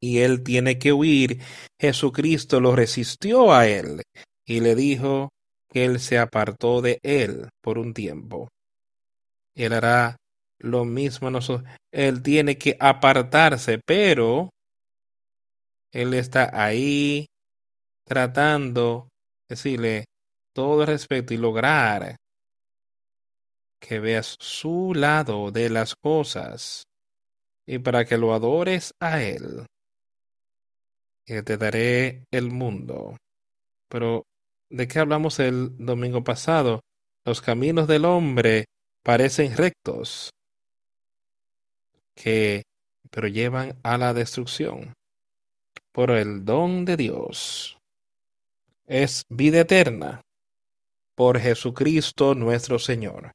y 0.00 0.20
él 0.20 0.42
tiene 0.42 0.78
que 0.78 0.92
huir. 0.92 1.40
Jesucristo 1.78 2.60
lo 2.60 2.76
resistió 2.76 3.52
a 3.52 3.66
él 3.66 4.02
y 4.44 4.60
le 4.60 4.74
dijo 4.74 5.30
que 5.68 5.84
él 5.84 6.00
se 6.00 6.18
apartó 6.18 6.80
de 6.80 6.98
él 7.02 7.48
por 7.60 7.78
un 7.78 7.94
tiempo. 7.94 8.48
Él 9.54 9.72
hará 9.72 10.16
lo 10.58 10.84
mismo 10.84 11.28
a 11.28 11.30
nosotros. 11.32 11.68
Él 11.90 12.22
tiene 12.22 12.58
que 12.58 12.76
apartarse, 12.78 13.80
pero 13.84 14.50
él 15.92 16.14
está 16.14 16.50
ahí 16.52 17.26
tratando, 18.04 19.08
decirle 19.48 20.04
todo 20.52 20.82
el 20.82 20.86
respeto 20.86 21.34
y 21.34 21.36
lograr 21.36 22.16
que 23.78 24.00
veas 24.00 24.36
su 24.40 24.92
lado 24.94 25.50
de 25.50 25.70
las 25.70 25.94
cosas 25.94 26.86
y 27.66 27.78
para 27.78 28.04
que 28.04 28.18
lo 28.18 28.34
adores 28.34 28.94
a 29.00 29.22
él. 29.22 29.66
Y 31.26 31.42
te 31.42 31.56
daré 31.56 32.24
el 32.30 32.50
mundo. 32.50 33.16
Pero 33.88 34.24
¿De 34.70 34.86
qué 34.86 34.98
hablamos 34.98 35.40
el 35.40 35.74
domingo 35.78 36.22
pasado? 36.22 36.82
Los 37.24 37.40
caminos 37.40 37.88
del 37.88 38.04
hombre 38.04 38.66
parecen 39.02 39.56
rectos, 39.56 40.30
que 42.14 42.64
pero 43.10 43.28
llevan 43.28 43.78
a 43.82 43.96
la 43.96 44.12
destrucción. 44.12 44.92
Por 45.92 46.10
el 46.10 46.44
don 46.44 46.84
de 46.84 46.98
Dios 46.98 47.78
es 48.86 49.24
vida 49.30 49.60
eterna 49.60 50.20
por 51.14 51.40
Jesucristo 51.40 52.34
nuestro 52.34 52.78
Señor. 52.78 53.32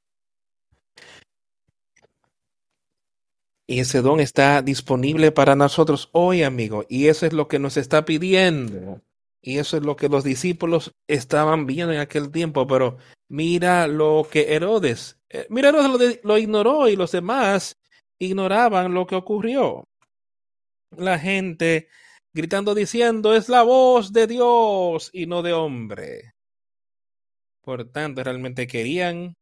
Y 3.65 3.79
ese 3.79 4.01
don 4.01 4.19
está 4.19 4.61
disponible 4.61 5.31
para 5.31 5.55
nosotros 5.55 6.09
hoy, 6.11 6.43
amigo, 6.43 6.85
y 6.89 7.07
eso 7.07 7.25
es 7.25 7.33
lo 7.33 7.47
que 7.47 7.59
nos 7.59 7.77
está 7.77 8.05
pidiendo. 8.05 9.01
Y 9.41 9.57
eso 9.57 9.77
es 9.77 9.83
lo 9.83 9.95
que 9.95 10.09
los 10.09 10.23
discípulos 10.23 10.93
estaban 11.07 11.65
viendo 11.65 11.93
en 11.93 11.99
aquel 11.99 12.31
tiempo. 12.31 12.65
Pero 12.67 12.97
mira 13.29 13.87
lo 13.87 14.27
que 14.29 14.53
Herodes, 14.53 15.19
eh, 15.29 15.47
mira 15.49 15.69
Herodes 15.69 16.19
lo, 16.23 16.29
lo 16.29 16.37
ignoró 16.37 16.87
y 16.87 16.95
los 16.95 17.11
demás 17.11 17.77
ignoraban 18.19 18.93
lo 18.93 19.05
que 19.05 19.15
ocurrió. 19.15 19.83
La 20.95 21.19
gente 21.19 21.89
gritando 22.33 22.73
diciendo, 22.73 23.35
es 23.35 23.47
la 23.49 23.63
voz 23.63 24.11
de 24.11 24.27
Dios 24.27 25.09
y 25.13 25.27
no 25.27 25.41
de 25.41 25.53
hombre. 25.53 26.33
Por 27.61 27.89
tanto, 27.91 28.23
realmente 28.23 28.67
querían, 28.67 29.35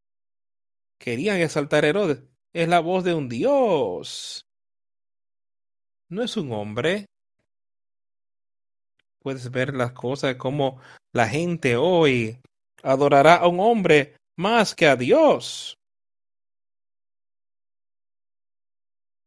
querían 1.00 1.38
exaltar 1.38 1.86
a 1.86 1.88
Herodes. 1.88 2.24
Es 2.54 2.68
la 2.68 2.80
voz 2.80 3.04
de 3.04 3.14
un 3.14 3.30
Dios. 3.30 4.46
No 6.10 6.24
es 6.24 6.36
un 6.36 6.52
hombre 6.52 7.06
puedes 9.22 9.52
ver 9.52 9.74
las 9.74 9.94
cosas 9.94 10.36
como 10.36 10.82
la 11.14 11.28
gente 11.28 11.76
hoy 11.78 12.40
adorará 12.84 13.36
a 13.36 13.48
un 13.48 13.60
hombre 13.60 14.18
más 14.38 14.76
que 14.76 14.88
a 14.88 14.96
Dios. 14.96 15.78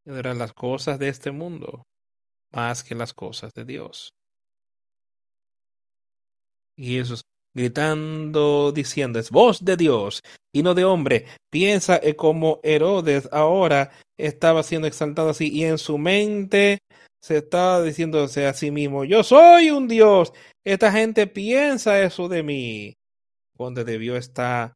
Adorará 0.06 0.34
las 0.34 0.52
cosas 0.52 0.98
de 0.98 1.08
este 1.08 1.30
mundo 1.30 1.84
más 2.52 2.84
que 2.84 2.94
las 2.94 3.14
cosas 3.14 3.52
de 3.54 3.64
Dios. 3.64 4.12
Y 6.76 6.98
eso 6.98 7.14
gritando, 7.54 8.72
diciendo, 8.72 9.18
es 9.18 9.30
voz 9.30 9.64
de 9.64 9.76
Dios 9.76 10.22
y 10.52 10.62
no 10.62 10.74
de 10.74 10.84
hombre. 10.84 11.26
Piensa 11.50 12.00
como 12.16 12.60
Herodes 12.62 13.28
ahora 13.32 13.92
estaba 14.18 14.62
siendo 14.62 14.88
exaltado 14.88 15.30
así 15.30 15.50
y 15.52 15.64
en 15.64 15.78
su 15.78 15.98
mente 15.98 16.80
se 17.24 17.38
está 17.38 17.82
diciéndose 17.82 18.46
a 18.46 18.52
sí 18.52 18.70
mismo, 18.70 19.04
yo 19.04 19.22
soy 19.22 19.70
un 19.70 19.88
Dios. 19.88 20.34
Esta 20.62 20.92
gente 20.92 21.26
piensa 21.26 22.02
eso 22.02 22.28
de 22.28 22.42
mí. 22.42 22.94
Donde 23.56 23.84
debió 23.84 24.16
estar 24.16 24.74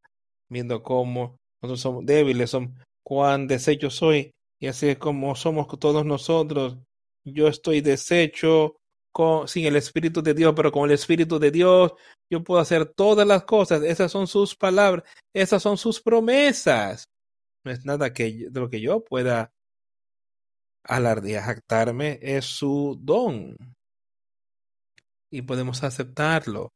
viendo 0.49 0.83
cómo 0.83 1.37
nosotros 1.61 1.81
somos 1.81 2.07
débiles, 2.07 2.49
son 2.49 2.75
cuán 3.05 3.49
deshecho 3.49 3.91
soy, 3.91 4.31
y 4.61 4.69
así 4.69 4.89
es 4.89 4.99
como 4.99 5.35
somos 5.35 5.67
todos 5.79 6.07
nosotros. 6.07 6.79
Yo 7.25 7.49
estoy 7.49 7.81
deshecho 7.81 8.77
sin 9.47 9.67
el 9.67 9.77
Espíritu 9.77 10.23
de 10.23 10.35
Dios, 10.35 10.53
pero 10.55 10.71
con 10.73 10.85
el 10.85 10.95
Espíritu 10.95 11.39
de 11.39 11.51
Dios 11.51 11.93
yo 12.31 12.45
puedo 12.45 12.61
hacer 12.61 12.87
todas 12.87 13.27
las 13.27 13.45
cosas. 13.45 13.83
Esas 13.83 14.13
son 14.13 14.27
sus 14.27 14.55
palabras, 14.55 15.05
esas 15.33 15.63
son 15.63 15.77
sus 15.77 16.01
promesas. 16.01 17.09
No 17.65 17.73
es 17.73 17.85
nada 17.85 18.13
que 18.13 18.49
de 18.51 18.61
lo 18.61 18.71
que 18.71 18.81
yo 18.81 19.05
pueda 19.05 19.53
alardear, 20.85 21.45
jactarme, 21.45 22.19
es 22.23 22.45
su 22.45 22.99
don. 23.01 23.57
Y 25.31 25.43
podemos 25.43 25.83
aceptarlo 25.83 26.71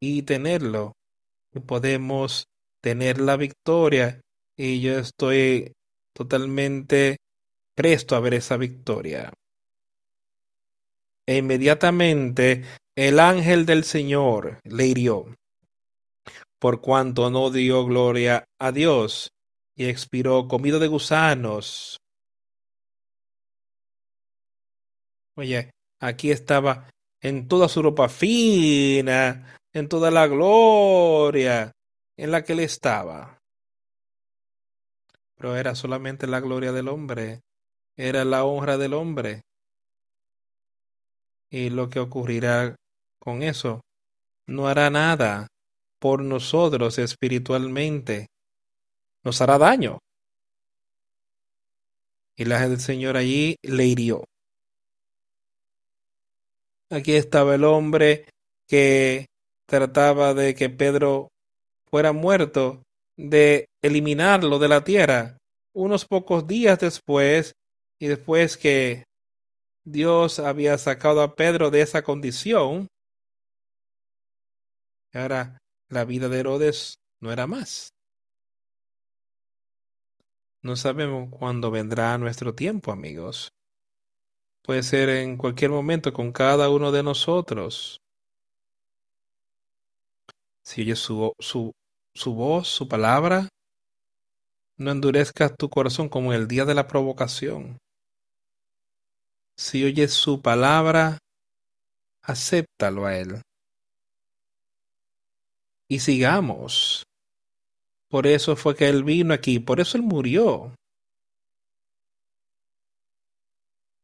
y 0.00 0.22
tenerlo. 0.22 0.92
Y 1.52 1.60
podemos 1.60 2.48
tener 2.80 3.20
la 3.20 3.36
victoria. 3.36 4.20
Y 4.56 4.80
yo 4.80 4.98
estoy 4.98 5.72
totalmente 6.14 7.18
presto 7.74 8.16
a 8.16 8.20
ver 8.20 8.34
esa 8.34 8.56
victoria. 8.56 9.32
E 11.26 11.38
inmediatamente 11.38 12.64
el 12.96 13.18
ángel 13.18 13.66
del 13.66 13.84
Señor 13.84 14.60
le 14.64 14.86
hirió, 14.86 15.34
por 16.58 16.80
cuanto 16.80 17.30
no 17.30 17.50
dio 17.50 17.84
gloria 17.84 18.44
a 18.58 18.72
Dios, 18.72 19.30
y 19.76 19.86
expiró 19.86 20.46
comido 20.48 20.78
de 20.78 20.88
gusanos. 20.88 21.98
Oye, 25.36 25.70
aquí 25.98 26.30
estaba 26.30 26.88
en 27.20 27.48
toda 27.48 27.68
su 27.68 27.82
ropa 27.82 28.08
fina, 28.08 29.56
en 29.72 29.88
toda 29.88 30.10
la 30.10 30.26
gloria 30.26 31.72
en 32.16 32.30
la 32.30 32.44
que 32.44 32.52
él 32.52 32.60
estaba. 32.60 33.38
Pero 35.36 35.56
era 35.56 35.74
solamente 35.74 36.26
la 36.26 36.40
gloria 36.40 36.70
del 36.72 36.88
hombre, 36.88 37.40
era 37.96 38.24
la 38.24 38.44
honra 38.44 38.78
del 38.78 38.94
hombre. 38.94 39.42
Y 41.54 41.70
lo 41.70 41.88
que 41.88 42.00
ocurrirá 42.00 42.74
con 43.20 43.44
eso, 43.44 43.80
no 44.48 44.66
hará 44.66 44.90
nada 44.90 45.46
por 46.00 46.20
nosotros 46.20 46.98
espiritualmente, 46.98 48.26
nos 49.22 49.40
hará 49.40 49.56
daño. 49.56 50.00
Y 52.34 52.44
la 52.46 52.68
del 52.68 52.80
Señor 52.80 53.16
allí 53.16 53.54
le 53.62 53.86
hirió. 53.86 54.24
Aquí 56.90 57.14
estaba 57.14 57.54
el 57.54 57.62
hombre 57.62 58.26
que 58.66 59.26
trataba 59.66 60.34
de 60.34 60.56
que 60.56 60.70
Pedro 60.70 61.28
fuera 61.88 62.10
muerto, 62.10 62.82
de 63.16 63.68
eliminarlo 63.80 64.58
de 64.58 64.66
la 64.66 64.82
tierra. 64.82 65.38
Unos 65.72 66.04
pocos 66.04 66.48
días 66.48 66.80
después, 66.80 67.54
y 68.00 68.08
después 68.08 68.56
que 68.56 69.04
Dios 69.84 70.38
había 70.38 70.78
sacado 70.78 71.20
a 71.20 71.34
Pedro 71.34 71.70
de 71.70 71.82
esa 71.82 72.02
condición, 72.02 72.88
ahora 75.12 75.58
la 75.88 76.04
vida 76.04 76.28
de 76.28 76.40
Herodes 76.40 76.98
no 77.20 77.30
era 77.30 77.46
más. 77.46 77.90
No 80.62 80.76
sabemos 80.76 81.28
cuándo 81.30 81.70
vendrá 81.70 82.16
nuestro 82.16 82.54
tiempo, 82.54 82.90
amigos. 82.90 83.52
Puede 84.62 84.82
ser 84.82 85.10
en 85.10 85.36
cualquier 85.36 85.70
momento 85.70 86.14
con 86.14 86.32
cada 86.32 86.70
uno 86.70 86.90
de 86.90 87.02
nosotros. 87.02 88.00
Si 90.62 90.80
oyes 90.80 90.98
su, 90.98 91.34
su, 91.38 91.72
su 92.14 92.34
voz, 92.34 92.68
su 92.68 92.88
palabra, 92.88 93.50
no 94.78 94.90
endurezcas 94.90 95.54
tu 95.58 95.68
corazón 95.68 96.08
como 96.08 96.32
el 96.32 96.48
día 96.48 96.64
de 96.64 96.74
la 96.74 96.88
provocación. 96.88 97.78
Si 99.56 99.84
oyes 99.84 100.12
su 100.12 100.42
palabra, 100.42 101.18
acéptalo 102.22 103.06
a 103.06 103.16
Él. 103.16 103.42
Y 105.88 106.00
sigamos. 106.00 107.06
Por 108.08 108.26
eso 108.26 108.56
fue 108.56 108.74
que 108.74 108.88
Él 108.88 109.04
vino 109.04 109.32
aquí, 109.32 109.58
por 109.58 109.80
eso 109.80 109.96
Él 109.96 110.02
murió. 110.02 110.74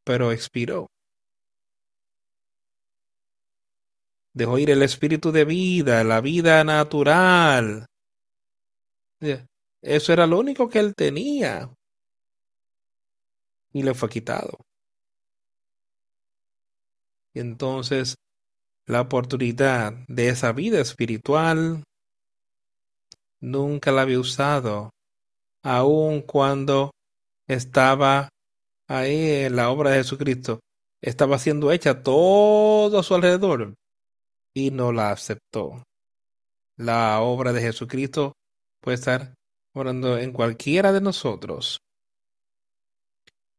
Pero 0.05 0.33
expiró. 0.33 0.87
Dejó 4.33 4.59
ir 4.59 4.71
el 4.71 4.83
espíritu 4.83 5.33
de 5.33 5.45
vida, 5.45 6.05
la 6.05 6.21
vida 6.21 6.63
natural. 6.65 7.87
Eso 9.83 10.13
era 10.13 10.27
lo 10.27 10.39
único 10.39 10.69
que 10.69 10.79
Él 10.79 10.95
tenía. 10.95 11.69
Y 13.73 13.83
le 13.83 13.95
fue 13.95 14.09
quitado. 14.09 14.59
Entonces 17.35 18.17
la 18.87 19.03
oportunidad 19.03 19.93
de 20.09 20.29
esa 20.31 20.53
vida 20.53 20.81
espiritual 20.81 21.85
nunca 23.41 23.93
la 23.93 24.03
había 24.03 24.19
usado, 24.19 24.91
aun 25.63 26.23
cuando 26.23 26.91
estaba 27.47 28.29
ahí 28.89 29.45
en 29.45 29.57
la 29.57 29.71
obra 29.71 29.91
de 29.91 29.99
Jesucristo, 29.99 30.61
estaba 31.01 31.39
siendo 31.39 31.71
hecha 31.73 32.03
todo 32.03 32.99
a 32.99 33.03
su 33.03 33.15
alrededor 33.15 33.75
y 34.53 34.71
no 34.71 34.93
la 34.93 35.13
aceptó. 35.13 35.85
La 36.77 37.21
obra 37.21 37.53
de 37.53 37.61
Jesucristo 37.61 38.33
puede 38.81 38.97
estar 38.97 39.35
orando 39.73 40.19
en 40.19 40.33
cualquiera 40.33 40.93
de 40.93 41.01
nosotros 41.01 41.81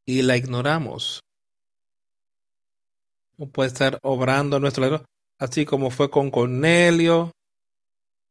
y 0.05 0.23
la 0.23 0.35
ignoramos 0.35 1.21
puede 3.49 3.69
estar 3.69 3.99
obrando 4.03 4.59
nuestro 4.59 4.83
lado, 4.83 5.05
así 5.37 5.65
como 5.65 5.89
fue 5.89 6.09
con 6.09 6.31
Cornelio, 6.31 7.31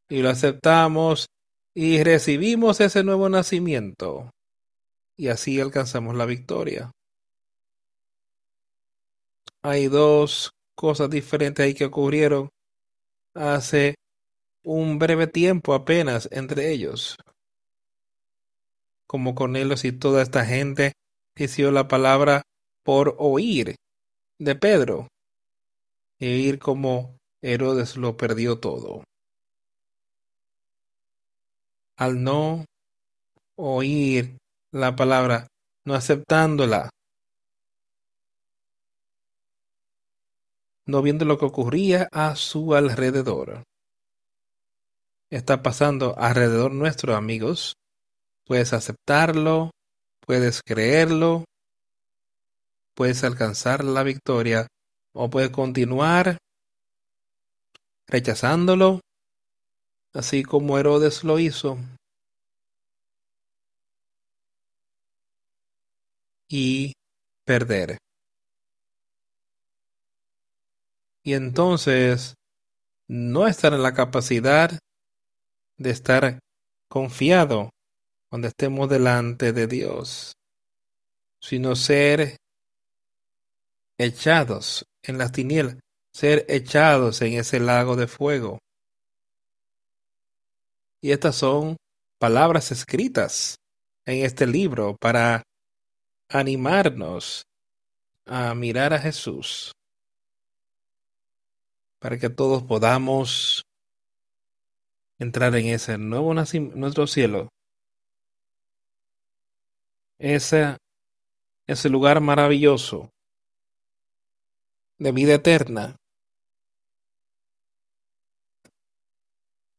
y 0.09 0.23
lo 0.23 0.31
aceptamos 0.31 1.29
y 1.75 2.03
recibimos 2.03 2.81
ese 2.81 3.05
nuevo 3.05 3.29
nacimiento, 3.29 4.31
y 5.17 5.29
así 5.29 5.61
alcanzamos 5.61 6.17
la 6.17 6.27
victoria. 6.27 6.91
Hay 9.63 9.89
dos 9.89 10.53
cosas 10.75 11.11
diferentes 11.11 11.65
ahí 11.65 11.75
que 11.75 11.85
ocurrieron 11.85 12.49
hace 13.35 13.97
un 14.63 14.99
breve 14.99 15.27
tiempo 15.27 15.75
apenas 15.75 16.29
entre 16.33 16.71
ellos. 16.71 17.17
Como 19.07 19.35
Cornelio 19.35 19.77
y 19.83 19.93
toda 19.93 20.23
esta 20.23 20.45
gente 20.45 20.93
hizo 21.37 21.71
la 21.71 21.89
palabra 21.89 22.43
por 22.83 23.17
oír 23.19 23.77
de 24.41 24.57
Pedro 24.57 25.07
e 26.19 26.27
ir 26.27 26.59
como 26.59 27.15
Herodes 27.43 27.97
lo 27.97 28.17
perdió 28.17 28.59
todo. 28.59 29.05
Al 31.97 32.23
no 32.25 32.65
oír 33.57 34.39
la 34.73 34.97
palabra, 34.97 35.47
no 35.85 35.95
aceptándola, 35.95 36.89
no 40.87 41.03
viendo 41.03 41.27
lo 41.27 41.39
que 41.39 41.45
ocurría 41.45 42.09
a 42.11 42.35
su 42.35 42.75
alrededor. 42.75 43.63
Está 45.29 45.63
pasando 45.63 46.19
alrededor 46.19 46.73
nuestro, 46.73 47.15
amigos. 47.15 47.75
Puedes 48.47 48.73
aceptarlo, 48.73 49.71
puedes 50.27 50.63
creerlo, 50.63 51.45
puedes 52.95 53.25
alcanzar 53.25 53.85
la 53.85 54.03
victoria 54.03 54.67
o 55.13 55.31
puedes 55.31 55.51
continuar 55.51 56.39
rechazándolo, 58.07 59.01
así 60.13 60.43
como 60.43 60.79
Herodes 60.79 61.25
lo 61.25 61.39
hizo. 61.39 61.79
Y 66.49 66.95
perder. 67.45 67.99
Y 71.23 71.35
entonces 71.35 72.35
no 73.07 73.47
estar 73.47 73.73
en 73.73 73.83
la 73.83 73.95
capacidad 73.95 74.79
de 75.77 75.91
estar 75.91 76.39
confiado 76.89 77.71
cuando 78.29 78.49
estemos 78.49 78.89
delante 78.89 79.53
de 79.53 79.67
Dios, 79.67 80.33
sino 81.41 81.77
ser 81.77 82.40
echados 84.01 84.87
en 85.03 85.19
las 85.19 85.31
tinieblas, 85.31 85.77
ser 86.11 86.47
echados 86.49 87.21
en 87.21 87.35
ese 87.35 87.61
lago 87.61 87.97
de 87.97 88.07
fuego. 88.07 88.59
Y 91.03 91.13
estas 91.13 91.37
son 91.37 91.77
palabras 92.19 92.73
escritas 92.73 93.59
en 94.07 94.25
este 94.25 94.47
libro 94.47 94.97
para 94.99 95.43
animarnos 96.31 97.45
a 98.25 98.55
mirar 98.55 98.95
a 98.95 98.99
Jesús, 98.99 99.73
para 101.99 102.19
que 102.19 102.31
todos 102.31 102.63
podamos 102.63 103.65
entrar 105.19 105.55
en 105.57 105.67
ese 105.67 105.99
nuevo 105.99 106.33
nuestro 106.33 107.07
cielo, 107.07 107.51
ese, 110.19 110.79
ese 111.67 111.89
lugar 111.91 112.21
maravilloso 112.21 113.11
de 115.01 115.13
vida 115.13 115.35
eterna. 115.35 115.97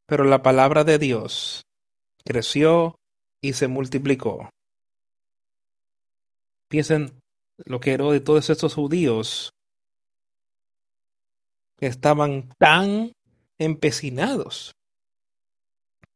Pero 0.07 0.25
la 0.25 0.41
palabra 0.41 0.83
de 0.83 0.97
Dios 0.97 1.63
creció 2.25 2.99
y 3.39 3.53
se 3.53 3.67
multiplicó. 3.67 4.49
Piensen 6.67 7.21
lo 7.57 7.79
que 7.79 7.93
era 7.93 8.05
de 8.05 8.19
todos 8.19 8.49
estos 8.49 8.73
judíos 8.73 9.53
que 11.77 11.85
estaban 11.85 12.49
tan 12.57 13.13
empecinados 13.59 14.73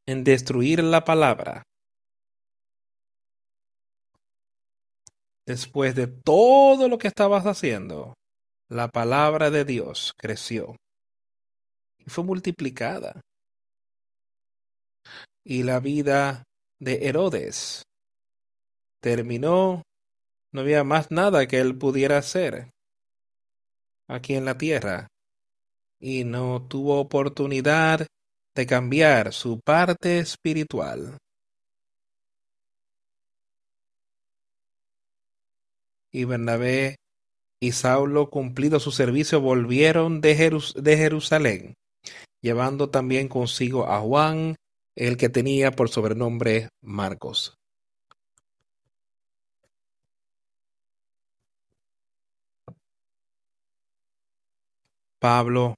en 0.08 0.24
destruir 0.24 0.84
la 0.84 1.06
palabra. 1.06 1.64
Después 5.46 5.94
de 5.94 6.08
todo 6.08 6.90
lo 6.90 6.98
que 6.98 7.08
estabas 7.08 7.46
haciendo, 7.46 8.16
la 8.70 8.88
palabra 8.88 9.52
de 9.52 9.66
Dios 9.66 10.14
creció 10.18 10.76
y 12.00 12.10
fue 12.10 12.24
multiplicada. 12.24 13.22
Y 15.44 15.64
la 15.64 15.80
vida 15.80 16.44
de 16.80 17.08
Herodes 17.08 17.84
terminó, 19.00 19.84
no 20.52 20.62
había 20.62 20.84
más 20.84 21.12
nada 21.12 21.48
que 21.48 21.60
él 21.60 21.78
pudiera 21.78 22.18
hacer 22.18 22.72
aquí 24.08 24.36
en 24.36 24.46
la 24.46 24.58
tierra 24.58 25.08
y 26.00 26.24
no 26.24 26.68
tuvo 26.68 27.00
oportunidad 27.00 28.08
de 28.56 28.66
cambiar 28.66 29.34
su 29.34 29.60
parte 29.60 30.20
espiritual. 30.20 31.18
Y 36.12 36.24
Bernabé 36.24 36.96
y 37.60 37.72
Saulo, 37.72 38.30
cumplido 38.30 38.80
su 38.80 38.92
servicio, 38.92 39.42
volvieron 39.42 40.22
de, 40.22 40.36
de 40.76 40.98
Jerusalén, 40.98 41.76
llevando 42.42 42.90
también 42.90 43.28
consigo 43.28 43.88
a 43.88 44.00
Juan, 44.00 44.56
el 44.96 45.18
que 45.18 45.30
tenía 45.30 45.72
por 45.72 45.90
sobrenombre 45.90 46.70
Marcos. 46.82 47.58
Pablo 55.20 55.76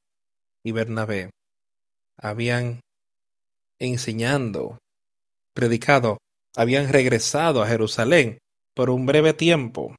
y 0.64 0.74
Bernabé 0.74 1.30
habían 2.18 2.82
enseñando, 3.80 4.80
predicado, 5.54 6.18
habían 6.56 6.92
regresado 6.92 7.62
a 7.62 7.68
Jerusalén 7.68 8.40
por 8.74 8.90
un 8.90 9.06
breve 9.06 9.34
tiempo. 9.34 9.96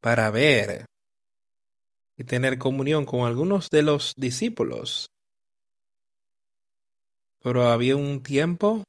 Para 0.00 0.30
ver 0.30 0.86
y 2.16 2.24
tener 2.24 2.58
comunión 2.58 3.06
con 3.06 3.26
algunos 3.26 3.70
de 3.70 3.82
los 3.82 4.14
discípulos. 4.16 5.10
Pero 7.40 7.68
había 7.68 7.96
un 7.96 8.22
tiempo 8.22 8.82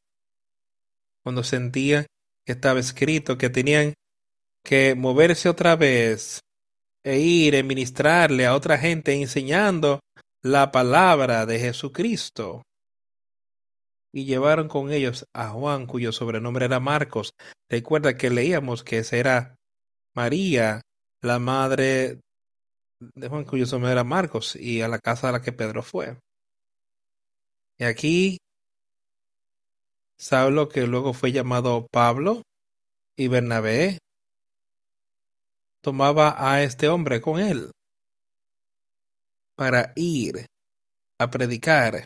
cuando 1.24 1.44
sentía 1.44 2.08
que 2.46 2.54
estaba 2.54 2.80
escrito 2.80 3.38
que 3.38 3.50
tenían 3.50 3.94
que 4.64 4.96
moverse 4.96 5.48
otra 5.48 5.76
vez 5.76 6.42
e 7.04 7.20
ir 7.20 7.56
a 7.56 7.64
ministrarle 7.64 8.46
a 8.46 8.56
otra 8.56 8.78
gente 8.78 9.14
enseñando 9.14 10.00
la 10.42 10.72
palabra 10.72 11.46
de 11.46 11.60
Jesucristo. 11.60 12.64
Y 14.12 14.26
llevaron 14.26 14.68
con 14.68 14.92
ellos 14.92 15.26
a 15.34 15.50
Juan, 15.50 15.86
cuyo 15.86 16.12
sobrenombre 16.12 16.66
era 16.66 16.80
Marcos. 16.80 17.34
Recuerda 17.70 18.18
que 18.18 18.32
leíamos 18.32 18.84
que 18.84 19.00
esa 19.00 19.18
era 19.18 19.56
María, 20.16 20.82
la 21.22 21.40
madre 21.40 22.20
de 23.00 23.28
Juan, 23.30 23.46
cuyo 23.46 23.66
sobrenombre 23.66 23.92
era 23.94 24.04
Marcos, 24.04 24.56
y 24.56 24.82
a 24.82 24.88
la 24.88 25.00
casa 25.00 25.30
a 25.30 25.32
la 25.32 25.42
que 25.42 25.52
Pedro 25.52 25.84
fue. 25.84 26.18
Y 27.78 27.86
aquí 27.86 28.38
Saulo, 30.18 30.68
que 30.68 30.86
luego 30.86 31.14
fue 31.14 31.32
llamado 31.32 31.88
Pablo, 31.88 32.44
y 33.16 33.28
Bernabé, 33.28 34.00
tomaba 35.82 36.36
a 36.38 36.62
este 36.62 36.90
hombre 36.90 37.22
con 37.22 37.40
él 37.40 37.72
para 39.56 39.94
ir 39.96 40.46
a 41.18 41.30
predicar 41.30 42.06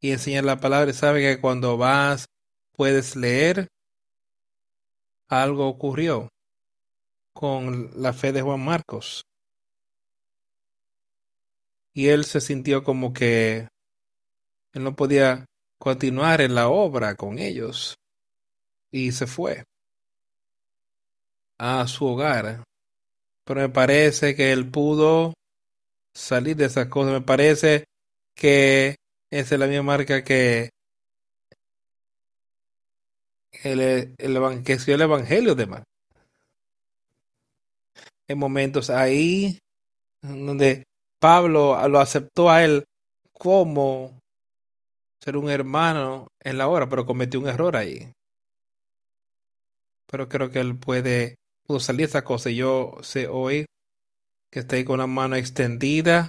y 0.00 0.10
enseñar 0.10 0.44
la 0.44 0.60
palabra. 0.60 0.92
sabe 0.92 1.20
que 1.20 1.40
cuando 1.40 1.76
vas 1.76 2.26
puedes 2.72 3.14
leer, 3.16 3.68
algo 5.28 5.68
ocurrió 5.68 6.30
con 7.32 7.90
la 7.94 8.12
fe 8.12 8.32
de 8.32 8.42
Juan 8.42 8.64
Marcos. 8.64 9.24
Y 11.92 12.08
él 12.08 12.24
se 12.24 12.40
sintió 12.40 12.84
como 12.84 13.12
que 13.12 13.68
él 14.72 14.84
no 14.84 14.94
podía 14.94 15.46
continuar 15.78 16.40
en 16.40 16.54
la 16.54 16.68
obra 16.68 17.14
con 17.14 17.38
ellos. 17.38 17.98
Y 18.92 19.12
se 19.12 19.26
fue 19.26 19.64
a 21.58 21.86
su 21.86 22.06
hogar 22.06 22.64
pero 23.50 23.62
me 23.62 23.68
parece 23.68 24.36
que 24.36 24.52
él 24.52 24.70
pudo 24.70 25.34
salir 26.14 26.54
de 26.54 26.66
esas 26.66 26.86
cosas. 26.86 27.14
Me 27.14 27.20
parece 27.20 27.84
que 28.36 28.94
esa 29.28 29.54
es 29.56 29.58
la 29.58 29.66
misma 29.66 29.82
marca 29.82 30.22
que 30.22 30.70
el, 33.64 33.80
el, 33.80 34.14
el 34.18 35.00
Evangelio 35.00 35.56
de 35.56 35.66
Mar. 35.66 35.82
En 38.30 38.38
momentos 38.38 38.90
ahí 38.90 39.58
donde 40.22 40.84
Pablo 41.18 41.76
lo 41.88 41.98
aceptó 41.98 42.48
a 42.48 42.62
él 42.62 42.84
como 43.32 44.20
ser 45.20 45.36
un 45.36 45.50
hermano 45.50 46.28
en 46.38 46.56
la 46.56 46.68
hora, 46.68 46.88
pero 46.88 47.04
cometió 47.04 47.40
un 47.40 47.48
error 47.48 47.76
ahí. 47.76 48.12
Pero 50.06 50.28
creo 50.28 50.48
que 50.48 50.60
él 50.60 50.78
puede 50.78 51.34
pudo 51.66 51.80
salir 51.80 52.06
esa 52.06 52.22
cosa. 52.22 52.50
yo 52.50 52.98
sé 53.02 53.26
hoy 53.26 53.66
que 54.48 54.60
esté 54.60 54.84
con 54.84 55.00
la 55.00 55.08
mano 55.08 55.34
extendida 55.34 56.28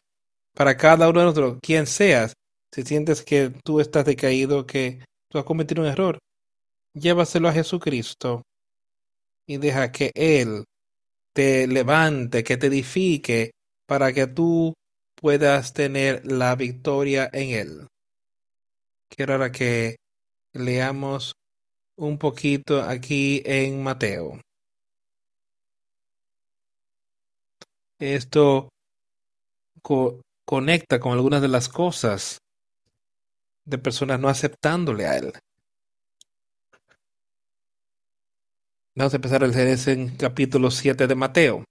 para 0.56 0.78
cada 0.78 1.08
uno 1.08 1.20
de 1.20 1.26
nosotros, 1.28 1.60
quien 1.62 1.86
seas. 1.86 2.34
Si 2.72 2.82
sientes 2.82 3.22
que 3.22 3.52
tú 3.64 3.80
estás 3.80 4.06
decaído, 4.06 4.66
que 4.66 5.06
tú 5.30 5.38
has 5.38 5.45
cometido 5.45 5.84
un 5.84 5.88
error, 5.88 6.18
llévaselo 6.95 7.47
a 7.47 7.54
Jesucristo 7.54 8.41
y 9.45 9.58
deja 9.58 9.91
que 9.91 10.10
Él 10.16 10.64
te 11.34 11.68
levante, 11.68 12.44
que 12.44 12.58
te 12.58 12.68
edifique, 12.68 13.52
para 13.86 14.14
que 14.14 14.28
tú 14.28 14.74
puedas 15.16 15.74
tener 15.74 16.26
la 16.26 16.56
victoria 16.56 17.30
en 17.32 17.50
Él. 17.52 17.88
Quiero 19.10 19.34
ahora 19.34 19.52
que 19.52 19.98
leamos 20.54 21.34
un 21.98 22.18
poquito 22.18 22.82
aquí 22.82 23.42
en 23.46 23.84
Mateo. 23.84 24.40
Esto 28.00 28.70
conecta 30.46 31.00
con 31.00 31.14
algunas 31.14 31.42
de 31.42 31.48
las 31.48 31.70
cosas 31.70 32.40
de 33.66 33.78
personas 33.78 34.20
no 34.20 34.28
aceptándole 34.28 35.06
a 35.06 35.18
Él. 35.18 35.34
Vamos 38.94 39.14
a 39.14 39.16
empezar 39.16 39.42
a 39.42 39.48
leer 39.48 39.80
en 39.88 40.18
capítulo 40.18 40.70
7 40.70 41.08
de 41.08 41.16
Mateo. 41.16 41.64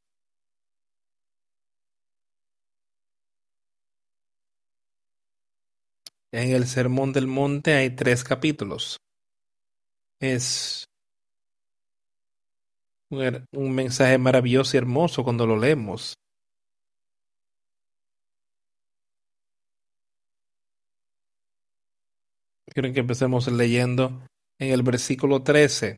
En 6.32 6.52
el 6.52 6.66
Sermón 6.66 7.12
del 7.12 7.26
Monte 7.26 7.74
hay 7.74 7.90
tres 7.90 8.24
capítulos. 8.24 8.96
Es 10.18 10.88
un, 13.10 13.74
mensaje 13.74 14.16
maravilloso 14.16 14.76
y 14.76 14.78
hermoso 14.78 15.22
cuando 15.22 15.46
lo 15.46 15.58
leemos. 15.58 16.14
Quiero 22.72 22.94
que 22.94 23.00
empecemos 23.00 23.46
leyendo 23.48 24.22
en 24.58 24.72
el 24.72 24.82
versículo 24.82 25.42
13. 25.42 25.96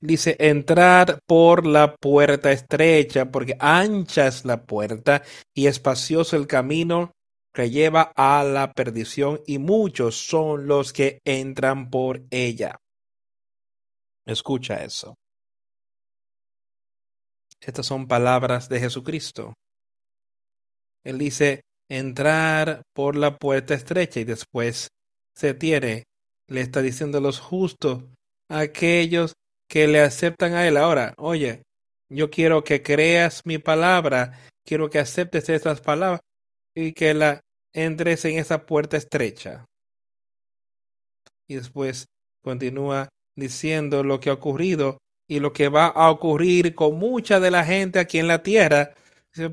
Dice, 0.00 0.36
entrar 0.38 1.20
por 1.26 1.66
la 1.66 1.94
puerta 1.94 2.50
estrecha, 2.50 3.30
porque 3.30 3.56
ancha 3.58 4.26
es 4.26 4.44
la 4.44 4.64
puerta 4.64 5.22
y 5.54 5.66
espacioso 5.66 6.36
el 6.36 6.46
camino 6.46 7.12
que 7.54 7.70
lleva 7.70 8.12
a 8.16 8.42
la 8.44 8.72
perdición, 8.72 9.40
y 9.46 9.58
muchos 9.58 10.16
son 10.16 10.66
los 10.66 10.92
que 10.92 11.18
entran 11.24 11.90
por 11.90 12.22
ella. 12.30 12.76
Escucha 14.24 14.82
eso. 14.82 15.14
Estas 17.60 17.86
son 17.86 18.08
palabras 18.08 18.68
de 18.68 18.80
Jesucristo. 18.80 19.54
Él 21.04 21.18
dice 21.18 21.62
entrar 21.88 22.82
por 22.94 23.16
la 23.16 23.36
puerta 23.36 23.74
estrecha 23.74 24.20
y 24.20 24.24
después 24.24 24.88
se 25.34 25.54
tiene, 25.54 26.04
le 26.48 26.60
está 26.62 26.80
diciendo 26.80 27.18
a 27.18 27.20
los 27.20 27.38
justos, 27.38 28.04
aquellos 28.48 29.34
que 29.72 29.88
le 29.88 30.00
aceptan 30.00 30.52
a 30.52 30.68
él. 30.68 30.76
Ahora, 30.76 31.14
oye, 31.16 31.62
yo 32.10 32.28
quiero 32.28 32.62
que 32.62 32.82
creas 32.82 33.46
mi 33.46 33.56
palabra, 33.56 34.38
quiero 34.66 34.90
que 34.90 34.98
aceptes 34.98 35.48
estas 35.48 35.80
palabras 35.80 36.20
y 36.76 36.92
que 36.92 37.14
la 37.14 37.40
entres 37.72 38.26
en 38.26 38.38
esa 38.38 38.66
puerta 38.66 38.98
estrecha. 38.98 39.64
Y 41.48 41.54
después 41.54 42.04
continúa 42.44 43.08
diciendo 43.34 44.04
lo 44.04 44.20
que 44.20 44.28
ha 44.28 44.34
ocurrido 44.34 44.98
y 45.26 45.40
lo 45.40 45.54
que 45.54 45.70
va 45.70 45.86
a 45.86 46.10
ocurrir 46.10 46.74
con 46.74 46.98
mucha 46.98 47.40
de 47.40 47.50
la 47.50 47.64
gente 47.64 47.98
aquí 47.98 48.18
en 48.18 48.28
la 48.28 48.42
tierra, 48.42 48.92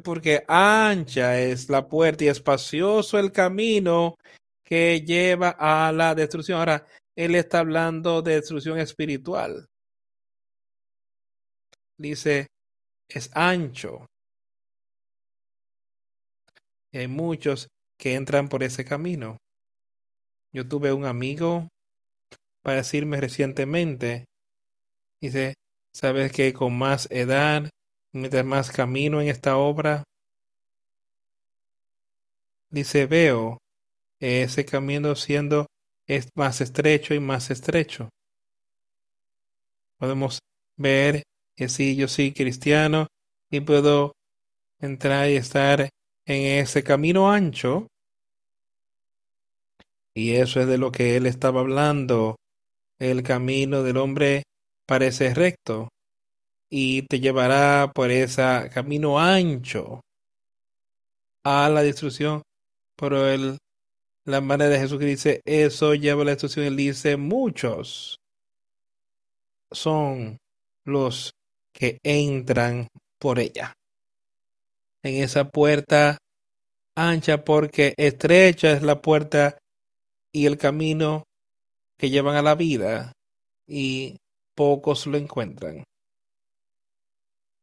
porque 0.04 0.44
ancha 0.50 1.40
es 1.40 1.70
la 1.70 1.88
puerta 1.88 2.26
y 2.26 2.28
espacioso 2.28 3.18
el 3.18 3.32
camino 3.32 4.16
que 4.66 5.00
lleva 5.00 5.56
a 5.58 5.94
la 5.94 6.14
destrucción. 6.14 6.60
Ahora, 6.60 6.86
él 7.16 7.36
está 7.36 7.60
hablando 7.60 8.22
de 8.22 8.36
destrucción 8.36 8.80
espiritual. 8.80 9.69
Dice, 12.00 12.48
es 13.10 13.30
ancho. 13.36 14.06
Hay 16.94 17.10
muchos 17.10 17.68
que 17.98 18.16
entran 18.16 18.48
por 18.48 18.64
ese 18.64 18.86
camino. 18.86 19.38
Yo 20.54 20.66
tuve 20.66 20.94
un 20.94 21.04
amigo 21.04 21.68
para 22.62 22.78
decirme 22.78 23.20
recientemente, 23.20 24.26
dice, 25.20 25.56
sabes 25.92 26.32
que 26.32 26.54
con 26.54 26.78
más 26.78 27.12
edad, 27.12 27.70
mientras 28.14 28.46
más 28.46 28.72
camino 28.72 29.22
en 29.22 29.28
esta 29.28 29.58
obra, 29.58 30.06
dice, 32.70 33.08
veo 33.08 33.58
ese 34.22 34.64
camino 34.64 35.16
siendo 35.16 35.68
es 36.08 36.30
más 36.36 36.62
estrecho 36.62 37.14
y 37.14 37.20
más 37.20 37.52
estrecho. 37.52 38.08
Podemos 39.98 40.40
ver 40.78 41.24
que 41.60 41.68
si 41.68 41.98
yo 41.98 42.08
soy 42.08 42.32
cristiano 42.32 43.08
y 43.52 43.60
puedo 43.60 44.14
entrar 44.80 45.30
y 45.30 45.36
estar 45.36 45.90
en 46.26 46.62
ese 46.64 46.86
camino 46.86 47.30
ancho, 47.30 47.88
y 50.14 50.36
eso 50.36 50.62
es 50.62 50.68
de 50.68 50.78
lo 50.78 50.94
que 50.94 51.18
él 51.18 51.26
estaba 51.26 51.60
hablando. 51.60 52.38
El 52.98 53.24
camino 53.24 53.84
del 53.84 53.98
hombre 53.98 54.44
parece 54.86 55.34
recto 55.34 55.90
y 56.70 57.02
te 57.02 57.20
llevará 57.20 57.92
por 57.94 58.10
ese 58.10 58.70
camino 58.74 59.20
ancho 59.20 60.00
a 61.44 61.68
la 61.68 61.84
destrucción. 61.84 62.42
Pero 62.96 63.28
el, 63.28 63.58
la 64.24 64.40
manera 64.40 64.70
de 64.70 64.80
Jesús 64.80 64.98
que 64.98 65.06
dice, 65.06 65.42
eso 65.44 65.94
lleva 65.94 66.22
a 66.22 66.26
la 66.26 66.32
destrucción. 66.32 66.66
Él 66.66 66.78
dice, 66.78 67.18
muchos 67.18 68.18
son 69.72 70.38
los 70.86 71.34
que 71.80 72.00
entran 72.04 72.90
por 73.18 73.40
ella. 73.40 73.74
En 75.02 75.24
esa 75.24 75.50
puerta 75.50 76.18
ancha 76.94 77.46
porque 77.46 77.94
estrecha 77.96 78.74
es 78.74 78.84
la 78.84 79.02
puerta 79.02 79.58
y 80.34 80.46
el 80.46 80.58
camino 80.58 81.24
que 81.98 82.10
llevan 82.10 82.36
a 82.36 82.42
la 82.42 82.56
vida 82.56 83.14
y 83.66 84.18
pocos 84.56 85.08
lo 85.08 85.18
encuentran. 85.18 85.86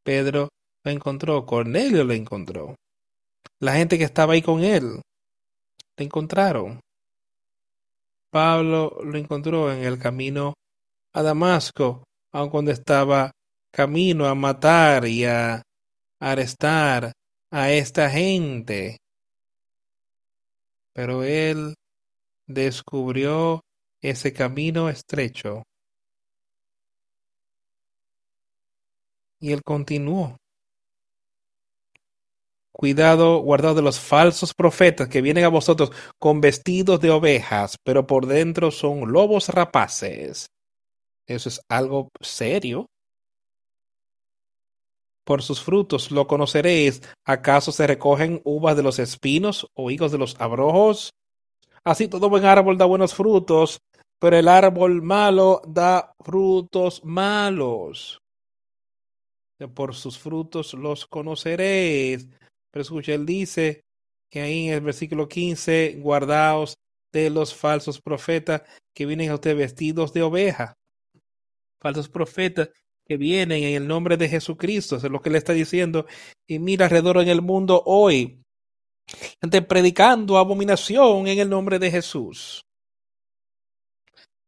Pedro 0.02 0.48
lo 0.82 0.90
encontró, 0.90 1.44
Cornelio 1.44 2.02
lo 2.04 2.14
encontró. 2.14 2.74
La 3.60 3.74
gente 3.74 3.98
que 3.98 4.04
estaba 4.04 4.32
ahí 4.32 4.40
con 4.40 4.64
él 4.64 4.94
lo 4.94 6.04
encontraron. 6.04 6.80
Pablo 8.30 8.98
lo 9.04 9.18
encontró 9.18 9.70
en 9.70 9.82
el 9.82 9.98
camino 9.98 10.54
a 11.12 11.22
Damasco, 11.22 12.04
aun 12.32 12.48
cuando 12.48 12.70
estaba 12.70 13.32
camino 13.76 14.24
a 14.24 14.34
matar 14.34 15.06
y 15.06 15.26
a 15.26 15.62
arrestar 16.18 17.12
a 17.50 17.70
esta 17.70 18.08
gente. 18.08 18.96
Pero 20.94 21.22
él 21.22 21.74
descubrió 22.46 23.60
ese 24.00 24.32
camino 24.32 24.88
estrecho. 24.88 25.62
Y 29.40 29.52
él 29.52 29.62
continuó. 29.62 30.38
Cuidado, 32.72 33.40
guardado 33.40 33.74
de 33.74 33.82
los 33.82 34.00
falsos 34.00 34.54
profetas 34.54 35.08
que 35.08 35.20
vienen 35.20 35.44
a 35.44 35.48
vosotros 35.48 35.92
con 36.18 36.40
vestidos 36.40 36.98
de 37.00 37.10
ovejas, 37.10 37.76
pero 37.84 38.06
por 38.06 38.24
dentro 38.24 38.70
son 38.70 39.12
lobos 39.12 39.50
rapaces. 39.50 40.46
Eso 41.26 41.50
es 41.50 41.60
algo 41.68 42.08
serio. 42.22 42.86
Por 45.26 45.42
sus 45.42 45.60
frutos 45.60 46.12
lo 46.12 46.28
conoceréis. 46.28 47.02
¿Acaso 47.24 47.72
se 47.72 47.84
recogen 47.84 48.40
uvas 48.44 48.76
de 48.76 48.84
los 48.84 49.00
espinos 49.00 49.68
o 49.74 49.90
higos 49.90 50.12
de 50.12 50.18
los 50.18 50.40
abrojos? 50.40 51.14
Así 51.82 52.06
todo 52.06 52.30
buen 52.30 52.44
árbol 52.44 52.78
da 52.78 52.84
buenos 52.84 53.12
frutos, 53.12 53.80
pero 54.20 54.36
el 54.36 54.46
árbol 54.46 55.02
malo 55.02 55.62
da 55.66 56.12
frutos 56.24 57.04
malos. 57.04 58.22
Por 59.74 59.96
sus 59.96 60.16
frutos 60.16 60.74
los 60.74 61.06
conoceréis. 61.06 62.28
Pero 62.70 62.82
escucha, 62.82 63.12
él 63.12 63.26
dice 63.26 63.80
que 64.30 64.42
ahí 64.42 64.68
en 64.68 64.74
el 64.74 64.80
versículo 64.80 65.28
15, 65.28 65.96
guardaos 65.98 66.76
de 67.12 67.30
los 67.30 67.52
falsos 67.52 68.00
profetas 68.00 68.62
que 68.94 69.06
vienen 69.06 69.30
a 69.30 69.34
usted 69.34 69.56
vestidos 69.56 70.12
de 70.12 70.22
oveja. 70.22 70.74
Falsos 71.80 72.08
profetas 72.08 72.70
que 73.06 73.16
vienen 73.16 73.62
en 73.62 73.74
el 73.74 73.86
nombre 73.86 74.16
de 74.16 74.28
Jesucristo, 74.28 74.96
eso 74.96 75.06
es 75.06 75.12
lo 75.12 75.22
que 75.22 75.30
le 75.30 75.38
está 75.38 75.52
diciendo. 75.52 76.06
Y 76.46 76.58
mira 76.58 76.86
alrededor 76.86 77.18
en 77.18 77.28
el 77.28 77.42
mundo 77.42 77.82
hoy, 77.86 78.42
gente 79.40 79.62
predicando 79.62 80.38
abominación 80.38 81.28
en 81.28 81.38
el 81.38 81.48
nombre 81.48 81.78
de 81.78 81.90
Jesús. 81.90 82.64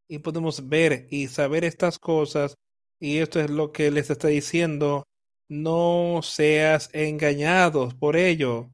Y 0.09 0.19
podemos 0.19 0.69
ver 0.69 1.07
y 1.11 1.29
saber 1.29 1.65
estas 1.65 1.99
cosas, 1.99 2.57
y 3.01 3.19
esto 3.19 3.41
es 3.41 3.51
lo 3.51 3.73
que 3.73 3.91
les 3.91 4.11
está 4.11 4.29
diciendo, 4.29 5.05
no 5.49 6.21
seas 6.23 6.91
engañados 6.93 7.95
por 7.95 8.17
ello. 8.17 8.71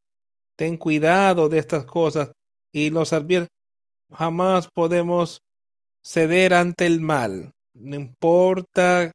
Ten 0.57 0.77
cuidado 0.77 1.49
de 1.49 1.59
estas 1.59 1.85
cosas 1.85 2.33
y 2.73 2.91
los 2.91 3.13
advierte. 3.13 3.49
Jamás 4.11 4.69
podemos 4.73 5.43
ceder 6.03 6.55
ante 6.55 6.87
el 6.87 7.01
mal. 7.01 7.53
No 7.75 7.97
importa 7.97 9.13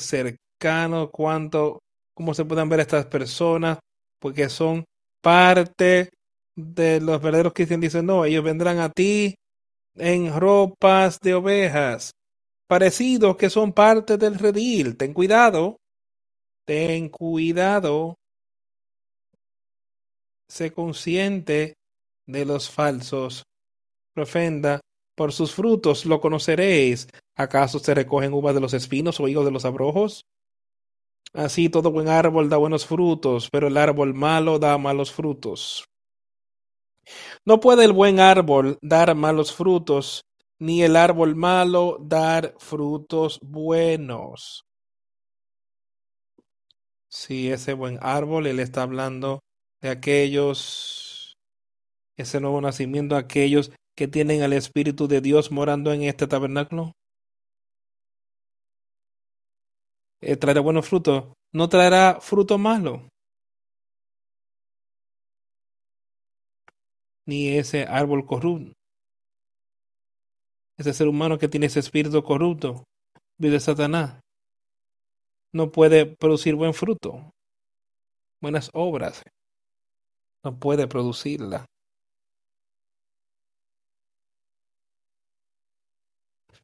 cercano, 0.00 1.10
cuánto, 1.10 1.80
cómo 2.14 2.34
se 2.34 2.44
puedan 2.44 2.68
ver 2.68 2.80
estas 2.80 3.06
personas, 3.06 3.78
porque 4.18 4.48
son 4.48 4.84
parte 5.20 6.10
de 6.56 7.00
los 7.00 7.20
verdaderos 7.20 7.52
cristianos 7.52 7.82
dicen, 7.82 8.06
no, 8.06 8.24
ellos 8.24 8.44
vendrán 8.44 8.78
a 8.78 8.90
ti 8.90 9.34
en 9.96 10.32
ropas 10.38 11.18
de 11.20 11.34
ovejas, 11.34 12.12
parecidos 12.66 13.36
que 13.36 13.50
son 13.50 13.72
parte 13.72 14.16
del 14.16 14.38
redil. 14.38 14.96
Ten 14.96 15.12
cuidado, 15.12 15.76
ten 16.64 17.08
cuidado. 17.08 18.16
Sé 20.48 20.72
consciente 20.72 21.74
de 22.26 22.44
los 22.44 22.70
falsos. 22.70 23.44
Profenda, 24.14 24.80
por 25.14 25.32
sus 25.32 25.54
frutos 25.54 26.06
lo 26.06 26.20
conoceréis. 26.20 27.08
¿Acaso 27.34 27.78
se 27.78 27.94
recogen 27.94 28.32
uvas 28.32 28.54
de 28.54 28.60
los 28.60 28.74
espinos 28.74 29.20
o 29.20 29.28
higos 29.28 29.44
de 29.44 29.50
los 29.50 29.64
abrojos? 29.64 30.26
Así 31.32 31.68
todo 31.68 31.90
buen 31.90 32.08
árbol 32.08 32.48
da 32.48 32.56
buenos 32.56 32.86
frutos, 32.86 33.48
pero 33.50 33.66
el 33.66 33.76
árbol 33.76 34.14
malo 34.14 34.58
da 34.58 34.78
malos 34.78 35.10
frutos. 35.10 35.88
No 37.44 37.60
puede 37.60 37.84
el 37.84 37.92
buen 37.92 38.20
árbol 38.20 38.78
dar 38.82 39.14
malos 39.14 39.52
frutos, 39.52 40.24
ni 40.58 40.82
el 40.82 40.96
árbol 40.96 41.34
malo 41.34 41.98
dar 42.00 42.54
frutos 42.58 43.40
buenos. 43.42 44.64
Si 47.08 47.50
ese 47.50 47.74
buen 47.74 47.98
árbol, 48.00 48.46
él 48.46 48.60
está 48.60 48.82
hablando 48.82 49.40
de 49.80 49.90
aquellos, 49.90 51.36
ese 52.16 52.40
nuevo 52.40 52.60
nacimiento, 52.60 53.16
aquellos 53.16 53.70
que 53.96 54.08
tienen 54.08 54.42
al 54.42 54.52
Espíritu 54.52 55.08
de 55.08 55.20
Dios 55.20 55.50
morando 55.50 55.92
en 55.92 56.02
este 56.02 56.26
tabernáculo. 56.26 56.92
Eh, 60.20 60.36
traerá 60.36 60.60
buenos 60.60 60.88
frutos, 60.88 61.24
no 61.52 61.68
traerá 61.68 62.18
fruto 62.20 62.58
malo. 62.58 63.08
Ni 67.26 67.56
ese 67.56 67.84
árbol 67.84 68.26
corrupto. 68.26 68.72
Ese 70.76 70.92
ser 70.92 71.08
humano 71.08 71.38
que 71.38 71.48
tiene 71.48 71.66
ese 71.66 71.80
espíritu 71.80 72.22
corrupto, 72.24 72.84
vive 73.38 73.60
Satanás, 73.60 74.20
no 75.52 75.70
puede 75.70 76.04
producir 76.04 76.56
buen 76.56 76.74
fruto, 76.74 77.30
buenas 78.40 78.70
obras. 78.74 79.22
no 80.42 80.58
puede 80.58 80.86
producirla. 80.86 81.64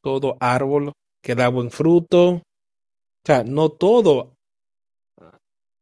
Todo 0.03 0.37
árbol 0.41 0.93
que 1.23 1.35
da 1.35 1.49
buen 1.49 1.71
fruto, 1.71 2.29
o 2.31 2.43
sea, 3.25 3.45
no 3.45 3.69
todo, 3.71 4.35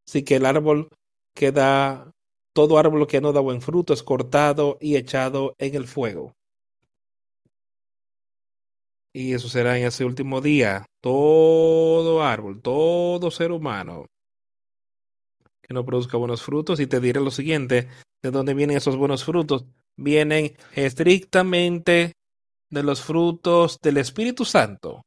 sí 0.07 0.25
que 0.25 0.37
el 0.37 0.47
árbol 0.47 0.89
que 1.35 1.53
da, 1.53 2.11
todo 2.53 2.79
árbol 2.79 3.07
que 3.07 3.21
no 3.21 3.33
da 3.33 3.41
buen 3.41 3.61
fruto 3.62 3.93
es 3.93 4.03
cortado 4.03 4.79
y 4.81 4.97
echado 4.97 5.55
en 5.59 5.75
el 5.77 5.87
fuego. 5.87 6.35
Y 9.12 9.33
eso 9.35 9.49
será 9.49 9.79
en 9.79 9.87
ese 9.87 10.05
último 10.05 10.41
día. 10.41 10.87
Todo 11.01 12.23
árbol, 12.23 12.61
todo 12.61 13.31
ser 13.31 13.53
humano 13.53 14.07
que 15.69 15.75
no 15.75 15.85
produzca 15.85 16.16
buenos 16.16 16.43
frutos. 16.43 16.81
Y 16.81 16.87
te 16.87 17.01
diré 17.01 17.21
lo 17.21 17.31
siguiente, 17.31 17.89
¿de 18.23 18.31
dónde 18.31 18.55
vienen 18.55 18.77
esos 18.77 18.97
buenos 18.97 19.25
frutos? 19.25 19.66
Vienen 19.97 20.57
estrictamente 20.75 22.12
de 22.71 22.83
los 22.83 23.03
frutos 23.03 23.79
del 23.81 23.97
Espíritu 23.97 24.45
Santo. 24.45 25.03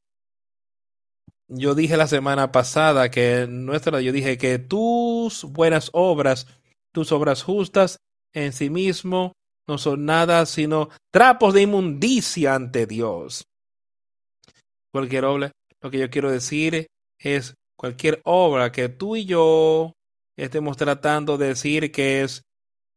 Yo 1.47 1.75
dije 1.75 1.97
la 1.97 2.07
semana 2.07 2.51
pasada 2.51 3.11
que 3.11 3.45
nuestra, 3.47 3.99
yo 4.01 4.11
dije 4.13 4.37
que 4.37 4.57
tus 4.57 5.43
buenas 5.43 5.89
obras, 5.93 6.47
tus 6.93 7.11
obras 7.11 7.43
justas 7.43 7.99
en 8.33 8.53
sí 8.53 8.69
mismo 8.69 9.33
no 9.67 9.77
son 9.77 10.05
nada 10.05 10.45
sino 10.45 10.89
trapos 11.11 11.53
de 11.53 11.63
inmundicia 11.63 12.55
ante 12.55 12.85
Dios. 12.85 13.45
Cualquier 14.91 15.25
obra, 15.25 15.51
lo 15.81 15.91
que 15.91 15.99
yo 15.99 16.09
quiero 16.09 16.31
decir 16.31 16.87
es 17.19 17.55
cualquier 17.77 18.21
obra 18.23 18.71
que 18.71 18.89
tú 18.89 19.15
y 19.15 19.25
yo 19.25 19.93
estemos 20.37 20.77
tratando 20.77 21.37
de 21.37 21.47
decir 21.47 21.91
que 21.91 22.23
es 22.23 22.43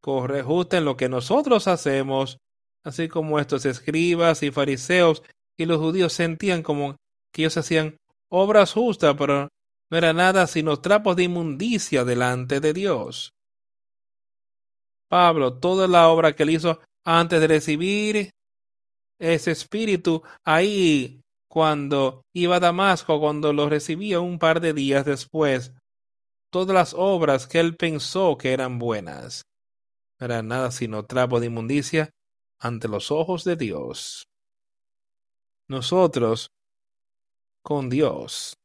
corre 0.01 0.43
justa 0.43 0.77
en 0.77 0.85
lo 0.85 0.97
que 0.97 1.09
nosotros 1.09 1.67
hacemos, 1.67 2.39
así 2.85 3.09
como 3.09 3.39
estos 3.39 3.65
escribas 3.65 4.43
y 4.43 4.51
fariseos 4.51 5.23
y 5.57 5.67
los 5.67 5.79
judíos 5.79 6.13
sentían 6.13 6.63
como 6.63 6.97
que 7.33 7.43
ellos 7.43 7.57
hacían 7.57 7.97
obras 8.31 8.73
justas, 8.73 9.15
pero 9.19 9.49
no 9.91 9.99
era 9.99 10.13
nada 10.13 10.47
sino 10.47 10.81
trapos 10.81 11.17
de 11.17 11.25
inmundicia 11.25 12.05
delante 12.05 12.61
de 12.61 12.73
Dios. 12.73 13.33
Pablo, 15.09 15.59
toda 15.59 15.89
la 15.89 16.09
obra 16.09 16.35
que 16.35 16.43
él 16.43 16.51
hizo 16.51 16.81
antes 17.05 17.41
de 17.41 17.47
recibir 17.47 18.31
ese 19.19 19.51
espíritu, 19.53 20.23
ahí 20.45 21.21
cuando 21.49 22.23
iba 22.35 22.57
a 22.57 22.61
Damasco, 22.61 23.21
cuando 23.21 23.53
lo 23.53 23.69
recibía 23.69 24.21
un 24.21 24.39
par 24.39 24.61
de 24.61 24.73
días 24.73 25.05
después, 25.05 25.73
todas 26.51 26.75
las 26.75 26.95
obras 26.95 27.47
que 27.47 27.61
él 27.61 27.77
pensó 27.77 28.37
que 28.37 28.53
eran 28.53 28.79
buenas, 28.79 29.43
no 30.19 30.27
eran 30.27 30.49
nada 30.49 30.71
sino 30.73 31.05
trapo 31.05 31.39
de 31.39 31.47
inmundicia 31.47 32.11
ante 32.65 32.89
los 32.89 33.11
ojos 33.11 33.45
de 33.45 33.57
Dios. 33.57 34.27
Nosotros, 35.69 36.51
con 37.63 37.91
Dios, 37.91 38.57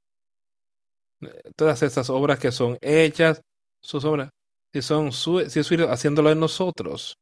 todas 1.57 1.83
estas 1.83 2.09
obras 2.09 2.39
que 2.39 2.53
son 2.53 2.77
hechas, 2.79 3.41
sus 3.81 4.05
obras, 4.05 4.29
si 4.71 4.81
son 4.81 5.11
su, 5.11 5.49
si 5.49 5.59
haciéndolo 5.83 6.31
en 6.31 6.39
nosotros, 6.39 7.17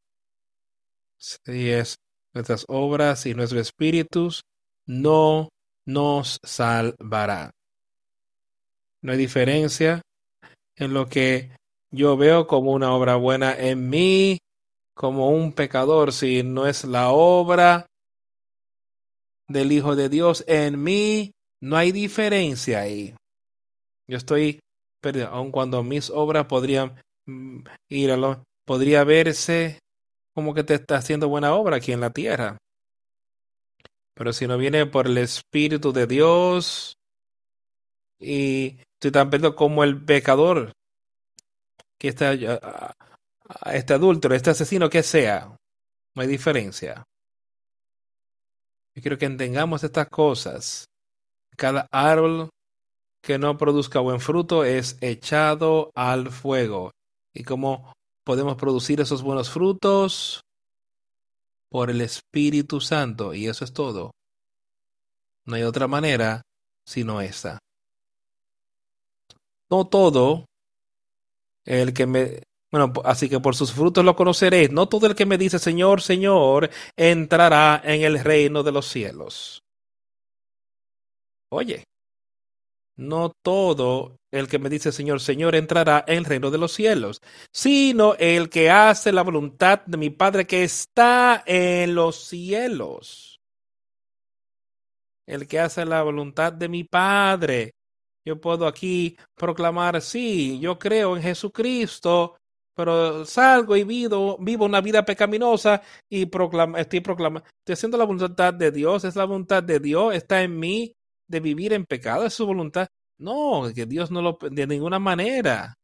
si 1.16 1.68
es 1.68 1.96
nuestras 2.32 2.64
obras 2.68 3.26
y 3.26 3.34
nuestros 3.34 3.60
espíritus, 3.60 4.42
no 4.86 5.48
nos 5.84 6.38
salvará. 6.44 7.50
No 9.02 9.10
hay 9.10 9.18
diferencia 9.18 10.00
en 10.76 10.94
lo 10.94 11.06
que 11.08 11.50
yo 11.90 12.16
veo 12.16 12.46
como 12.46 12.70
una 12.70 12.92
obra 12.92 13.16
buena 13.16 13.52
en 13.58 13.90
mí, 13.90 14.38
como 14.98 15.30
un 15.30 15.52
pecador, 15.52 16.12
si 16.12 16.42
no 16.42 16.66
es 16.66 16.82
la 16.82 17.10
obra 17.10 17.86
del 19.46 19.70
Hijo 19.70 19.94
de 19.94 20.08
Dios 20.08 20.42
en 20.48 20.82
mí, 20.82 21.30
no 21.60 21.76
hay 21.76 21.92
diferencia 21.92 22.80
ahí. 22.80 23.14
Yo 24.08 24.16
estoy 24.16 24.58
perdido, 25.00 25.28
aun 25.28 25.52
cuando 25.52 25.84
mis 25.84 26.10
obras 26.10 26.46
podrían 26.46 27.00
mm, 27.26 27.60
ir 27.90 28.10
a 28.10 28.16
lo, 28.16 28.42
podría 28.64 29.04
verse 29.04 29.78
como 30.34 30.52
que 30.52 30.64
te 30.64 30.74
está 30.74 30.96
haciendo 30.96 31.28
buena 31.28 31.54
obra 31.54 31.76
aquí 31.76 31.92
en 31.92 32.00
la 32.00 32.10
tierra. 32.10 32.58
Pero 34.14 34.32
si 34.32 34.48
no 34.48 34.58
viene 34.58 34.84
por 34.86 35.06
el 35.06 35.18
Espíritu 35.18 35.92
de 35.92 36.08
Dios 36.08 36.96
y 38.18 38.78
estoy 38.94 39.12
tan 39.12 39.30
perdido 39.30 39.54
como 39.54 39.84
el 39.84 40.04
pecador 40.04 40.72
que 41.98 42.08
está 42.08 42.34
este 43.66 43.94
adúltero, 43.94 44.34
este 44.34 44.50
asesino 44.50 44.90
que 44.90 45.02
sea, 45.02 45.56
no 46.14 46.22
hay 46.22 46.28
diferencia. 46.28 47.04
Yo 48.94 49.02
quiero 49.02 49.18
que 49.18 49.26
entendamos 49.26 49.84
estas 49.84 50.08
cosas. 50.08 50.86
Cada 51.56 51.86
árbol 51.90 52.50
que 53.22 53.38
no 53.38 53.56
produzca 53.56 54.00
buen 54.00 54.20
fruto 54.20 54.64
es 54.64 54.96
echado 55.00 55.90
al 55.94 56.30
fuego. 56.30 56.92
¿Y 57.34 57.44
cómo 57.44 57.92
podemos 58.24 58.56
producir 58.56 59.00
esos 59.00 59.22
buenos 59.22 59.50
frutos? 59.50 60.42
por 61.68 61.90
el 61.90 62.00
Espíritu 62.00 62.80
Santo 62.80 63.34
y 63.34 63.46
eso 63.46 63.64
es 63.64 63.72
todo. 63.72 64.12
No 65.44 65.56
hay 65.56 65.62
otra 65.62 65.86
manera 65.86 66.42
sino 66.84 67.20
esa. 67.20 67.58
No 69.70 69.86
todo 69.86 70.46
el 71.64 71.92
que 71.92 72.06
me 72.06 72.42
bueno, 72.70 72.92
así 73.04 73.28
que 73.28 73.40
por 73.40 73.54
sus 73.56 73.72
frutos 73.72 74.04
lo 74.04 74.14
conoceréis. 74.14 74.70
No 74.70 74.88
todo 74.88 75.06
el 75.06 75.14
que 75.14 75.26
me 75.26 75.38
dice 75.38 75.58
Señor, 75.58 76.02
Señor, 76.02 76.70
entrará 76.96 77.80
en 77.84 78.02
el 78.02 78.20
reino 78.22 78.62
de 78.62 78.72
los 78.72 78.86
cielos. 78.86 79.62
Oye, 81.50 81.84
no 82.96 83.32
todo 83.42 84.16
el 84.30 84.48
que 84.48 84.58
me 84.58 84.68
dice 84.68 84.92
Señor, 84.92 85.20
Señor 85.20 85.54
entrará 85.54 86.04
en 86.06 86.18
el 86.18 86.24
reino 86.24 86.50
de 86.50 86.58
los 86.58 86.72
cielos, 86.72 87.22
sino 87.52 88.14
el 88.16 88.50
que 88.50 88.70
hace 88.70 89.12
la 89.12 89.22
voluntad 89.22 89.80
de 89.86 89.96
mi 89.96 90.10
Padre 90.10 90.46
que 90.46 90.64
está 90.64 91.42
en 91.46 91.94
los 91.94 92.16
cielos. 92.16 93.40
El 95.26 95.46
que 95.46 95.60
hace 95.60 95.84
la 95.86 96.02
voluntad 96.02 96.52
de 96.52 96.68
mi 96.68 96.84
Padre. 96.84 97.72
Yo 98.26 98.40
puedo 98.40 98.66
aquí 98.66 99.16
proclamar, 99.36 100.02
sí, 100.02 100.58
yo 100.60 100.78
creo 100.78 101.16
en 101.16 101.22
Jesucristo, 101.22 102.36
pero 102.78 103.24
salgo 103.24 103.76
y 103.76 103.82
vivo, 103.82 104.38
vivo 104.38 104.64
una 104.64 104.80
vida 104.80 105.04
pecaminosa 105.04 105.82
y 106.08 106.26
proclama, 106.26 106.78
estoy 106.78 107.00
proclamando, 107.00 107.44
estoy 107.48 107.72
haciendo 107.72 107.98
la 107.98 108.04
voluntad 108.04 108.54
de 108.54 108.70
Dios, 108.70 109.02
es 109.02 109.16
la 109.16 109.24
voluntad 109.24 109.64
de 109.64 109.80
Dios, 109.80 110.14
está 110.14 110.42
en 110.42 110.56
mí, 110.60 110.92
de 111.28 111.40
vivir 111.40 111.72
en 111.72 111.84
pecado, 111.84 112.24
es 112.24 112.34
su 112.34 112.46
voluntad. 112.46 112.86
No, 113.18 113.64
que 113.74 113.84
Dios 113.84 114.12
no 114.12 114.22
lo 114.22 114.38
de 114.48 114.64
ninguna 114.68 115.00
manera. 115.00 115.74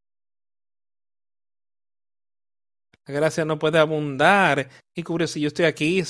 La 3.07 3.15
gracia 3.15 3.45
no 3.45 3.59
puede 3.59 3.81
abundar 3.81 4.71
y 4.95 5.03
cubrir 5.03 5.27
si 5.27 5.41
yo 5.41 5.49
estoy 5.49 5.65
aquí 5.65 6.01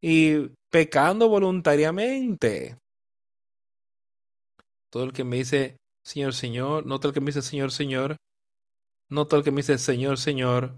y 0.00 0.36
pecando 0.70 1.28
voluntariamente. 1.28 2.78
Todo 4.88 5.02
el 5.02 5.12
que 5.12 5.24
me 5.24 5.38
dice 5.38 5.78
Señor, 6.04 6.32
Señor, 6.32 6.86
no 6.86 7.00
todo 7.00 7.08
el 7.08 7.14
que 7.14 7.20
me 7.20 7.26
dice 7.26 7.42
Señor, 7.42 7.72
Señor, 7.72 8.16
no 9.08 9.26
todo 9.26 9.38
el 9.38 9.44
que 9.44 9.50
me 9.50 9.58
dice 9.58 9.78
Señor, 9.78 10.18
Señor, 10.18 10.76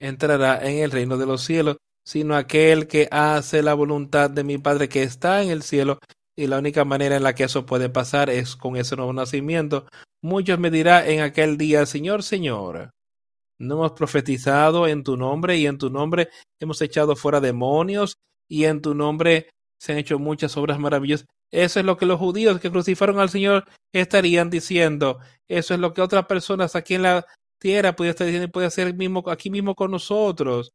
entrará 0.00 0.66
en 0.68 0.78
el 0.78 0.90
reino 0.90 1.16
de 1.16 1.26
los 1.26 1.42
cielos, 1.42 1.76
sino 2.04 2.34
aquel 2.34 2.88
que 2.88 3.08
hace 3.10 3.62
la 3.62 3.74
voluntad 3.74 4.30
de 4.30 4.44
mi 4.44 4.58
Padre 4.58 4.88
que 4.88 5.02
está 5.02 5.42
en 5.42 5.50
el 5.50 5.62
cielo 5.62 5.98
y 6.34 6.46
la 6.46 6.58
única 6.58 6.84
manera 6.84 7.16
en 7.16 7.22
la 7.22 7.34
que 7.34 7.44
eso 7.44 7.66
puede 7.66 7.88
pasar 7.88 8.30
es 8.30 8.56
con 8.56 8.76
ese 8.76 8.96
nuevo 8.96 9.12
nacimiento. 9.12 9.86
Muchos 10.22 10.58
me 10.58 10.70
dirán 10.70 11.08
en 11.08 11.20
aquel 11.20 11.58
día, 11.58 11.84
Señor, 11.86 12.22
Señor, 12.22 12.90
no 13.58 13.74
hemos 13.74 13.92
profetizado 13.92 14.88
en 14.88 15.04
tu 15.04 15.16
nombre 15.16 15.56
y 15.56 15.66
en 15.66 15.78
tu 15.78 15.90
nombre 15.90 16.30
hemos 16.58 16.80
echado 16.80 17.14
fuera 17.14 17.40
demonios 17.40 18.16
y 18.48 18.64
en 18.64 18.80
tu 18.80 18.94
nombre 18.94 19.50
se 19.78 19.92
han 19.92 19.98
hecho 19.98 20.18
muchas 20.18 20.56
obras 20.56 20.78
maravillosas. 20.78 21.28
Eso 21.50 21.80
es 21.80 21.86
lo 21.86 21.98
que 21.98 22.06
los 22.06 22.18
judíos 22.18 22.60
que 22.60 22.70
crucificaron 22.70 23.20
al 23.20 23.28
Señor 23.28 23.64
estarían 23.92 24.48
diciendo. 24.48 25.18
Eso 25.48 25.74
es 25.74 25.80
lo 25.80 25.92
que 25.92 26.00
otras 26.00 26.26
personas 26.26 26.74
aquí 26.74 26.94
en 26.94 27.02
la 27.02 27.26
tierra 27.62 27.94
pueden 27.94 28.10
estar 28.10 28.26
diciendo 28.26 28.50
puede 28.50 28.66
hacer 28.66 28.92
mismo, 28.94 29.22
aquí 29.30 29.48
mismo 29.50 29.74
con 29.76 29.92
nosotros. 29.92 30.72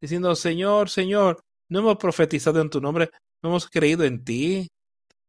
Diciendo, 0.00 0.34
Señor, 0.34 0.88
Señor, 0.88 1.44
no 1.68 1.80
hemos 1.80 1.96
profetizado 1.98 2.62
en 2.62 2.70
tu 2.70 2.80
nombre, 2.80 3.10
no 3.42 3.50
hemos 3.50 3.68
creído 3.68 4.04
en 4.04 4.24
ti 4.24 4.68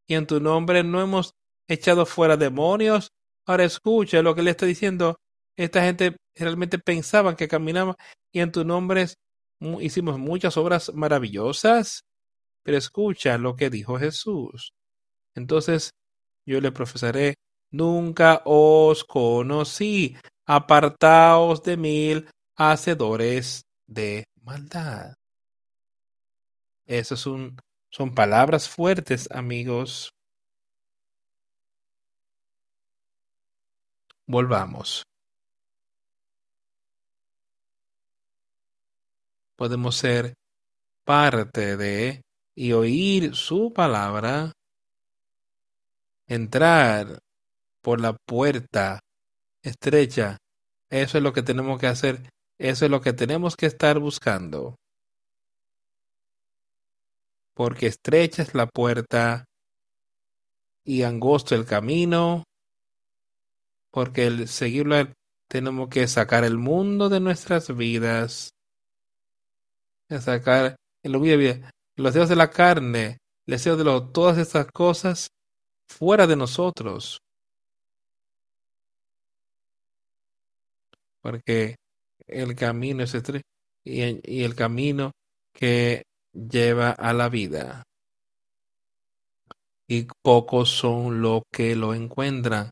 y 0.07 0.15
en 0.15 0.25
tu 0.25 0.39
nombre 0.39 0.83
no 0.83 1.01
hemos 1.01 1.33
echado 1.67 2.05
fuera 2.05 2.37
demonios. 2.37 3.11
Ahora 3.45 3.65
escucha 3.65 4.21
lo 4.21 4.33
que 4.33 4.41
le 4.41 4.51
está 4.51 4.65
diciendo. 4.65 5.17
Esta 5.57 5.83
gente 5.83 6.15
realmente 6.33 6.79
pensaba 6.79 7.35
que 7.35 7.49
caminaba 7.49 7.97
y 8.31 8.39
en 8.39 8.53
tu 8.53 8.63
nombre 8.63 9.07
hicimos 9.81 10.17
muchas 10.17 10.55
obras 10.55 10.93
maravillosas. 10.93 12.05
Pero 12.63 12.77
escucha 12.77 13.37
lo 13.37 13.55
que 13.57 13.69
dijo 13.69 13.99
Jesús. 13.99 14.71
Entonces 15.35 15.91
yo 16.45 16.61
le 16.61 16.71
profesaré, 16.71 17.35
nunca 17.69 18.41
os 18.45 19.03
conocí. 19.03 20.15
Apartaos 20.45 21.63
de 21.63 21.77
mí, 21.77 22.25
hacedores 22.55 23.65
de 23.87 24.25
maldad. 24.43 25.13
Esas 26.85 27.19
son, 27.19 27.55
son 27.89 28.13
palabras 28.13 28.67
fuertes, 28.67 29.29
amigos. 29.31 30.13
Volvamos. 34.25 35.03
Podemos 39.55 39.95
ser 39.95 40.33
parte 41.05 41.77
de 41.77 42.21
y 42.55 42.73
oír 42.73 43.35
su 43.35 43.71
palabra, 43.73 44.51
entrar 46.27 47.19
por 47.81 48.01
la 48.01 48.13
puerta 48.13 48.99
estrecha. 49.61 50.37
Eso 50.89 51.17
es 51.17 51.23
lo 51.23 51.33
que 51.33 51.43
tenemos 51.43 51.79
que 51.79 51.87
hacer. 51.87 52.29
Eso 52.57 52.85
es 52.85 52.91
lo 52.91 53.01
que 53.01 53.13
tenemos 53.13 53.55
que 53.55 53.65
estar 53.65 53.99
buscando. 53.99 54.75
Porque 57.53 57.87
estrecha 57.87 58.43
es 58.43 58.53
la 58.53 58.67
puerta 58.67 59.45
y 60.83 61.03
angosto 61.03 61.55
el 61.55 61.65
camino. 61.65 62.43
Porque 63.91 64.27
el 64.27 64.47
seguirlo 64.47 64.95
tenemos 65.47 65.89
que 65.89 66.07
sacar 66.07 66.43
el 66.43 66.57
mundo 66.57 67.09
de 67.09 67.19
nuestras 67.19 67.75
vidas. 67.75 68.53
Sacar 70.09 70.75
el 71.03 71.13
los 71.95 72.13
deseos 72.13 72.29
de 72.29 72.35
la 72.35 72.49
carne, 72.49 73.17
el 73.45 73.51
deseo 73.51 73.77
de 73.77 73.83
lo, 73.83 74.09
todas 74.09 74.37
estas 74.37 74.67
cosas 74.71 75.29
fuera 75.87 76.27
de 76.27 76.35
nosotros. 76.35 77.21
Porque 81.21 81.75
el 82.27 82.55
camino 82.55 83.03
es 83.03 83.13
estrecho 83.13 83.45
y, 83.83 84.01
y 84.23 84.43
el 84.43 84.55
camino 84.55 85.11
que 85.53 86.03
lleva 86.33 86.91
a 86.91 87.13
la 87.13 87.29
vida. 87.29 87.83
Y 89.87 90.07
pocos 90.21 90.69
son 90.69 91.21
los 91.21 91.43
que 91.51 91.75
lo 91.75 91.93
encuentran. 91.93 92.69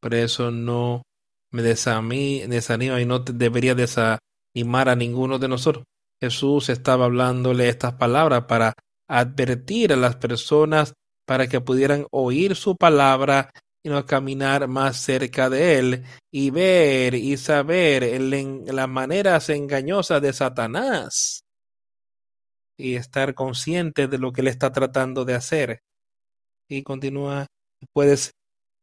Por 0.00 0.14
eso 0.14 0.50
no 0.50 1.02
me 1.50 1.62
desanima 1.62 3.00
y 3.00 3.06
no 3.06 3.20
debería 3.20 3.74
desanimar 3.74 4.88
a 4.88 4.96
ninguno 4.96 5.38
de 5.38 5.48
nosotros. 5.48 5.84
Jesús 6.20 6.68
estaba 6.68 7.04
hablándole 7.04 7.68
estas 7.68 7.94
palabras 7.94 8.44
para 8.44 8.74
advertir 9.06 9.92
a 9.92 9.96
las 9.96 10.16
personas 10.16 10.94
para 11.26 11.46
que 11.46 11.60
pudieran 11.60 12.06
oír 12.10 12.56
su 12.56 12.76
palabra 12.76 13.50
y 13.84 13.88
no 13.88 14.04
caminar 14.06 14.66
más 14.66 14.96
cerca 14.96 15.48
de 15.48 15.78
él 15.78 16.04
y 16.32 16.50
ver 16.50 17.14
y 17.14 17.36
saber 17.36 18.02
en 18.02 18.64
las 18.74 18.88
maneras 18.88 19.48
engañosas 19.50 20.20
de 20.20 20.32
Satanás 20.32 21.44
y 22.76 22.96
estar 22.96 23.34
consciente 23.34 24.08
de 24.08 24.18
lo 24.18 24.32
que 24.32 24.40
él 24.40 24.48
está 24.48 24.72
tratando 24.72 25.24
de 25.24 25.34
hacer. 25.34 25.82
Y 26.68 26.82
continúa, 26.82 27.46
puedes 27.92 28.32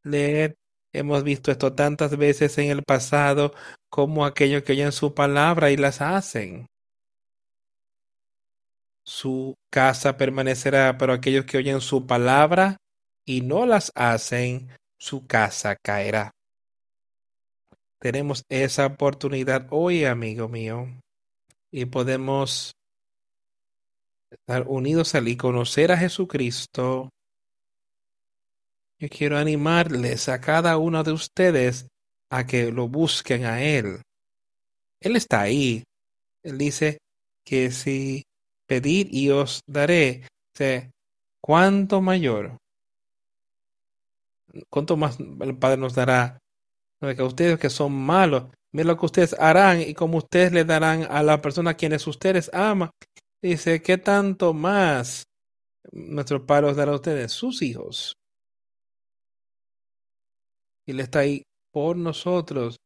leer, 0.03 0.55
hemos 0.93 1.23
visto 1.23 1.51
esto 1.51 1.73
tantas 1.73 2.15
veces 2.15 2.57
en 2.59 2.69
el 2.69 2.83
pasado 2.83 3.53
como 3.89 4.25
aquellos 4.25 4.63
que 4.63 4.71
oyen 4.71 4.93
su 4.93 5.13
palabra 5.13 5.71
y 5.71 5.77
las 5.77 5.99
hacen 5.99 6.67
su 9.03 9.55
casa 9.69 10.17
permanecerá, 10.17 10.97
pero 10.97 11.13
aquellos 11.13 11.45
que 11.45 11.57
oyen 11.57 11.81
su 11.81 12.05
palabra 12.05 12.77
y 13.25 13.41
no 13.41 13.65
las 13.65 13.91
hacen, 13.95 14.69
su 15.01 15.25
casa 15.25 15.75
caerá. 15.75 16.31
Tenemos 17.99 18.43
esa 18.49 18.85
oportunidad 18.85 19.67
hoy, 19.71 20.05
amigo 20.05 20.47
mío, 20.47 20.87
y 21.71 21.85
podemos 21.85 22.75
estar 24.29 24.67
unidos 24.67 25.15
al 25.15 25.27
y 25.27 25.35
conocer 25.35 25.91
a 25.91 25.97
Jesucristo. 25.97 27.09
Yo 28.99 29.09
quiero 29.09 29.39
animarles 29.39 30.29
a 30.29 30.39
cada 30.39 30.77
uno 30.77 31.03
de 31.03 31.13
ustedes 31.13 31.87
a 32.29 32.45
que 32.45 32.71
lo 32.71 32.87
busquen 32.87 33.45
a 33.45 33.63
Él. 33.63 34.03
Él 34.99 35.15
está 35.15 35.41
ahí. 35.41 35.83
Él 36.43 36.59
dice 36.59 36.99
que 37.43 37.71
si 37.71 38.23
Pedir 38.71 39.13
y 39.13 39.29
os 39.31 39.59
daré. 39.67 40.21
¿Cuánto 41.41 41.99
mayor? 41.99 42.55
¿Cuánto 44.69 44.97
más 44.97 45.19
el 45.19 45.57
Padre 45.57 45.77
nos 45.77 45.95
dará? 45.95 46.39
Que 46.99 47.23
ustedes 47.23 47.59
que 47.59 47.69
son 47.69 47.93
malos, 47.93 48.45
miren 48.71 48.87
lo 48.87 48.97
que 48.97 49.05
ustedes 49.05 49.33
harán 49.39 49.81
y 49.81 49.93
como 49.93 50.19
ustedes 50.19 50.51
le 50.51 50.65
darán 50.65 51.07
a 51.09 51.23
la 51.23 51.41
persona 51.41 51.71
a 51.71 51.73
quienes 51.75 52.05
ustedes 52.05 52.53
aman. 52.53 52.91
Dice, 53.41 53.81
¿qué 53.81 53.97
tanto 53.97 54.53
más 54.53 55.23
nuestro 55.91 56.45
Padre 56.45 56.67
os 56.69 56.75
dará 56.75 56.91
a 56.91 56.95
ustedes? 56.95 57.31
Sus 57.31 57.61
hijos. 57.63 58.15
Él 60.85 60.99
está 60.99 61.19
ahí 61.19 61.43
por 61.71 61.97
nosotros. 61.97 62.77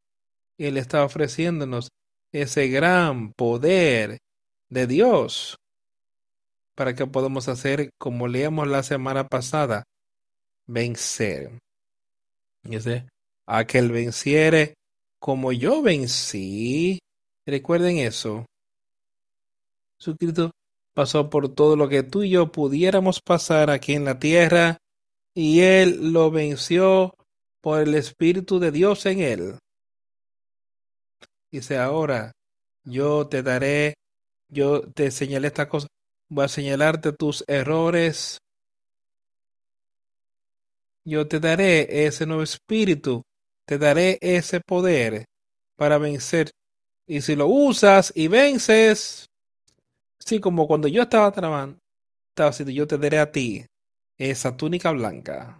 Él 0.57 0.77
está 0.77 1.03
ofreciéndonos 1.03 1.89
ese 2.31 2.67
gran 2.69 3.33
poder 3.33 4.19
de 4.69 4.87
Dios 4.87 5.57
para 6.75 6.93
que 6.93 7.07
podamos 7.07 7.47
hacer 7.47 7.91
como 7.97 8.27
leíamos 8.27 8.67
la 8.67 8.83
semana 8.83 9.27
pasada, 9.27 9.83
vencer. 10.67 11.51
Dice, 12.63 13.05
a 13.45 13.65
que 13.65 13.81
venciere 13.81 14.75
como 15.19 15.51
yo 15.51 15.81
vencí. 15.81 16.99
Recuerden 17.45 17.97
eso. 17.97 18.45
Jesucristo 19.99 20.51
pasó 20.93 21.29
por 21.29 21.53
todo 21.53 21.75
lo 21.75 21.87
que 21.89 22.03
tú 22.03 22.23
y 22.23 22.31
yo 22.31 22.51
pudiéramos 22.51 23.19
pasar 23.21 23.69
aquí 23.69 23.93
en 23.93 24.05
la 24.05 24.19
tierra 24.19 24.77
y 25.33 25.61
él 25.61 26.13
lo 26.13 26.31
venció 26.31 27.13
por 27.61 27.81
el 27.81 27.95
Espíritu 27.95 28.59
de 28.59 28.71
Dios 28.71 29.05
en 29.05 29.19
él. 29.19 29.59
Dice 31.51 31.77
ahora, 31.77 32.31
yo 32.83 33.27
te 33.27 33.43
daré, 33.43 33.95
yo 34.49 34.81
te 34.81 35.11
señalé 35.11 35.47
esta 35.47 35.69
cosa 35.69 35.87
Voy 36.27 36.45
a 36.45 36.47
señalarte 36.47 37.13
tus 37.13 37.43
errores. 37.47 38.39
Yo 41.05 41.27
te 41.27 41.39
daré 41.39 42.05
ese 42.05 42.25
nuevo 42.25 42.43
espíritu, 42.43 43.23
te 43.65 43.77
daré 43.77 44.17
ese 44.21 44.59
poder 44.59 45.25
para 45.77 45.97
vencer. 45.97 46.51
Y 47.07 47.21
si 47.21 47.35
lo 47.35 47.47
usas 47.47 48.11
y 48.15 48.27
vences, 48.27 49.29
así 50.19 50.39
como 50.39 50.67
cuando 50.67 50.87
yo 50.87 51.03
estaba 51.03 51.31
trabajando, 51.31 51.77
estaba 52.29 52.51
yo 52.51 52.87
te 52.87 52.97
daré 52.97 53.19
a 53.19 53.31
ti 53.31 53.65
esa 54.17 54.57
túnica 54.57 54.91
blanca 54.91 55.59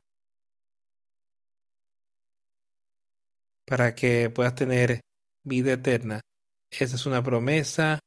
para 3.66 3.96
que 3.96 4.30
puedas 4.30 4.56
tener 4.56 5.02
vida 5.44 5.74
eterna. 5.74 6.22
Esa 6.72 6.96
es 6.96 7.06
una 7.06 7.24
promesa 7.24 8.00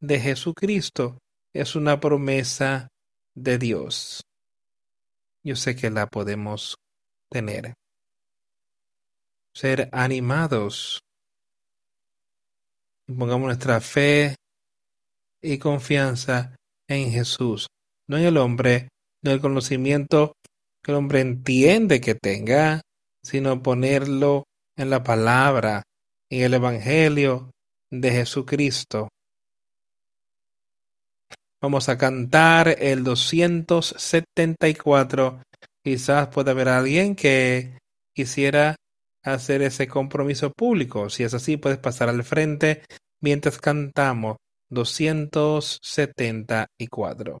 de 0.00 0.20
Jesucristo 0.20 1.18
es 1.52 1.74
una 1.74 1.98
promesa 1.98 2.88
de 3.34 3.58
Dios. 3.58 4.27
Yo 5.42 5.56
sé 5.56 5.76
que 5.76 5.90
la 5.90 6.06
podemos 6.06 6.76
tener. 7.30 7.74
Ser 9.54 9.88
animados. 9.92 11.00
Pongamos 13.06 13.46
nuestra 13.46 13.80
fe 13.80 14.36
y 15.40 15.58
confianza 15.58 16.56
en 16.88 17.10
Jesús, 17.10 17.68
no 18.06 18.18
en 18.18 18.24
el 18.24 18.36
hombre, 18.36 18.88
no 19.22 19.30
en 19.30 19.36
el 19.36 19.40
conocimiento 19.40 20.32
que 20.82 20.92
el 20.92 20.98
hombre 20.98 21.20
entiende 21.20 22.00
que 22.00 22.14
tenga, 22.14 22.82
sino 23.22 23.62
ponerlo 23.62 24.44
en 24.76 24.90
la 24.90 25.02
palabra, 25.02 25.82
en 26.30 26.42
el 26.42 26.54
Evangelio 26.54 27.50
de 27.90 28.10
Jesucristo. 28.10 29.08
Vamos 31.60 31.88
a 31.88 31.98
cantar 31.98 32.76
el 32.78 33.02
274. 33.02 35.42
Quizás 35.82 36.28
pueda 36.28 36.52
haber 36.52 36.68
alguien 36.68 37.16
que 37.16 37.76
quisiera 38.14 38.76
hacer 39.24 39.62
ese 39.62 39.88
compromiso 39.88 40.52
público. 40.52 41.10
Si 41.10 41.24
es 41.24 41.34
así, 41.34 41.56
puedes 41.56 41.78
pasar 41.78 42.08
al 42.08 42.22
frente 42.22 42.84
mientras 43.20 43.58
cantamos 43.58 44.36
274. 44.70 47.38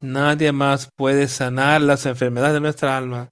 Nadie 0.00 0.52
más 0.52 0.88
puede 0.96 1.28
sanar 1.28 1.80
las 1.80 2.06
enfermedades 2.06 2.54
de 2.54 2.60
nuestra 2.60 2.96
alma. 2.96 3.30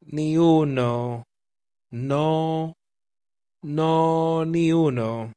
Ni 0.00 0.36
uno. 0.38 1.24
No 1.90 2.74
No, 3.62 4.44
ni 4.44 4.72
uno. 4.72 5.32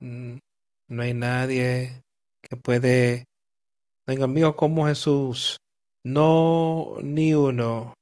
Mm, 0.00 0.38
No 0.88 1.02
hay 1.02 1.14
nadie 1.14 2.02
que 2.42 2.56
puede, 2.56 3.24
tenga 4.06 4.24
amigo 4.24 4.54
como 4.56 4.86
Jesús. 4.86 5.58
No, 6.04 6.96
ni 7.02 7.34
uno. 7.34 7.94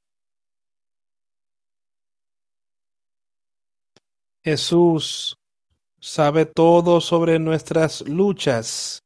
Jesús 4.43 5.35
sabe 6.05 6.45
todo 6.45 7.01
sobre 7.01 7.39
nuestras 7.39 8.07
luchas. 8.07 9.01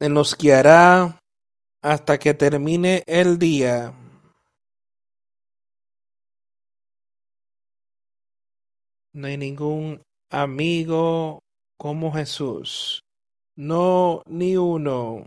Él 0.00 0.14
nos 0.14 0.36
guiará 0.36 1.18
hasta 1.82 2.18
que 2.18 2.32
termine 2.32 3.02
el 3.06 3.38
día. 3.38 3.92
No 9.12 9.26
hay 9.26 9.36
ningún 9.36 10.02
amigo 10.30 11.40
como 11.78 12.10
Jesús. 12.12 13.02
No, 13.54 14.22
ni 14.26 14.56
uno. 14.56 15.26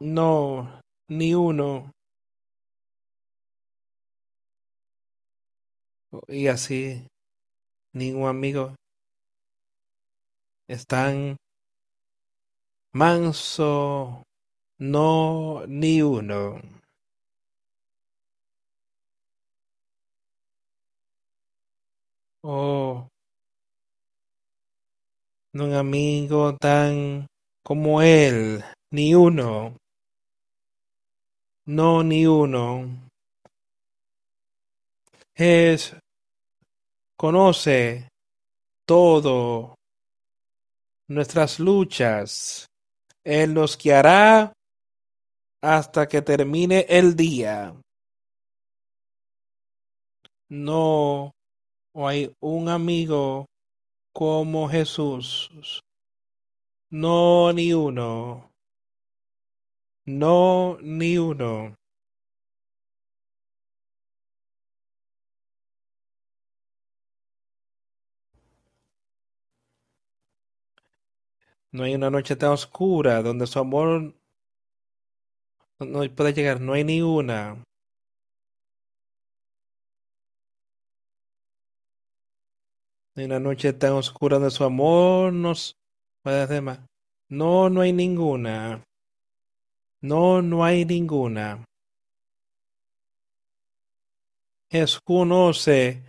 No, 0.00 0.80
ni 1.08 1.34
uno. 1.34 1.92
Y 6.28 6.48
así, 6.48 7.06
ningún 7.92 8.28
amigo 8.28 8.74
es 10.68 10.86
tan 10.86 11.36
manso. 12.92 14.22
No, 14.78 15.64
ni 15.68 16.02
uno. 16.02 16.60
Oh, 22.44 23.06
no 25.52 25.78
amigo 25.78 26.56
tan 26.56 27.28
como 27.62 28.02
él, 28.02 28.64
ni 28.90 29.14
uno. 29.14 29.76
No, 31.66 32.02
ni 32.02 32.26
uno. 32.26 32.88
Es, 35.34 35.96
conoce 37.22 38.08
todo 38.84 39.76
nuestras 41.08 41.60
luchas. 41.60 42.66
Él 43.22 43.54
nos 43.54 43.78
guiará 43.78 44.52
hasta 45.62 46.08
que 46.08 46.20
termine 46.20 46.84
el 46.88 47.14
día. 47.14 47.80
No 50.48 51.30
hay 51.94 52.34
un 52.40 52.68
amigo 52.68 53.46
como 54.12 54.68
Jesús. 54.68 55.48
No, 56.90 57.52
ni 57.52 57.72
uno. 57.72 58.50
No, 60.06 60.76
ni 60.82 61.18
uno. 61.18 61.76
No 71.72 71.84
hay 71.84 71.94
una 71.94 72.10
noche 72.10 72.36
tan 72.36 72.50
oscura 72.50 73.22
donde 73.22 73.46
su 73.46 73.58
amor 73.58 74.14
no 75.78 76.14
puede 76.14 76.34
llegar. 76.34 76.60
No 76.60 76.74
hay 76.74 76.84
ni 76.84 77.00
una. 77.00 77.54
No 77.54 77.64
hay 83.16 83.24
una 83.24 83.40
noche 83.40 83.72
tan 83.72 83.92
oscura 83.92 84.36
donde 84.36 84.50
su 84.50 84.64
amor 84.64 85.32
nos 85.32 85.76
puede 86.22 86.42
hacer 86.42 86.62
más. 86.62 86.80
No, 87.28 87.70
no 87.70 87.80
hay 87.80 87.92
ninguna. 87.94 88.84
No, 90.02 90.42
no 90.42 90.64
hay 90.64 90.84
ninguna. 90.84 91.64
Jesús 94.70 95.00
conoce 95.02 96.04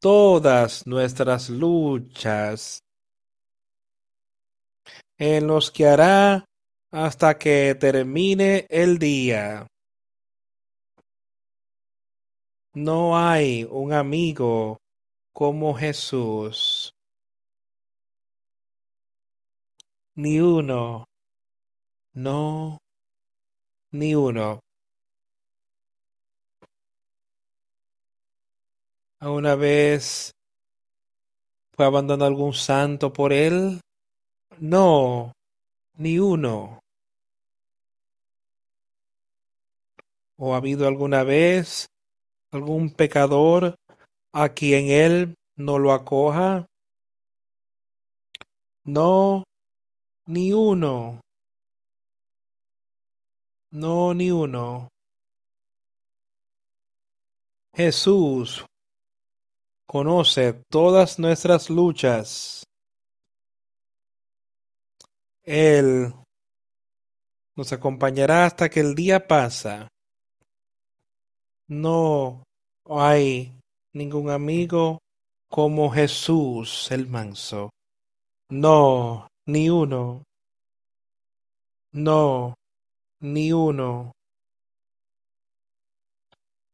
todas 0.00 0.86
nuestras 0.86 1.50
luchas. 1.50 2.84
Él 5.18 5.48
nos 5.48 5.72
guiará 5.72 6.44
hasta 6.92 7.36
que 7.38 7.74
termine 7.74 8.66
el 8.70 8.98
día. 8.98 9.66
No 12.74 13.18
hay 13.18 13.66
un 13.68 13.92
amigo 13.92 14.78
como 15.32 15.74
Jesús. 15.74 16.92
Ni 20.14 20.38
uno. 20.38 21.04
No, 22.12 22.78
ni 23.90 24.14
uno. 24.14 24.60
¿Alguna 29.20 29.56
vez 29.56 30.30
fue 31.72 31.86
abandonado 31.86 32.26
algún 32.26 32.54
santo 32.54 33.12
por 33.12 33.32
él? 33.32 33.80
No, 34.60 35.32
ni 35.96 36.18
uno. 36.18 36.80
¿O 40.36 40.54
ha 40.54 40.56
habido 40.56 40.86
alguna 40.88 41.22
vez 41.22 41.88
algún 42.50 42.90
pecador 42.90 43.76
a 44.32 44.48
quien 44.50 44.88
él 44.88 45.34
no 45.56 45.78
lo 45.78 45.92
acoja? 45.92 46.66
No, 48.84 49.44
ni 50.26 50.52
uno. 50.52 51.20
No, 53.70 54.14
ni 54.14 54.30
uno. 54.30 54.88
Jesús 57.74 58.64
conoce 59.86 60.52
todas 60.68 61.18
nuestras 61.18 61.70
luchas. 61.70 62.67
Él 65.48 66.12
nos 67.56 67.72
acompañará 67.72 68.44
hasta 68.44 68.68
que 68.68 68.80
el 68.80 68.94
día 68.94 69.26
pasa. 69.26 69.88
No 71.66 72.42
hay 72.84 73.58
ningún 73.94 74.28
amigo 74.28 75.00
como 75.48 75.90
Jesús 75.90 76.90
el 76.90 77.06
manso. 77.06 77.70
No, 78.50 79.26
ni 79.46 79.70
uno. 79.70 80.22
No, 81.92 82.54
ni 83.20 83.50
uno. 83.50 84.12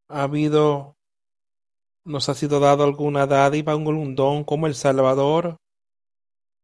¿Ha 0.09 0.25
habido, 0.25 0.97
nos 2.05 2.29
ha 2.29 2.35
sido 2.35 2.59
dado 2.59 2.83
alguna 2.83 3.29
dádiva, 3.29 3.73
algún 3.73 4.17
don 4.17 4.43
como 4.43 4.67
el 4.67 4.75
Salvador? 4.75 5.59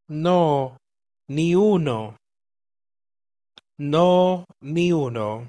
No, 0.09 0.80
ni 1.31 1.55
uno. 1.55 2.16
No, 3.78 4.44
ni 4.61 4.90
uno. 4.93 5.48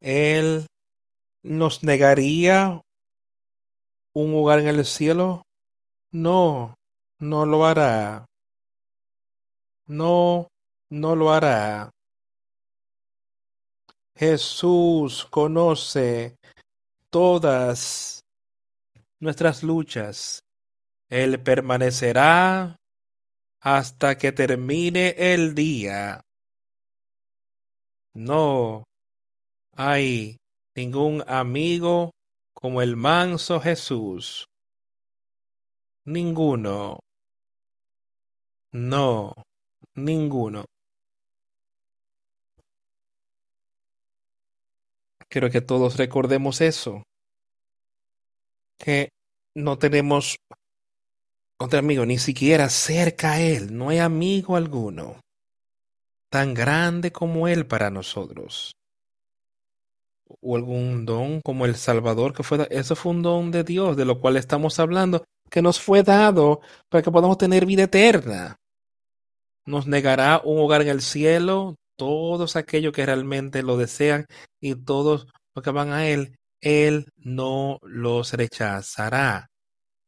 Él 0.00 0.66
nos 1.42 1.82
negaría 1.82 2.80
un 4.14 4.32
lugar 4.32 4.60
en 4.60 4.68
el 4.68 4.86
cielo. 4.86 5.42
No, 6.10 6.74
no 7.20 7.44
lo 7.44 7.66
hará. 7.66 8.24
No, 9.86 10.48
no 10.88 11.14
lo 11.14 11.30
hará. 11.30 11.90
Jesús 14.16 15.26
conoce 15.26 16.34
todas 17.10 18.24
nuestras 19.20 19.62
luchas. 19.62 20.40
Él 21.10 21.38
permanecerá 21.42 22.78
hasta 23.64 24.18
que 24.18 24.30
termine 24.30 25.14
el 25.16 25.54
día. 25.54 26.20
No 28.12 28.84
hay 29.72 30.36
ningún 30.74 31.24
amigo 31.26 32.10
como 32.52 32.82
el 32.82 32.94
manso 32.94 33.60
Jesús. 33.60 34.46
Ninguno. 36.04 37.00
No, 38.72 39.32
ninguno. 39.94 40.66
Quiero 45.30 45.48
que 45.48 45.62
todos 45.62 45.96
recordemos 45.96 46.60
eso. 46.60 47.02
Que 48.76 49.08
no 49.54 49.78
tenemos 49.78 50.36
otro 51.64 51.78
amigo, 51.78 52.06
ni 52.06 52.18
siquiera 52.18 52.68
cerca 52.68 53.32
a 53.32 53.40
él. 53.40 53.76
No 53.76 53.88
hay 53.90 53.98
amigo 53.98 54.56
alguno. 54.56 55.20
tan 56.30 56.52
grande 56.52 57.12
como 57.12 57.46
Él 57.48 57.64
para 57.66 57.90
nosotros. 57.90 58.74
O 60.40 60.56
algún 60.56 61.06
don 61.06 61.40
como 61.42 61.64
el 61.64 61.76
Salvador 61.76 62.34
que 62.34 62.42
fue, 62.42 62.66
eso 62.70 62.96
fue 62.96 63.12
un 63.12 63.22
don 63.22 63.50
de 63.50 63.62
Dios, 63.62 63.96
de 63.96 64.04
lo 64.04 64.20
cual 64.20 64.36
estamos 64.36 64.78
hablando, 64.80 65.24
que 65.50 65.62
nos 65.62 65.80
fue 65.80 66.02
dado 66.02 66.60
para 66.88 67.02
que 67.02 67.10
podamos 67.12 67.38
tener 67.38 67.66
vida 67.66 67.84
eterna. 67.84 68.56
Nos 69.64 69.86
negará 69.86 70.40
un 70.44 70.58
hogar 70.58 70.82
en 70.82 70.88
el 70.88 71.02
cielo, 71.02 71.76
todos 71.96 72.56
aquellos 72.56 72.92
que 72.92 73.06
realmente 73.06 73.62
lo 73.62 73.76
desean 73.76 74.26
y 74.60 74.74
todos 74.74 75.26
los 75.54 75.62
que 75.62 75.70
van 75.70 75.92
a 75.92 76.08
Él, 76.08 76.36
Él 76.60 77.06
no 77.16 77.78
los 77.82 78.32
rechazará. 78.32 79.50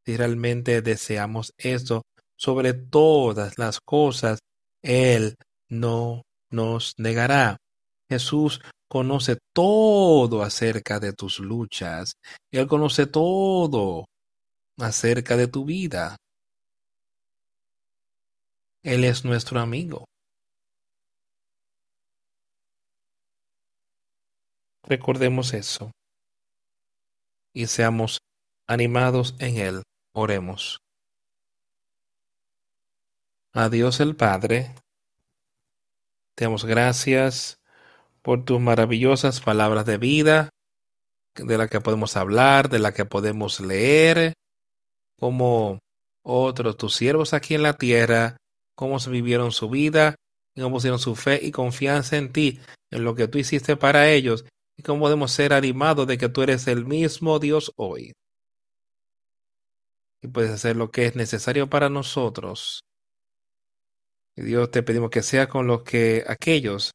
Si 0.07 0.15
realmente 0.15 0.81
deseamos 0.81 1.53
esto, 1.57 2.03
sobre 2.37 2.71
todas 2.71 3.57
las 3.57 3.81
cosas, 3.81 4.39
Él 4.81 5.35
no 5.67 6.23
nos 6.49 6.93
negará. 6.97 7.57
Jesús 8.07 8.61
conoce 8.87 9.37
todo 9.51 10.43
acerca 10.43 11.01
de 11.01 11.11
tus 11.11 11.39
luchas. 11.39 12.13
Él 12.51 12.67
conoce 12.67 13.05
todo 13.05 14.05
acerca 14.77 15.35
de 15.35 15.49
tu 15.49 15.65
vida. 15.65 16.15
Él 18.83 19.03
es 19.03 19.25
nuestro 19.25 19.59
amigo. 19.59 20.05
Recordemos 24.83 25.53
eso 25.53 25.91
y 27.53 27.67
seamos 27.67 28.19
animados 28.67 29.35
en 29.39 29.57
Él. 29.57 29.83
Oremos. 30.19 30.81
A 33.53 33.69
Dios 33.69 33.99
el 33.99 34.15
Padre, 34.15 34.73
te 36.33 36.45
damos 36.45 36.65
gracias 36.65 37.59
por 38.23 38.43
tus 38.43 38.59
maravillosas 38.59 39.41
palabras 39.41 39.85
de 39.85 39.99
vida, 39.99 40.49
de 41.35 41.59
la 41.59 41.67
que 41.67 41.81
podemos 41.81 42.17
hablar, 42.17 42.67
de 42.67 42.79
la 42.79 42.95
que 42.95 43.05
podemos 43.05 43.59
leer, 43.59 44.33
como 45.19 45.77
otros 46.23 46.77
tus 46.77 46.95
siervos 46.95 47.35
aquí 47.35 47.53
en 47.53 47.61
la 47.61 47.73
tierra, 47.73 48.37
cómo 48.73 48.99
se 48.99 49.11
vivieron 49.11 49.51
su 49.51 49.69
vida, 49.69 50.15
cómo 50.55 50.71
pusieron 50.71 50.97
su 50.97 51.15
fe 51.15 51.39
y 51.43 51.51
confianza 51.51 52.17
en 52.17 52.33
ti, 52.33 52.59
en 52.89 53.03
lo 53.03 53.13
que 53.13 53.27
tú 53.27 53.37
hiciste 53.37 53.77
para 53.77 54.09
ellos, 54.09 54.45
y 54.75 54.81
cómo 54.81 55.01
podemos 55.01 55.31
ser 55.31 55.53
animados 55.53 56.07
de 56.07 56.17
que 56.17 56.27
tú 56.27 56.41
eres 56.41 56.65
el 56.65 56.87
mismo 56.87 57.37
Dios 57.37 57.71
hoy. 57.75 58.13
Puedes 60.31 60.51
hacer 60.51 60.75
lo 60.75 60.91
que 60.91 61.05
es 61.05 61.15
necesario 61.15 61.69
para 61.69 61.89
nosotros 61.89 62.81
y 64.37 64.43
Dios 64.43 64.69
te 64.69 64.83
pedimos 64.83 65.09
que 65.09 65.23
sea 65.23 65.49
con 65.49 65.65
los 65.65 65.81
que 65.81 66.23
aquellos 66.27 66.91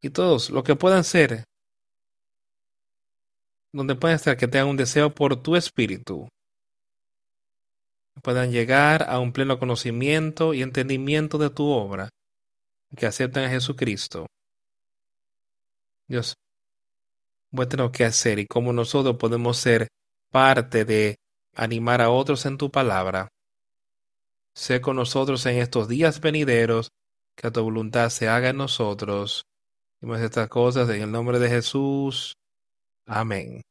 y 0.00 0.08
todos 0.10 0.48
los 0.48 0.64
que 0.64 0.74
puedan 0.74 1.04
ser, 1.04 1.44
donde 3.70 3.94
puedan 3.94 4.16
estar, 4.16 4.36
que 4.36 4.48
tengan 4.48 4.68
un 4.68 4.76
deseo 4.76 5.14
por 5.14 5.40
tu 5.42 5.56
espíritu, 5.56 6.26
puedan 8.22 8.50
llegar 8.50 9.04
a 9.08 9.20
un 9.20 9.32
pleno 9.32 9.58
conocimiento 9.58 10.54
y 10.54 10.62
entendimiento 10.62 11.36
de 11.36 11.50
tu 11.50 11.68
obra, 11.68 12.08
que 12.96 13.06
acepten 13.06 13.44
a 13.44 13.50
Jesucristo. 13.50 14.26
Dios, 16.08 16.34
muéstranos 17.50 17.92
qué 17.92 18.06
hacer 18.06 18.38
y 18.38 18.46
cómo 18.46 18.72
nosotros 18.72 19.16
podemos 19.18 19.58
ser 19.58 19.86
parte 20.32 20.84
de 20.84 21.20
animar 21.54 22.00
a 22.00 22.10
otros 22.10 22.44
en 22.46 22.58
tu 22.58 22.72
palabra 22.72 23.28
sé 24.54 24.80
con 24.80 24.96
nosotros 24.96 25.44
en 25.46 25.58
estos 25.58 25.88
días 25.88 26.20
venideros, 26.20 26.92
que 27.36 27.50
tu 27.50 27.62
voluntad 27.62 28.10
se 28.10 28.28
haga 28.28 28.50
en 28.50 28.58
nosotros. 28.58 29.46
Y 30.00 30.10
estas 30.12 30.48
cosas 30.48 30.88
en 30.90 31.02
el 31.02 31.12
nombre 31.12 31.38
de 31.38 31.48
Jesús. 31.48 32.36
Amén. 33.06 33.62